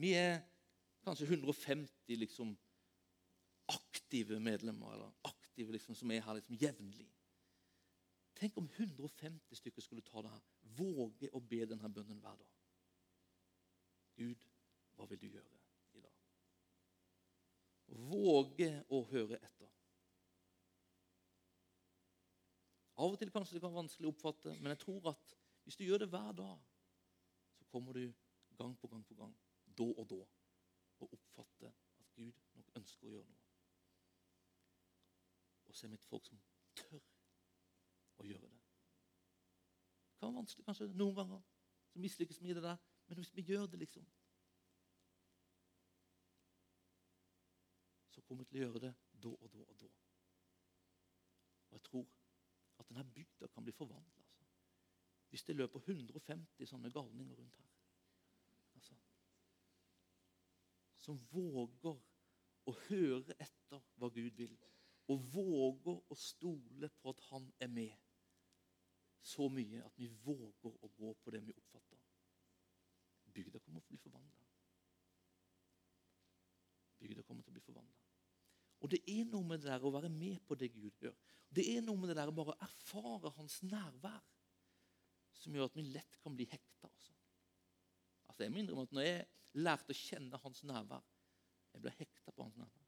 Vi 0.00 0.14
er 0.16 0.40
kanskje 1.04 1.28
150 1.28 2.16
liksom, 2.16 2.54
aktive 3.68 4.40
medlemmer, 4.40 4.94
eller 4.94 5.12
aktive 5.28 5.76
liksom, 5.76 5.94
som 5.94 6.10
er 6.10 6.24
her 6.24 6.38
liksom, 6.38 6.56
jevnlig. 6.56 7.08
Tenk 8.40 8.56
om 8.56 8.68
150 8.72 9.56
stykker 9.56 9.82
skulle 9.84 10.02
ta 10.02 10.22
det 10.24 10.30
her. 10.32 10.44
Våge 10.78 11.28
å 11.36 11.42
be 11.44 11.60
denne 11.68 11.90
bønnen 11.92 12.22
hver 12.22 12.38
dag. 12.40 12.54
Gud, 14.16 14.46
hva 14.96 15.04
vil 15.10 15.20
du 15.20 15.26
gjøre 15.28 15.58
i 15.98 16.00
dag? 16.00 16.16
Våge 18.08 18.70
å 18.88 19.02
høre 19.10 19.36
etter. 19.44 19.68
Av 23.00 23.12
og 23.12 23.20
til 23.20 23.32
kanskje 23.32 23.56
det 23.56 23.62
kan 23.62 23.72
være 23.72 23.82
vanskelig 23.82 24.08
å 24.08 24.14
oppfatte, 24.14 24.56
men 24.56 24.72
jeg 24.72 24.82
tror 24.86 25.12
at 25.12 25.36
hvis 25.64 25.76
du 25.76 25.84
gjør 25.84 26.04
det 26.04 26.10
hver 26.12 26.32
dag, 26.36 26.64
så 27.58 27.68
kommer 27.72 27.96
du 27.96 28.06
gang 28.56 28.74
på 28.80 28.88
gang 28.92 29.04
på 29.08 29.16
gang, 29.20 29.36
da 29.76 29.86
og 29.90 30.08
da, 30.08 30.24
og 31.00 31.14
oppfatte 31.16 31.72
at 31.72 32.10
Gud 32.16 32.40
nok 32.56 32.72
ønsker 32.80 33.08
å 33.08 33.14
gjøre 33.14 33.28
noe. 33.28 33.46
Og 35.68 35.76
så 35.76 35.86
er 35.86 35.94
mitt 35.94 36.08
folk 36.08 36.28
som 36.28 36.40
tør 36.76 37.09
å 38.20 38.28
gjøre 38.28 38.48
det. 38.48 38.62
Det 40.10 40.20
kan 40.20 40.28
være 40.28 40.40
vanskelig 40.42 40.66
kanskje 40.66 40.88
noen 40.92 41.16
ganger, 41.16 41.42
så 41.90 42.02
mislykkes 42.04 42.40
vi 42.42 42.50
i 42.50 42.56
det 42.56 42.64
der, 42.64 42.80
men 43.08 43.20
hvis 43.20 43.32
vi 43.36 43.46
gjør 43.48 43.66
det, 43.66 43.78
liksom 43.84 44.08
Så 48.10 48.20
kommer 48.26 48.44
vi 48.44 48.50
til 48.50 48.58
å 48.58 48.64
gjøre 48.64 48.80
det 48.82 48.94
da 49.22 49.30
og 49.30 49.52
da 49.52 49.60
og 49.64 49.76
da. 49.80 49.88
Og 51.70 51.76
jeg 51.76 51.82
tror 51.86 52.08
at 52.82 52.88
denne 52.88 53.04
bygda 53.14 53.46
kan 53.54 53.64
bli 53.64 53.72
forvandla. 53.72 54.24
Altså. 54.24 54.44
Hvis 55.30 55.44
det 55.46 55.56
løper 55.56 55.80
150 55.86 56.66
sånne 56.66 56.90
galninger 56.90 57.36
rundt 57.38 57.56
her. 57.56 57.68
Altså, 58.74 58.96
som 60.96 61.20
våger 61.30 62.00
å 62.66 62.74
høre 62.88 63.36
etter 63.38 63.82
hva 63.96 64.10
Gud 64.14 64.36
vil. 64.42 64.56
Og 65.10 65.22
våger 65.34 66.02
å 66.10 66.18
stole 66.18 66.90
på 67.00 67.14
at 67.14 67.22
Han 67.30 67.48
er 67.60 67.70
med 67.72 68.09
så 69.22 69.48
mye 69.52 69.82
at 69.84 69.98
vi 70.00 70.08
våger 70.24 70.76
å 70.80 70.90
gå 70.96 71.12
på 71.22 71.32
det 71.34 71.42
vi 71.44 71.54
oppfatter. 71.56 71.98
Bygda 73.30 73.60
kommer 73.62 73.82
til 73.82 73.92
å 73.92 73.94
bli 73.94 74.02
forvandla. 74.02 74.46
Bygda 77.00 77.24
kommer 77.26 77.44
til 77.44 77.52
å 77.52 77.58
bli 77.58 77.64
forvandla. 77.64 77.98
Og 78.80 78.92
det 78.92 79.00
er 79.12 79.26
noe 79.28 79.44
med 79.44 79.60
det 79.60 79.68
der 79.68 79.84
å 79.84 79.92
være 79.92 80.10
med 80.12 80.40
på 80.48 80.56
det 80.58 80.70
Gud 80.72 81.04
gjør. 81.04 81.16
Det 81.52 81.66
er 81.74 81.82
noe 81.84 82.00
med 82.00 82.10
det 82.10 82.16
der 82.16 82.30
å 82.32 82.36
bare 82.36 82.56
erfare 82.64 83.32
hans 83.36 83.60
nærvær 83.66 84.22
som 85.40 85.54
gjør 85.56 85.70
at 85.70 85.76
vi 85.76 85.86
lett 85.88 86.18
kan 86.22 86.36
bli 86.36 86.46
hekta. 86.48 86.88
Altså. 86.88 87.14
altså 88.28 88.44
jeg 88.44 88.54
minner 88.54 88.76
om 88.76 88.84
at 88.84 88.92
når 88.96 89.06
jeg 89.06 89.26
lærte 89.60 89.94
å 89.94 90.00
kjenne 90.00 90.40
hans 90.44 90.62
nærvær 90.68 91.06
Jeg 91.70 91.82
ble 91.84 91.92
hekta 92.00 92.32
på 92.34 92.42
hans 92.42 92.56
nærvær. 92.58 92.86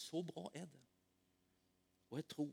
Så 0.00 0.22
bra 0.24 0.46
er 0.56 0.64
det. 0.72 0.80
Og 2.08 2.16
jeg 2.18 2.26
tror 2.32 2.48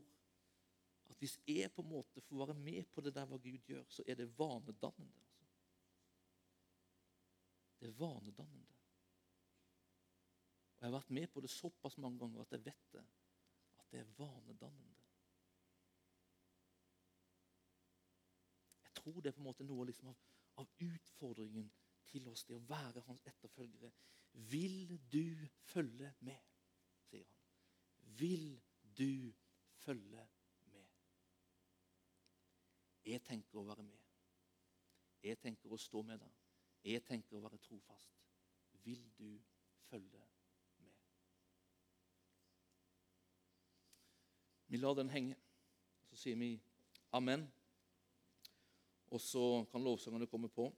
hvis 1.20 1.36
jeg 1.46 1.68
på 1.72 1.82
en 1.82 1.88
måte 1.88 2.20
får 2.24 2.38
være 2.46 2.54
med 2.56 2.86
på 2.94 3.02
det 3.04 3.10
der 3.12 3.26
hva 3.28 3.36
Gud 3.36 3.66
gjør, 3.68 3.84
så 3.92 4.04
er 4.08 4.16
det 4.16 4.30
vanedannende. 4.38 5.18
Altså. 5.20 5.48
Det 7.80 7.88
er 7.88 7.98
vanedannende. 7.98 8.78
Og 10.72 10.80
Jeg 10.80 10.86
har 10.86 10.94
vært 10.94 11.10
med 11.10 11.26
på 11.28 11.42
det 11.44 11.50
såpass 11.52 11.98
mange 12.00 12.18
ganger 12.22 12.40
at 12.40 12.56
jeg 12.56 12.64
vet 12.70 12.88
det. 12.94 13.04
At 13.82 13.92
det 13.92 14.00
er 14.00 14.16
vanedannende. 14.16 14.96
Jeg 18.82 18.96
tror 19.02 19.20
det 19.20 19.28
er 19.28 19.36
på 19.36 19.44
en 19.44 19.50
måte 19.50 19.68
noe 19.68 19.90
liksom 19.92 20.08
av, 20.14 20.24
av, 20.64 20.72
utfordringen 20.80 21.68
til 22.08 22.32
oss, 22.32 22.46
det 22.48 22.56
å 22.56 22.64
være 22.64 23.04
hans 23.04 23.28
etterfølgere. 23.28 23.92
Vil 24.32 24.96
du 25.12 25.48
følge 25.68 26.14
med? 26.24 26.40
sier 27.12 27.28
han. 27.28 27.40
Vil 28.24 28.54
du 28.96 29.32
følge 29.84 30.16
med? 30.16 30.39
Jeg 33.10 33.22
tenker 33.26 33.58
å 33.58 33.66
være 33.66 33.82
med. 33.82 33.98
Jeg 35.26 35.38
tenker 35.42 35.72
å 35.72 35.78
stå 35.80 36.02
med 36.06 36.20
deg. 36.22 36.36
Jeg 36.86 37.02
tenker 37.04 37.36
å 37.36 37.42
være 37.44 37.58
trofast. 37.58 38.12
Vil 38.84 39.02
du 39.18 39.32
følge 39.90 40.18
med? 40.18 40.28
Vi 44.70 44.78
lar 44.78 44.94
den 44.94 45.10
henge. 45.10 45.36
Så 46.06 46.16
sier 46.16 46.38
vi 46.38 46.52
amen. 47.12 47.48
Og 49.10 49.20
så 49.20 49.64
kan 49.72 49.82
lovsangene 49.82 50.30
komme 50.30 50.48
på. 50.48 50.68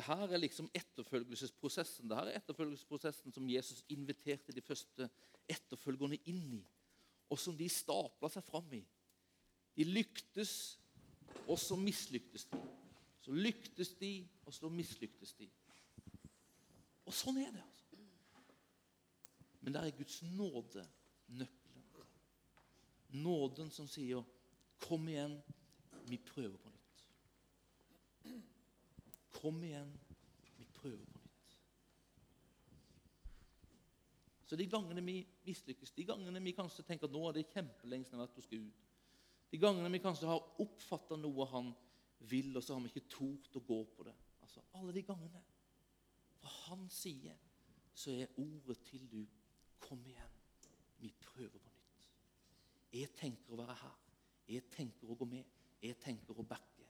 Det 0.00 0.06
her 0.06 0.30
er 0.32 0.40
liksom 0.40 0.70
etterfølgelsesprosessen. 0.72 2.08
Det 2.08 2.16
her 2.16 2.30
er 2.30 2.38
etterfølgelsesprosessen 2.38 3.34
som 3.36 3.48
Jesus 3.52 3.82
inviterte 3.92 4.54
de 4.56 4.62
første 4.64 5.10
etterfølgerne 5.50 6.16
inn 6.30 6.54
i, 6.56 6.60
og 7.28 7.36
som 7.38 7.58
de 7.58 7.66
stapla 7.68 8.30
seg 8.32 8.46
fram 8.46 8.70
i. 8.78 8.80
De 9.76 9.84
lyktes, 9.84 10.54
og 11.44 11.60
så 11.60 11.76
mislyktes 11.76 12.48
de. 12.48 12.62
Så 13.20 13.36
lyktes 13.36 13.92
de, 14.00 14.14
og 14.48 14.56
så 14.56 14.72
mislyktes 14.72 15.36
de. 15.36 15.50
Og 17.04 17.12
sånn 17.12 17.42
er 17.44 17.52
det, 17.52 17.60
altså. 17.60 18.00
Men 19.60 19.76
der 19.76 19.84
er 19.84 19.98
Guds 20.00 20.22
nåde 20.22 20.86
nøkkelen. 21.28 22.16
Nåden 23.20 23.70
som 23.70 23.88
sier 23.88 24.24
'Kom 24.80 25.08
igjen, 25.08 25.42
vi 26.08 26.16
prøver 26.16 26.56
på 26.56 26.70
nytt'. 26.70 26.79
Kom 29.32 29.62
igjen, 29.64 29.92
vi 30.58 30.66
prøver 30.74 31.04
på 31.04 31.18
nytt. 31.24 31.56
Så 34.46 34.58
de 34.58 34.66
gangene 34.66 35.04
vi 35.06 35.20
mislykkes, 35.46 35.92
de 35.94 36.04
gangene 36.08 36.42
vi 36.42 36.56
kanskje 36.56 36.82
tenker 36.86 37.06
at 37.06 37.14
nå 37.14 37.22
er 37.28 37.38
det 37.38 37.50
kjempelenge 37.52 38.08
siden 38.08 38.18
jeg 38.18 38.24
har 38.24 38.26
vært 38.26 38.40
hos 38.40 38.50
Gud, 38.50 38.72
de 39.50 39.58
gangene 39.58 39.92
vi 39.92 40.02
kanskje 40.02 40.30
har 40.30 40.62
oppfatta 40.62 41.18
noe 41.18 41.46
han 41.52 41.70
vil, 42.30 42.50
og 42.56 42.62
så 42.62 42.74
har 42.74 42.82
vi 42.84 42.90
ikke 42.92 43.10
tort 43.10 43.56
å 43.56 43.62
gå 43.66 43.78
på 43.96 44.06
det 44.06 44.16
altså 44.50 44.62
Alle 44.74 44.92
de 44.92 45.02
gangene. 45.02 45.42
Fra 46.40 46.48
hans 46.48 46.92
side 46.92 47.36
så 47.94 48.10
er 48.10 48.26
ordet 48.36 48.78
til 48.84 49.06
du 49.10 49.26
Kom 49.80 50.02
igjen, 50.06 50.32
vi 50.98 51.08
prøver 51.20 51.58
på 51.58 51.70
nytt. 51.72 52.02
Jeg 52.92 53.08
tenker 53.16 53.54
å 53.54 53.56
være 53.62 53.74
her. 53.80 53.94
Jeg 54.50 54.66
tenker 54.70 55.08
å 55.08 55.16
gå 55.16 55.24
med. 55.24 55.46
Jeg 55.80 55.96
tenker 56.02 56.36
å 56.36 56.44
backe. 56.44 56.84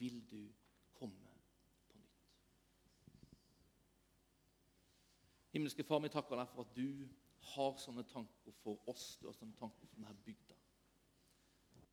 Vil 0.00 0.18
du 0.26 0.40
komme 0.98 1.14
på 1.86 1.94
nytt? 2.00 2.26
Himmelske 5.56 5.84
Far, 5.88 6.02
vi 6.04 6.10
takker 6.12 6.36
deg 6.36 6.50
for 6.52 6.66
at 6.66 6.72
du 6.76 7.06
har 7.54 7.78
sånne 7.80 8.02
tanker 8.10 8.52
for 8.60 8.90
oss. 8.92 9.14
Du 9.16 9.24
har 9.24 9.32
sånne 9.32 9.56
tanker 9.56 9.88
for 9.88 9.96
denne 9.96 10.12
bygda. 10.26 10.56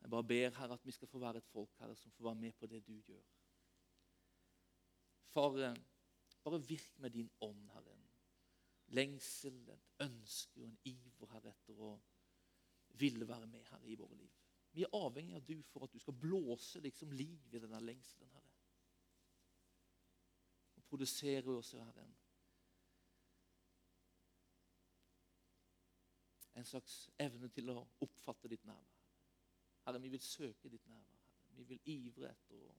Jeg 0.02 0.10
bare 0.12 0.26
ber 0.28 0.50
Herre, 0.58 0.76
at 0.76 0.82
vi 0.84 0.92
skal 0.92 1.08
få 1.08 1.20
være 1.22 1.40
et 1.40 1.46
folk 1.48 1.78
Herre, 1.80 1.94
som 1.96 2.12
får 2.12 2.26
være 2.26 2.40
med 2.42 2.58
på 2.60 2.68
det 2.68 2.82
du 2.84 2.92
gjør. 3.06 3.22
Far, 5.32 5.56
bare 6.44 6.60
virk 6.68 6.98
med 7.00 7.16
din 7.16 7.30
ånd, 7.40 7.62
Herre. 7.72 7.94
En 7.94 8.98
lengsel, 9.00 9.56
et 9.72 9.88
ønske 10.04 10.60
og 10.60 10.66
en 10.68 10.76
iver 10.90 11.32
Herre, 11.32 11.54
etter 11.54 11.80
å 11.80 11.94
ville 13.00 13.24
være 13.28 13.48
med 13.48 13.64
Herre, 13.70 13.88
i 13.88 13.96
våre 13.96 14.18
liv. 14.18 14.34
Vi 14.76 14.84
er 14.84 14.98
avhengig 14.98 15.38
av 15.38 15.48
du 15.48 15.56
for 15.70 15.88
at 15.88 15.96
du 15.96 16.04
skal 16.04 16.18
blåse 16.20 16.84
liksom, 16.84 17.16
liv 17.16 17.48
i 17.48 17.64
denne 17.64 17.80
lengselen, 17.80 18.28
Herre. 18.36 18.52
Og 20.76 20.84
produsere 20.92 21.56
oss, 21.56 21.72
Herre, 21.80 22.04
en, 26.54 26.64
slags 26.64 27.10
evne 27.18 27.48
til 27.52 27.70
å 27.72 27.80
oppfatte 28.04 28.50
ditt 28.50 28.64
nærvær. 28.68 29.02
Herre, 29.84 30.00
vi 30.00 30.12
vil 30.14 30.22
søke 30.22 30.70
ditt 30.72 30.86
nærvær. 30.88 31.20
Herre. 31.20 31.58
Vi 31.58 31.66
vil 31.68 31.90
ivre 31.92 32.30
etter 32.30 32.58
å 32.58 32.72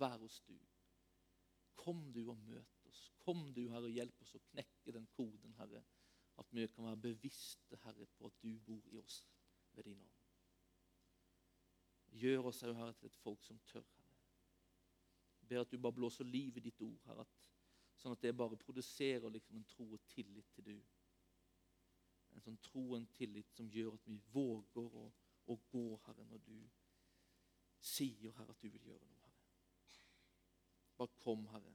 være 0.00 0.22
hos 0.24 0.40
du. 0.46 0.56
Kom 1.78 2.12
du 2.12 2.22
og 2.30 2.38
møt 2.48 2.86
oss. 2.88 3.02
Kom 3.22 3.52
du, 3.54 3.66
Herre, 3.70 3.86
og 3.86 3.94
hjelp 3.94 4.22
oss 4.22 4.34
å 4.38 4.42
knekke 4.50 4.94
den 4.96 5.06
koden, 5.16 5.54
Herre. 5.60 5.82
At 6.40 6.52
vi 6.52 6.66
kan 6.68 6.88
være 6.90 7.02
bevisste, 7.08 7.78
Herre, 7.84 8.06
på 8.18 8.28
at 8.28 8.40
du 8.42 8.52
bor 8.66 8.88
i 8.92 8.98
oss 9.00 9.22
ved 9.76 9.88
din 9.88 10.00
ånd. 10.00 10.22
Gjør 12.16 12.50
oss, 12.50 12.62
Herre, 12.64 12.92
til 12.98 13.10
et 13.10 13.22
folk 13.22 13.44
som 13.44 13.58
tør, 13.70 13.84
Herre. 13.96 14.14
Jeg 15.40 15.48
ber 15.50 15.62
at 15.62 15.70
du 15.70 15.78
bare 15.78 15.94
blåser 15.94 16.26
liv 16.26 16.56
i 16.56 16.64
ditt 16.64 16.80
ord, 16.82 16.98
Herre. 17.06 17.26
At, 17.26 17.42
sånn 18.00 18.16
at 18.16 18.22
det 18.24 18.34
bare 18.36 18.58
produserer 18.60 19.32
liksom 19.32 19.56
en 19.60 19.68
tro 19.70 19.86
og 19.94 20.08
tillit 20.10 20.48
til 20.56 20.66
du. 20.72 20.76
En 22.36 22.44
sånn 22.44 22.58
tro 22.62 22.82
og 22.90 22.98
en 23.00 23.08
tillit 23.16 23.48
som 23.56 23.68
gjør 23.72 23.96
at 23.96 24.06
vi 24.06 24.20
våger 24.34 25.00
å 25.00 25.06
å 25.46 25.56
gå, 25.70 25.84
Herre, 26.06 26.24
når 26.26 26.42
du 26.46 26.56
sier, 27.78 28.32
Herre, 28.34 28.50
at 28.50 28.62
du 28.62 28.68
vil 28.70 28.88
gjøre 28.90 29.06
noe, 29.06 29.18
Herre. 29.22 29.44
Bare 30.98 31.20
kom, 31.22 31.46
Herre. 31.52 31.74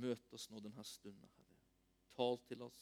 Møt 0.00 0.32
oss 0.36 0.48
nå 0.50 0.60
denne 0.64 0.84
stunden, 0.86 1.28
Herre. 1.36 1.58
Tal 2.16 2.40
til 2.48 2.64
oss. 2.64 2.80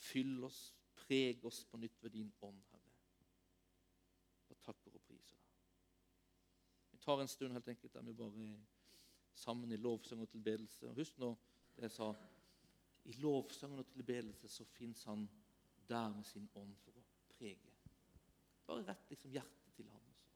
Fyll 0.00 0.42
oss. 0.46 0.60
Preg 1.00 1.44
oss 1.46 1.62
på 1.70 1.78
nytt 1.80 2.02
ved 2.02 2.16
din 2.16 2.32
ånd, 2.46 2.60
Herre. 2.72 2.96
Bare 4.48 4.66
takker 4.66 4.98
og 4.98 5.06
priser 5.06 5.38
deg. 5.38 5.46
Vi 6.90 6.98
tar 7.04 7.22
en 7.22 7.30
stund 7.30 7.54
helt 7.54 7.70
enkelt 7.70 7.94
der 7.94 8.04
vi 8.04 8.16
bare 8.18 8.48
er 8.50 8.58
sammen 9.40 9.72
i 9.72 9.78
lovsang 9.78 10.20
og 10.24 10.28
tilbedelse. 10.34 10.90
Husk 10.98 11.20
nå 11.22 11.30
det 11.76 11.86
jeg 11.86 11.94
sa. 11.94 12.10
I 13.08 13.14
lovsangen 13.22 13.80
og 13.80 13.88
tilbedelse 13.88 14.50
så 14.52 14.66
fins 14.68 15.06
han 15.08 15.22
der 15.90 16.08
med 16.14 16.24
sin 16.24 16.48
ånd 16.54 16.76
for 16.84 16.96
å 16.98 17.04
prege. 17.34 17.74
Bare 18.66 18.86
rett 18.86 19.10
liksom 19.10 19.32
hjertet 19.34 19.74
til 19.76 19.88
ham. 19.90 20.02
Også. 20.12 20.28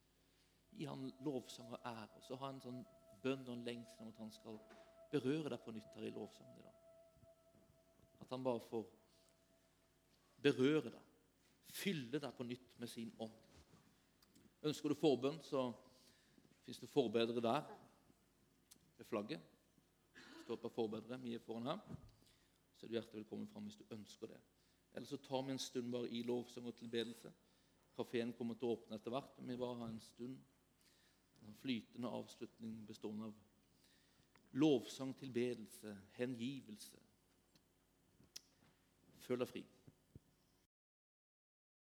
Gi 0.75 0.89
han 0.91 1.07
lovsang 1.27 1.71
og 1.73 1.87
ære. 1.87 2.09
Og 2.19 2.27
så 2.27 2.39
ha 2.41 2.51
en 2.51 2.63
sånn 2.65 2.83
bønn 3.23 3.47
og 3.47 3.55
en 3.55 3.65
lengsel 3.69 4.03
om 4.03 4.11
at 4.11 4.23
han 4.25 4.33
skal 4.35 4.59
berøre 5.13 5.53
deg 5.53 5.63
på 5.63 5.75
nytt 5.77 5.95
her 5.95 6.09
i 6.09 6.13
lovsangen 6.15 6.59
i 6.59 6.65
dag. 6.65 6.81
At 8.25 8.35
han 8.35 8.45
bare 8.45 8.63
får 8.67 8.89
berøre 10.45 10.91
deg, 10.91 11.13
fylle 11.73 12.21
deg 12.21 12.37
på 12.37 12.47
nytt 12.49 12.75
med 12.81 12.91
sin 12.91 13.13
ånd. 13.23 13.39
Ønsker 14.65 14.91
du 14.91 14.97
forbønn, 14.99 15.39
så 15.45 15.69
fins 16.65 16.81
det 16.81 16.91
forbedere 16.91 17.43
der 17.45 17.69
ved 18.97 19.07
flagget. 19.07 19.53
Står 20.45 20.59
på 20.61 20.73
forbedere, 20.73 21.21
vi 21.21 21.35
er 21.37 21.45
foran 21.45 21.71
her. 21.71 21.81
Så 22.75 22.87
er 22.87 22.91
du 22.91 22.99
hjertelig 22.99 23.23
velkommen 23.23 23.49
fram 23.49 23.69
hvis 23.69 23.79
du 23.81 23.85
ønsker 23.95 24.33
det. 24.33 24.41
Eller 24.95 25.07
så 25.07 25.17
tar 25.17 25.43
vi 25.43 25.53
en 25.53 25.59
stund 25.59 25.93
bare 25.93 26.09
i 26.09 26.23
lovsang 26.23 26.67
og 26.67 26.77
tilbedelse. 26.77 27.33
Kafeen 27.97 28.33
kommer 28.33 28.55
til 28.59 28.69
å 28.69 28.77
åpne 28.77 28.99
etter 28.99 29.15
hvert, 29.15 29.39
men 29.39 29.55
vi 29.55 29.61
bare 29.61 29.79
har 29.81 29.91
en 29.91 30.01
stund. 30.03 30.39
En 31.45 31.59
flytende 31.61 32.09
avslutning 32.09 32.79
bestående 32.87 33.29
av 33.29 33.35
lovsang, 34.55 35.15
tilbedelse, 35.19 35.97
hengivelse. 36.19 37.01
Føl 39.25 39.41
deg 39.43 39.51
fri. 39.51 39.65